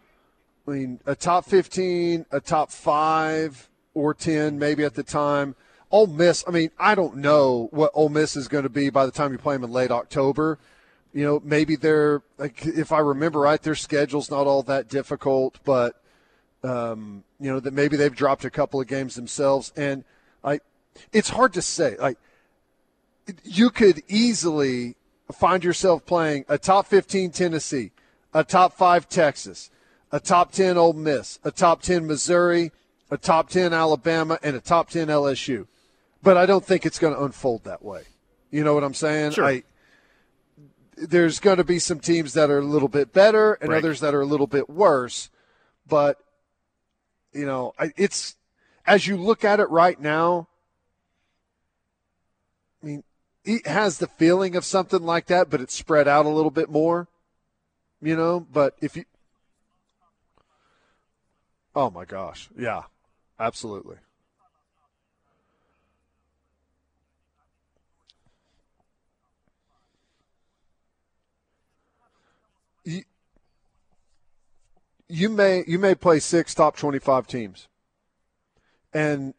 I 0.67 0.71
mean, 0.71 0.99
a 1.05 1.15
top 1.15 1.45
fifteen, 1.45 2.25
a 2.31 2.39
top 2.39 2.71
five 2.71 3.69
or 3.93 4.13
ten, 4.13 4.59
maybe 4.59 4.83
at 4.83 4.95
the 4.95 5.03
time. 5.03 5.55
Ole 5.91 6.07
Miss. 6.07 6.43
I 6.47 6.51
mean, 6.51 6.71
I 6.77 6.95
don't 6.95 7.17
know 7.17 7.69
what 7.71 7.91
Ole 7.93 8.09
Miss 8.09 8.35
is 8.35 8.47
going 8.47 8.63
to 8.63 8.69
be 8.69 8.89
by 8.89 9.05
the 9.05 9.11
time 9.11 9.31
you 9.31 9.37
play 9.37 9.55
them 9.55 9.63
in 9.63 9.71
late 9.71 9.91
October. 9.91 10.59
You 11.13 11.23
know, 11.23 11.41
maybe 11.41 11.77
they're 11.77 12.23
like, 12.37 12.65
if 12.65 12.91
I 12.91 12.99
remember 12.99 13.39
right, 13.39 13.61
their 13.61 13.75
schedule's 13.75 14.29
not 14.29 14.47
all 14.47 14.63
that 14.63 14.89
difficult, 14.89 15.59
but 15.63 16.01
um, 16.65 17.23
you 17.39 17.51
know 17.51 17.59
that 17.59 17.73
maybe 17.73 17.97
they've 17.97 18.15
dropped 18.15 18.45
a 18.45 18.49
couple 18.49 18.81
of 18.81 18.87
games 18.87 19.15
themselves, 19.15 19.71
and 19.75 20.03
I, 20.43 20.59
it's 21.13 21.29
hard 21.29 21.53
to 21.53 21.61
say. 21.61 21.95
Like 21.97 22.17
you 23.43 23.69
could 23.69 24.01
easily 24.07 24.95
find 25.33 25.63
yourself 25.63 26.05
playing 26.05 26.45
a 26.47 26.57
top 26.57 26.87
15 26.87 27.31
Tennessee, 27.31 27.91
a 28.33 28.43
top 28.43 28.73
five 28.73 29.09
Texas, 29.09 29.69
a 30.11 30.19
top 30.19 30.51
10 30.51 30.77
Ole 30.77 30.93
Miss, 30.93 31.39
a 31.43 31.51
top 31.51 31.81
10 31.81 32.05
Missouri, 32.05 32.71
a 33.09 33.17
top 33.17 33.49
10 33.49 33.73
Alabama, 33.73 34.37
and 34.43 34.55
a 34.55 34.59
top 34.59 34.89
10 34.89 35.07
LSU. 35.07 35.67
But 36.21 36.37
I 36.37 36.45
don't 36.45 36.65
think 36.65 36.85
it's 36.85 36.99
going 36.99 37.13
to 37.13 37.23
unfold 37.23 37.63
that 37.63 37.83
way. 37.83 38.03
You 38.51 38.63
know 38.63 38.73
what 38.73 38.83
I'm 38.83 38.93
saying? 38.93 39.31
Sure. 39.31 39.45
I, 39.45 39.63
there's 40.97 41.39
going 41.39 41.57
to 41.57 41.63
be 41.63 41.79
some 41.79 41.99
teams 41.99 42.33
that 42.33 42.49
are 42.49 42.59
a 42.59 42.65
little 42.65 42.87
bit 42.87 43.13
better 43.13 43.53
and 43.53 43.69
right. 43.69 43.77
others 43.77 43.99
that 43.99 44.15
are 44.15 44.21
a 44.21 44.25
little 44.25 44.47
bit 44.47 44.69
worse. 44.69 45.29
But 45.87 46.19
you 47.35 47.45
know, 47.45 47.73
it's 47.97 48.35
as 48.85 49.05
you 49.05 49.17
look 49.17 49.43
at 49.43 49.59
it 49.59 49.69
right 49.69 49.99
now. 49.99 50.47
I 52.81 52.85
mean, 52.85 53.03
it 53.43 53.67
has 53.67 53.97
the 53.97 54.07
feeling 54.07 54.55
of 54.55 54.63
something 54.63 55.03
like 55.03 55.25
that, 55.27 55.49
but 55.49 55.59
it's 55.59 55.73
spread 55.73 56.07
out 56.07 56.25
a 56.25 56.29
little 56.29 56.51
bit 56.51 56.69
more. 56.69 57.07
You 58.01 58.15
know, 58.15 58.39
but 58.39 58.75
if 58.81 58.95
you, 58.95 59.05
oh 61.75 61.89
my 61.89 62.05
gosh, 62.05 62.49
yeah, 62.57 62.83
absolutely. 63.39 63.97
You 75.15 75.29
may 75.29 75.63
you 75.65 75.79
may 75.79 75.95
play 75.95 76.19
six 76.19 76.53
top 76.53 76.75
25 76.75 77.25
teams. 77.25 77.67
And 78.93 79.33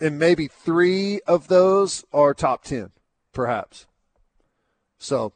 and 0.00 0.18
maybe 0.18 0.46
three 0.46 1.20
of 1.26 1.48
those 1.48 2.04
are 2.12 2.32
top 2.32 2.62
10 2.62 2.90
perhaps. 3.32 3.86
So 4.98 5.32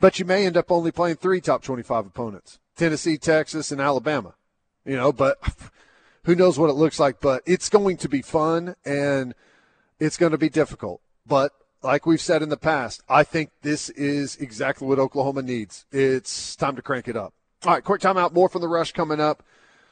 but 0.00 0.18
you 0.18 0.24
may 0.24 0.44
end 0.44 0.56
up 0.56 0.70
only 0.70 0.90
playing 0.90 1.16
three 1.16 1.40
top 1.40 1.62
25 1.62 2.06
opponents. 2.06 2.58
Tennessee 2.76 3.16
texas 3.16 3.70
and 3.70 3.80
alabama 3.80 4.34
you 4.84 4.96
know 4.96 5.12
but 5.12 5.38
who 6.24 6.34
knows 6.34 6.58
what 6.58 6.70
it 6.70 6.74
looks 6.74 6.98
like 6.98 7.20
but 7.20 7.42
it's 7.46 7.68
going 7.68 7.96
to 7.98 8.08
be 8.08 8.22
fun 8.22 8.74
and 8.84 9.34
it's 10.00 10.16
going 10.16 10.32
to 10.32 10.38
be 10.38 10.50
difficult. 10.50 11.00
But 11.24 11.52
like 11.82 12.06
we've 12.06 12.20
said 12.20 12.42
in 12.42 12.48
the 12.48 12.56
past 12.56 13.02
i 13.08 13.22
think 13.22 13.50
this 13.62 13.90
is 13.90 14.36
exactly 14.36 14.88
what 14.88 14.98
oklahoma 14.98 15.42
needs. 15.42 15.86
It's 15.92 16.56
time 16.56 16.74
to 16.74 16.82
crank 16.82 17.06
it 17.06 17.16
up 17.16 17.32
all 17.64 17.72
right, 17.72 17.84
quick 17.84 18.00
timeout. 18.00 18.32
More 18.32 18.48
from 18.48 18.60
the 18.60 18.68
rush 18.68 18.92
coming 18.92 19.20
up. 19.20 19.42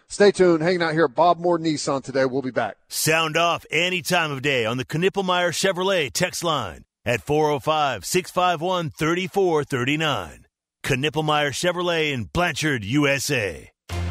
Stay 0.08 0.30
tuned. 0.30 0.62
Hanging 0.62 0.82
out 0.82 0.92
here 0.92 1.06
at 1.06 1.14
Bob 1.14 1.38
Moore 1.38 1.58
Nissan 1.58 2.02
today. 2.02 2.24
We'll 2.24 2.42
be 2.42 2.50
back. 2.50 2.76
Sound 2.88 3.36
off 3.36 3.64
any 3.70 4.02
time 4.02 4.30
of 4.30 4.42
day 4.42 4.64
on 4.64 4.76
the 4.76 4.84
Knippelmier 4.84 5.50
Chevrolet 5.50 6.12
text 6.12 6.44
line 6.44 6.84
at 7.04 7.22
405 7.22 8.04
651 8.04 8.90
3439. 8.90 10.46
Knippelmier 10.82 11.50
Chevrolet 11.50 12.12
in 12.12 12.24
Blanchard, 12.24 12.84
USA. 12.84 13.70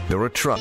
You're 0.09 0.25
a 0.25 0.29
truck. 0.29 0.59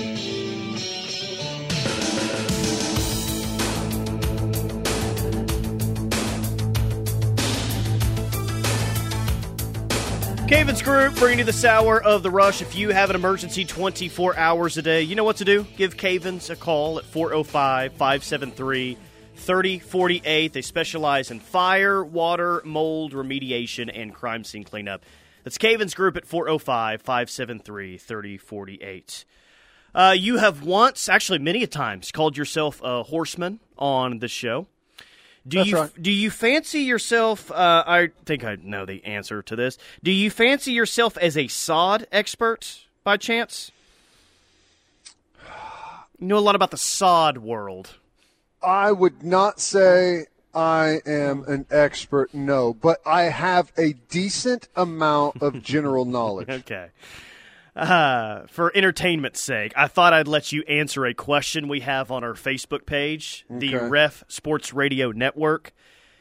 Cavens 10.52 10.82
Group 10.82 11.14
bringing 11.14 11.38
you 11.38 11.44
this 11.46 11.64
hour 11.64 12.00
of 12.02 12.22
the 12.22 12.30
rush. 12.30 12.60
If 12.60 12.76
you 12.76 12.90
have 12.90 13.08
an 13.08 13.16
emergency 13.16 13.64
24 13.64 14.36
hours 14.36 14.76
a 14.76 14.82
day, 14.82 15.00
you 15.00 15.14
know 15.14 15.24
what 15.24 15.38
to 15.38 15.46
do. 15.46 15.66
Give 15.78 15.96
Cavens 15.96 16.50
a 16.50 16.56
call 16.56 16.98
at 16.98 17.06
405 17.06 17.92
573 17.94 18.98
3048. 19.34 20.52
They 20.52 20.60
specialize 20.60 21.30
in 21.30 21.40
fire, 21.40 22.04
water, 22.04 22.60
mold 22.66 23.14
remediation, 23.14 23.90
and 23.98 24.14
crime 24.14 24.44
scene 24.44 24.62
cleanup. 24.62 25.06
That's 25.42 25.56
Cavens 25.56 25.94
Group 25.94 26.18
at 26.18 26.26
405 26.26 27.00
573 27.00 27.96
3048. 27.96 29.24
Uh, 29.94 30.14
you 30.14 30.36
have 30.36 30.62
once, 30.62 31.08
actually 31.08 31.38
many 31.38 31.62
a 31.62 31.66
times, 31.66 32.12
called 32.12 32.36
yourself 32.36 32.78
a 32.84 33.04
horseman 33.04 33.58
on 33.78 34.18
the 34.18 34.28
show. 34.28 34.66
Do 35.46 35.58
That's 35.58 35.70
you 35.70 35.76
right. 35.76 36.02
do 36.02 36.10
you 36.10 36.30
fancy 36.30 36.80
yourself? 36.80 37.50
Uh, 37.50 37.82
I 37.86 38.10
think 38.24 38.44
I 38.44 38.56
know 38.62 38.86
the 38.86 39.04
answer 39.04 39.42
to 39.42 39.56
this. 39.56 39.76
Do 40.02 40.12
you 40.12 40.30
fancy 40.30 40.72
yourself 40.72 41.18
as 41.18 41.36
a 41.36 41.48
sod 41.48 42.06
expert 42.12 42.86
by 43.02 43.16
chance? 43.16 43.72
You 46.20 46.28
know 46.28 46.38
a 46.38 46.40
lot 46.40 46.54
about 46.54 46.70
the 46.70 46.76
sod 46.76 47.38
world. 47.38 47.96
I 48.62 48.92
would 48.92 49.24
not 49.24 49.58
say 49.58 50.26
I 50.54 51.00
am 51.04 51.44
an 51.48 51.66
expert, 51.70 52.32
no, 52.32 52.74
but 52.74 53.00
I 53.04 53.22
have 53.22 53.72
a 53.76 53.94
decent 54.10 54.68
amount 54.76 55.42
of 55.42 55.62
general 55.62 56.04
knowledge. 56.14 56.48
Okay. 56.48 56.90
Uh, 57.74 58.46
for 58.48 58.70
entertainment's 58.76 59.40
sake, 59.40 59.72
I 59.76 59.88
thought 59.88 60.12
I'd 60.12 60.28
let 60.28 60.52
you 60.52 60.62
answer 60.68 61.06
a 61.06 61.14
question 61.14 61.68
we 61.68 61.80
have 61.80 62.10
on 62.10 62.22
our 62.22 62.34
Facebook 62.34 62.84
page, 62.84 63.46
the 63.48 63.76
Ref 63.76 64.24
Sports 64.28 64.74
Radio 64.74 65.10
Network. 65.10 65.72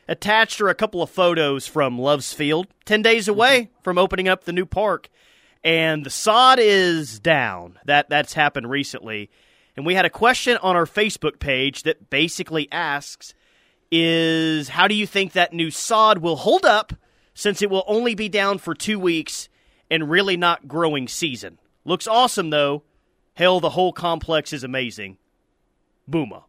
Attached 0.07 0.61
are 0.61 0.69
a 0.69 0.75
couple 0.75 1.01
of 1.01 1.09
photos 1.09 1.67
from 1.67 1.99
Love's 1.99 2.33
Field, 2.33 2.67
10 2.85 3.01
days 3.01 3.27
away 3.27 3.69
from 3.81 3.97
opening 3.97 4.29
up 4.29 4.45
the 4.45 4.53
new 4.53 4.65
park. 4.65 5.09
And 5.63 6.05
the 6.05 6.09
sod 6.09 6.57
is 6.59 7.19
down. 7.19 7.77
That 7.85 8.09
That's 8.09 8.33
happened 8.33 8.69
recently. 8.69 9.29
And 9.75 9.85
we 9.85 9.93
had 9.93 10.05
a 10.05 10.09
question 10.09 10.57
on 10.57 10.75
our 10.75 10.85
Facebook 10.85 11.39
page 11.39 11.83
that 11.83 12.09
basically 12.09 12.71
asks 12.71 13.33
is 13.91 14.69
how 14.69 14.87
do 14.87 14.95
you 14.95 15.05
think 15.05 15.33
that 15.33 15.53
new 15.53 15.69
sod 15.69 16.19
will 16.19 16.37
hold 16.37 16.65
up 16.65 16.93
since 17.33 17.61
it 17.61 17.69
will 17.69 17.83
only 17.87 18.15
be 18.15 18.29
down 18.29 18.57
for 18.57 18.73
two 18.73 18.99
weeks 18.99 19.49
and 19.91 20.09
really 20.09 20.35
not 20.35 20.67
growing 20.67 21.07
season? 21.07 21.59
Looks 21.85 22.07
awesome 22.07 22.49
though. 22.49 22.81
Hell, 23.35 23.59
the 23.59 23.71
whole 23.71 23.93
complex 23.93 24.51
is 24.51 24.63
amazing. 24.63 25.17
Booma. 26.09 26.43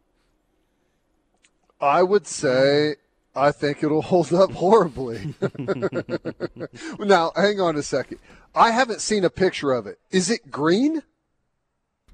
I 1.79 2.01
would 2.01 2.25
say 2.25 2.95
I 3.35 3.51
think 3.51 3.83
it'll 3.83 4.01
hold 4.13 4.33
up 4.33 4.51
horribly. 4.51 5.35
now, 6.99 7.31
hang 7.35 7.59
on 7.59 7.75
a 7.75 7.83
second. 7.83 8.19
I 8.55 8.71
haven't 8.71 9.01
seen 9.01 9.23
a 9.23 9.29
picture 9.29 9.71
of 9.71 9.87
it. 9.87 9.99
Is 10.11 10.29
it 10.29 10.51
green? 10.51 11.03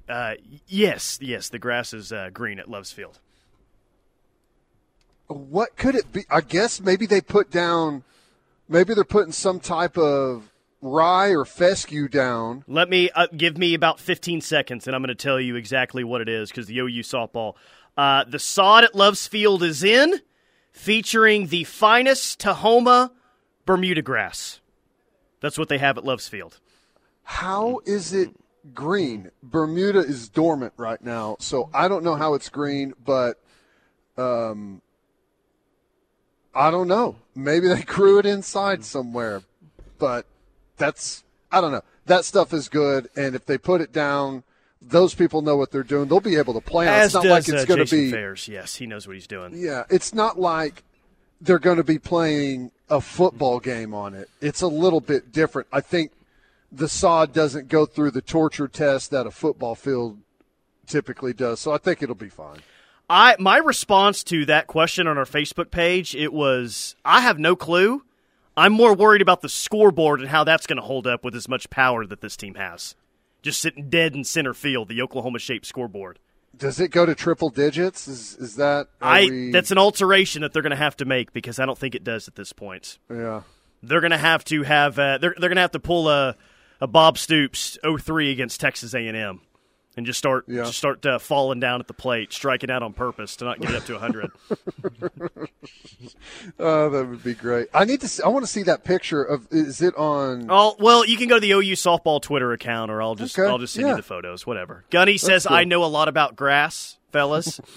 Uh, 0.08 0.34
yes, 0.66 1.18
yes, 1.20 1.48
the 1.48 1.58
grass 1.58 1.94
is 1.94 2.12
uh, 2.12 2.30
green 2.32 2.58
at 2.58 2.68
Love's 2.68 2.90
Field. 2.90 3.20
What 5.28 5.76
could 5.76 5.94
it 5.94 6.12
be? 6.12 6.24
I 6.28 6.40
guess 6.40 6.80
maybe 6.80 7.06
they 7.06 7.20
put 7.20 7.50
down, 7.50 8.02
maybe 8.68 8.94
they're 8.94 9.04
putting 9.04 9.30
some 9.30 9.60
type 9.60 9.96
of 9.96 10.50
rye 10.82 11.30
or 11.30 11.44
fescue 11.44 12.08
down. 12.08 12.64
Let 12.66 12.88
me 12.88 13.10
uh, 13.10 13.26
give 13.36 13.58
me 13.58 13.74
about 13.74 14.00
15 14.00 14.40
seconds, 14.40 14.86
and 14.86 14.94
I'm 14.94 15.02
going 15.02 15.08
to 15.08 15.14
tell 15.14 15.40
you 15.40 15.56
exactly 15.56 16.04
what 16.04 16.20
it 16.20 16.28
is 16.28 16.50
because 16.50 16.66
the 16.66 16.78
OU 16.78 17.02
softball. 17.02 17.54
Uh, 17.96 18.24
the 18.24 18.38
sod 18.38 18.84
at 18.84 18.94
Love's 18.94 19.26
Field 19.26 19.62
is 19.62 19.82
in, 19.82 20.20
featuring 20.72 21.48
the 21.48 21.64
finest 21.64 22.40
Tahoma 22.40 23.10
Bermuda 23.66 24.02
grass. 24.02 24.60
That's 25.40 25.58
what 25.58 25.68
they 25.68 25.78
have 25.78 25.98
at 25.98 26.04
Love's 26.04 26.28
Field. 26.28 26.60
How 27.22 27.80
is 27.84 28.12
it 28.12 28.30
green? 28.74 29.30
Bermuda 29.42 30.00
is 30.00 30.28
dormant 30.28 30.72
right 30.76 31.02
now, 31.02 31.36
so 31.40 31.70
I 31.72 31.88
don't 31.88 32.04
know 32.04 32.16
how 32.16 32.34
it's 32.34 32.48
green, 32.48 32.94
but 33.04 33.38
um, 34.16 34.82
I 36.54 36.70
don't 36.70 36.88
know. 36.88 37.16
Maybe 37.34 37.68
they 37.68 37.82
grew 37.82 38.18
it 38.18 38.26
inside 38.26 38.84
somewhere, 38.84 39.42
but 39.98 40.26
that's 40.80 41.22
I 41.52 41.60
don't 41.60 41.70
know. 41.70 41.82
That 42.06 42.24
stuff 42.24 42.52
is 42.52 42.68
good, 42.68 43.08
and 43.14 43.36
if 43.36 43.46
they 43.46 43.58
put 43.58 43.80
it 43.80 43.92
down, 43.92 44.42
those 44.82 45.14
people 45.14 45.42
know 45.42 45.56
what 45.56 45.70
they're 45.70 45.84
doing. 45.84 46.08
They'll 46.08 46.20
be 46.20 46.36
able 46.36 46.54
to 46.54 46.60
play 46.60 46.88
on. 46.88 46.94
it. 46.94 46.96
As 46.96 47.06
It's 47.06 47.14
not 47.14 47.22
does 47.22 47.30
like 47.30 47.54
it's 47.54 47.62
uh, 47.62 47.74
going 47.76 47.86
to 47.86 47.90
be. 47.90 48.10
Fairs. 48.10 48.48
Yes, 48.48 48.76
he 48.76 48.86
knows 48.86 49.06
what 49.06 49.14
he's 49.14 49.26
doing. 49.26 49.52
Yeah, 49.54 49.84
it's 49.90 50.12
not 50.12 50.40
like 50.40 50.82
they're 51.40 51.58
going 51.58 51.76
to 51.76 51.84
be 51.84 51.98
playing 51.98 52.72
a 52.88 53.00
football 53.00 53.60
game 53.60 53.94
on 53.94 54.14
it. 54.14 54.28
It's 54.40 54.62
a 54.62 54.66
little 54.66 55.00
bit 55.00 55.30
different. 55.30 55.68
I 55.72 55.80
think 55.80 56.12
the 56.72 56.88
sod 56.88 57.32
doesn't 57.32 57.68
go 57.68 57.86
through 57.86 58.12
the 58.12 58.22
torture 58.22 58.68
test 58.68 59.10
that 59.10 59.26
a 59.26 59.30
football 59.30 59.74
field 59.74 60.18
typically 60.86 61.32
does, 61.32 61.60
so 61.60 61.72
I 61.72 61.78
think 61.78 62.02
it'll 62.02 62.14
be 62.14 62.28
fine. 62.28 62.58
I 63.08 63.34
my 63.40 63.58
response 63.58 64.22
to 64.24 64.46
that 64.46 64.68
question 64.68 65.08
on 65.08 65.18
our 65.18 65.24
Facebook 65.24 65.70
page 65.72 66.14
it 66.14 66.32
was 66.32 66.94
I 67.04 67.20
have 67.20 67.38
no 67.38 67.56
clue. 67.56 68.04
I'm 68.56 68.72
more 68.72 68.94
worried 68.94 69.22
about 69.22 69.40
the 69.40 69.48
scoreboard 69.48 70.20
and 70.20 70.28
how 70.28 70.44
that's 70.44 70.66
going 70.66 70.76
to 70.76 70.82
hold 70.82 71.06
up 71.06 71.24
with 71.24 71.34
as 71.34 71.48
much 71.48 71.70
power 71.70 72.04
that 72.06 72.20
this 72.20 72.36
team 72.36 72.54
has. 72.56 72.94
Just 73.42 73.60
sitting 73.60 73.88
dead 73.88 74.14
in 74.14 74.24
center 74.24 74.52
field, 74.52 74.88
the 74.88 75.00
Oklahoma 75.00 75.38
shaped 75.38 75.64
scoreboard. 75.66 76.18
Does 76.56 76.78
it 76.80 76.88
go 76.90 77.06
to 77.06 77.14
triple 77.14 77.48
digits? 77.48 78.06
Is 78.08 78.36
is 78.36 78.56
that? 78.56 78.88
I 79.00 79.28
we- 79.30 79.50
that's 79.52 79.70
an 79.70 79.78
alteration 79.78 80.42
that 80.42 80.52
they're 80.52 80.62
going 80.62 80.70
to 80.70 80.76
have 80.76 80.96
to 80.98 81.04
make 81.04 81.32
because 81.32 81.58
I 81.58 81.64
don't 81.64 81.78
think 81.78 81.94
it 81.94 82.04
does 82.04 82.28
at 82.28 82.34
this 82.34 82.52
point. 82.52 82.98
yeah. 83.10 83.42
They're 83.82 84.00
going 84.02 84.10
to 84.10 84.18
have 84.18 84.44
to 84.46 84.62
have 84.64 84.98
uh, 84.98 85.16
they're 85.18 85.34
they're 85.38 85.48
going 85.48 85.56
to 85.56 85.62
have 85.62 85.70
to 85.70 85.80
pull 85.80 86.08
a 86.10 86.36
a 86.82 86.86
Bob 86.86 87.16
Stoops 87.16 87.78
03 87.82 88.30
against 88.30 88.60
Texas 88.60 88.92
A&M 88.94 89.40
and 90.00 90.06
just 90.06 90.18
start 90.18 90.46
Yeah. 90.48 90.64
just 90.64 90.78
start 90.78 91.04
uh, 91.04 91.18
falling 91.18 91.60
down 91.60 91.78
at 91.80 91.86
the 91.86 91.92
plate, 91.94 92.32
striking 92.32 92.70
out 92.70 92.82
on 92.82 92.94
purpose 92.94 93.36
to 93.36 93.44
not 93.44 93.60
get 93.60 93.70
it 93.70 93.76
up 93.76 93.84
to 93.84 93.92
100. 93.92 94.30
Oh, 96.58 96.88
that 96.90 97.06
would 97.08 97.22
be 97.22 97.34
great. 97.34 97.68
I 97.74 97.84
need 97.84 98.00
to. 98.00 98.08
See, 98.08 98.22
I 98.22 98.28
want 98.28 98.44
to 98.44 98.50
see 98.50 98.62
that 98.64 98.84
picture 98.84 99.22
of. 99.22 99.46
Is 99.50 99.82
it 99.82 99.94
on? 99.96 100.46
Oh 100.48 100.76
well, 100.78 101.04
you 101.04 101.16
can 101.16 101.28
go 101.28 101.36
to 101.36 101.40
the 101.40 101.50
OU 101.52 101.74
softball 101.74 102.20
Twitter 102.20 102.52
account, 102.52 102.90
or 102.90 103.02
I'll 103.02 103.14
just 103.14 103.38
Okay, 103.38 103.48
I'll 103.48 103.58
just 103.58 103.74
send 103.74 103.86
yeah. 103.86 103.92
you 103.92 103.96
the 103.98 104.02
photos. 104.02 104.46
Whatever. 104.46 104.84
Gunny 104.90 105.18
says 105.18 105.46
cool. 105.46 105.56
I 105.56 105.64
know 105.64 105.84
a 105.84 105.86
lot 105.86 106.08
about 106.08 106.36
grass, 106.36 106.98
fellas. 107.12 107.60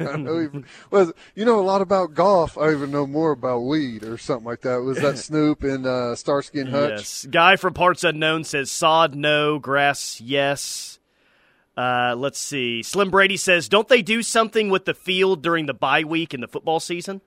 I 0.00 0.16
know 0.16 0.40
even, 0.40 0.64
well, 0.90 1.12
you 1.34 1.44
know 1.44 1.60
a 1.60 1.62
lot 1.62 1.80
about 1.80 2.14
golf. 2.14 2.58
I 2.58 2.72
even 2.72 2.90
know 2.90 3.06
more 3.06 3.30
about 3.32 3.60
weed 3.60 4.02
or 4.02 4.18
something 4.18 4.44
like 4.46 4.62
that. 4.62 4.78
Was 4.82 5.00
that 5.00 5.16
Snoop 5.18 5.62
and 5.62 5.86
uh, 5.86 6.16
Starsky 6.16 6.60
and 6.60 6.70
Hutch? 6.70 6.90
yes. 6.90 7.26
Guy 7.30 7.56
from 7.56 7.72
Parts 7.74 8.02
Unknown 8.02 8.44
says 8.44 8.70
sod 8.70 9.14
no, 9.14 9.58
grass 9.58 10.20
yes. 10.20 10.98
Uh, 11.76 12.14
let's 12.16 12.38
see. 12.38 12.82
Slim 12.82 13.10
Brady 13.10 13.36
says, 13.36 13.68
don't 13.68 13.88
they 13.88 14.00
do 14.00 14.22
something 14.22 14.70
with 14.70 14.86
the 14.86 14.94
field 14.94 15.42
during 15.42 15.66
the 15.66 15.74
bye 15.74 16.04
week 16.04 16.32
in 16.32 16.40
the 16.40 16.48
football 16.48 16.80
season? 16.80 17.20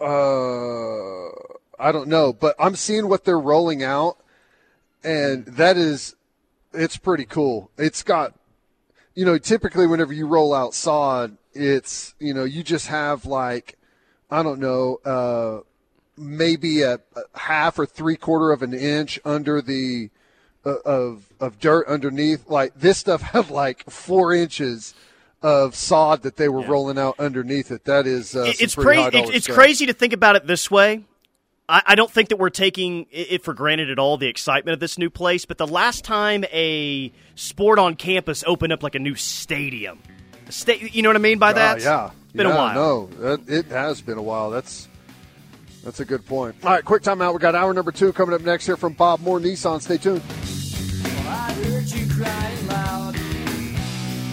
Uh, 0.00 1.28
I 1.78 1.92
don't 1.92 2.08
know, 2.08 2.32
but 2.32 2.54
I'm 2.58 2.76
seeing 2.76 3.08
what 3.08 3.24
they're 3.24 3.40
rolling 3.40 3.82
out, 3.82 4.18
and 5.02 5.46
that 5.46 5.76
is, 5.76 6.14
it's 6.72 6.96
pretty 6.98 7.24
cool. 7.24 7.70
It's 7.78 8.02
got, 8.02 8.34
you 9.14 9.24
know, 9.24 9.38
typically 9.38 9.86
whenever 9.86 10.12
you 10.12 10.26
roll 10.26 10.54
out 10.54 10.74
sod, 10.74 11.36
it's 11.52 12.14
you 12.20 12.32
know 12.32 12.44
you 12.44 12.62
just 12.62 12.86
have 12.86 13.26
like, 13.26 13.76
I 14.30 14.42
don't 14.42 14.60
know, 14.60 15.00
uh, 15.04 15.60
maybe 16.16 16.82
a, 16.82 16.94
a 16.94 17.38
half 17.38 17.78
or 17.78 17.86
three 17.86 18.16
quarter 18.16 18.52
of 18.52 18.62
an 18.62 18.72
inch 18.72 19.18
under 19.24 19.60
the 19.60 20.10
of 20.64 21.32
of 21.40 21.58
dirt 21.58 21.86
underneath. 21.86 22.48
Like 22.48 22.74
this 22.74 22.98
stuff 22.98 23.22
had 23.22 23.50
like 23.50 23.88
four 23.90 24.34
inches 24.34 24.94
of 25.42 25.74
sod 25.74 26.22
that 26.22 26.36
they 26.36 26.48
were 26.48 26.62
rolling 26.62 26.98
out 26.98 27.14
underneath 27.18 27.70
it. 27.70 27.84
That 27.84 28.06
is 28.06 28.36
uh, 28.36 28.52
it's 28.58 28.74
crazy. 28.74 29.18
It's, 29.18 29.30
it's 29.30 29.46
crazy 29.46 29.86
to 29.86 29.92
think 29.92 30.12
about 30.12 30.36
it 30.36 30.46
this 30.46 30.70
way. 30.70 31.04
I, 31.68 31.82
I 31.86 31.94
don't 31.94 32.10
think 32.10 32.28
that 32.30 32.36
we're 32.36 32.50
taking 32.50 33.06
it 33.10 33.32
it 33.32 33.44
for 33.44 33.54
granted 33.54 33.90
at 33.90 33.98
all 33.98 34.18
the 34.18 34.26
excitement 34.26 34.74
of 34.74 34.80
this 34.80 34.98
new 34.98 35.08
place. 35.08 35.44
But 35.44 35.56
the 35.56 35.66
last 35.66 36.04
time 36.04 36.44
a 36.52 37.12
sport 37.36 37.78
on 37.78 37.94
campus 37.96 38.44
opened 38.46 38.72
up 38.72 38.82
like 38.82 38.94
a 38.94 38.98
new 38.98 39.14
stadium, 39.14 40.00
a 40.46 40.52
sta- 40.52 40.78
you 40.78 41.02
know 41.02 41.08
what 41.08 41.16
I 41.16 41.20
mean 41.20 41.38
by 41.38 41.54
that? 41.54 41.78
Uh, 41.78 41.80
yeah, 41.80 42.10
It's 42.24 42.32
been 42.32 42.46
yeah, 42.46 42.52
a 42.52 42.56
while. 42.56 42.74
No, 42.74 43.38
it 43.48 43.66
has 43.66 44.02
been 44.02 44.18
a 44.18 44.22
while. 44.22 44.50
That's 44.50 44.88
that's 45.84 46.00
a 46.00 46.04
good 46.04 46.26
point. 46.26 46.56
All 46.62 46.70
right, 46.70 46.84
quick 46.84 47.02
timeout. 47.02 47.32
We 47.32 47.38
got 47.38 47.54
hour 47.54 47.72
number 47.72 47.92
two 47.92 48.12
coming 48.12 48.34
up 48.34 48.42
next 48.42 48.66
here 48.66 48.76
from 48.76 48.92
Bob 48.92 49.20
Moore 49.20 49.40
Nissan. 49.40 49.80
Stay 49.80 49.96
tuned. 49.96 50.22
Well, 52.68 52.89